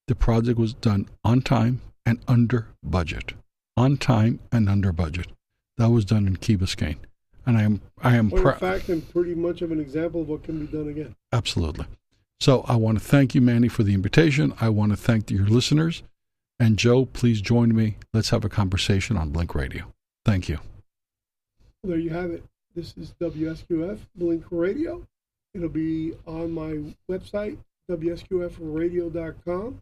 the 0.08 0.16
project 0.16 0.60
was 0.60 0.74
done 0.74 1.08
on 1.24 1.41
time 1.41 1.82
and 2.06 2.20
under 2.28 2.68
budget 2.84 3.34
on 3.76 3.98
time 3.98 4.39
and 4.52 4.70
under 4.70 4.91
budget. 4.91 5.28
That 5.78 5.89
was 5.89 6.06
done 6.06 6.28
in 6.28 6.38
Key 6.38 6.58
Biscayne. 6.58 6.98
And 7.46 7.58
I 7.58 7.64
am 7.64 7.82
I 8.02 8.16
am 8.16 8.30
proud. 8.30 8.54
In 8.54 8.60
fact 8.60 8.89
and 8.89 9.12
pretty 9.12 9.36
much 9.36 9.62
of 9.62 9.72
an 9.72 9.80
example 9.80 10.22
of 10.22 10.30
what 10.30 10.44
can 10.44 10.66
be 10.66 10.72
done 10.72 10.88
again. 10.88 11.16
Absolutely. 11.32 11.86
So 12.39 12.64
I 12.68 12.76
want 12.76 13.00
to 13.00 13.04
thank 13.04 13.36
you, 13.36 13.41
Manny, 13.41 13.68
for 13.68 13.84
the 13.84 13.94
invitation. 13.94 14.54
I 14.62 14.70
want 14.70 14.91
to 14.91 14.98
thank 14.98 15.30
your 15.30 15.46
listeners. 15.46 16.04
And 16.60 16.78
Joe, 16.78 17.06
please 17.06 17.41
join 17.41 17.76
me. 17.76 17.97
Let's 18.14 18.30
have 18.30 18.45
a 18.45 18.49
conversation 18.49 19.18
on 19.18 19.32
Blink 19.32 19.56
Radio. 19.56 19.93
Thank 20.26 20.47
you. 20.47 20.60
there 21.84 21.97
you 21.97 22.12
have 22.12 22.32
it. 22.32 22.43
This 22.76 22.95
is 22.97 23.14
WSQF 23.20 23.99
Blink 24.16 24.45
Radio. 24.49 25.06
It'll 25.54 25.70
be 25.70 26.14
on 26.26 26.51
my 26.51 26.82
website, 27.10 27.58
WSQFradio.com. 27.89 29.82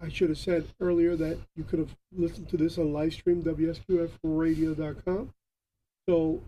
I 0.00 0.08
should 0.08 0.30
have 0.30 0.38
said 0.38 0.66
earlier 0.80 1.16
that 1.16 1.38
you 1.56 1.64
could 1.64 1.78
have 1.78 1.94
listened 2.16 2.48
to 2.50 2.56
this 2.56 2.76
on 2.76 2.92
live 2.92 3.12
stream, 3.14 3.42
WSQFradio.com. 3.42 5.32
So 6.08 6.42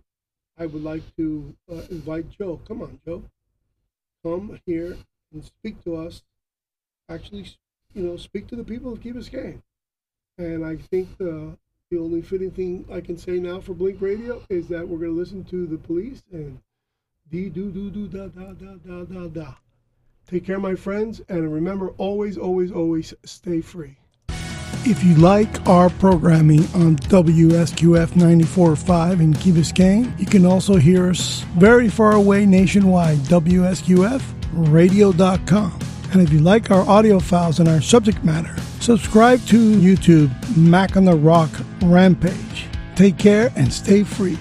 I 0.59 0.67
would 0.67 0.83
like 0.83 1.03
to 1.17 1.55
uh, 1.71 1.83
invite 1.91 2.31
Joe. 2.31 2.61
Come 2.67 2.83
on, 2.83 3.01
Joe. 3.05 3.23
Come 4.25 4.61
here 4.67 4.97
and 5.33 5.45
speak 5.45 5.83
to 5.85 5.97
us. 5.97 6.23
Actually, 7.09 7.47
you 7.95 8.03
know, 8.03 8.17
speak 8.17 8.47
to 8.49 8.57
the 8.57 8.65
people 8.65 8.93
of 8.93 9.01
Key 9.01 9.13
Biscayne. 9.13 9.63
And 10.39 10.65
I 10.65 10.77
think 10.77 11.17
the 11.19 11.57
the 11.91 11.99
only 11.99 12.23
fitting 12.23 12.51
thing 12.51 12.85
I 12.93 13.01
can 13.01 13.17
say 13.17 13.39
now 13.39 13.61
for 13.61 13.73
Blink 13.73 14.01
Radio 14.01 14.43
is 14.49 14.67
that 14.69 14.89
we're 14.89 14.99
going 14.99 15.13
to 15.13 15.19
listen 15.19 15.45
to 15.45 15.67
the 15.67 15.79
police 15.79 16.25
and 16.33 16.59
dee 17.31 17.49
doo 17.49 17.71
doo 17.71 17.91
doo 17.91 18.09
da 18.09 18.27
da 18.29 18.53
da 18.53 18.75
da 18.85 19.05
da 19.05 19.29
da. 19.29 19.55
Take 20.27 20.47
care, 20.47 20.59
my 20.59 20.75
friends, 20.75 21.21
and 21.29 21.53
remember 21.53 21.91
always, 21.99 22.39
always, 22.39 22.73
always 22.73 23.13
stay 23.25 23.61
free. 23.61 23.99
If 24.87 25.03
you 25.05 25.15
like 25.17 25.67
our 25.69 25.89
programming 25.89 26.61
on 26.75 26.97
WSQF 26.97 28.09
94.5 28.09 29.21
in 29.21 29.33
Key 29.35 29.53
Biscayne, 29.53 30.19
you 30.19 30.27
can 30.27 30.45
also 30.45 30.77
hear 30.77 31.11
us 31.11 31.41
very 31.57 31.89
far 31.89 32.13
away 32.13 32.45
nationwide, 32.45 33.19
WSQFradio.com. 33.19 35.94
And 36.15 36.23
if 36.23 36.33
you 36.33 36.39
like 36.39 36.71
our 36.71 36.89
audio 36.89 37.19
files 37.19 37.59
and 37.59 37.69
our 37.69 37.81
subject 37.81 38.23
matter, 38.23 38.55
subscribe 38.79 39.45
to 39.47 39.57
YouTube 39.59 40.31
Mac 40.57 40.97
on 40.97 41.05
the 41.05 41.17
Rock 41.17 41.51
Rampage. 41.83 42.67
Take 42.95 43.19
care 43.19 43.53
and 43.57 43.73
stay 43.73 44.05
free. 44.05 44.39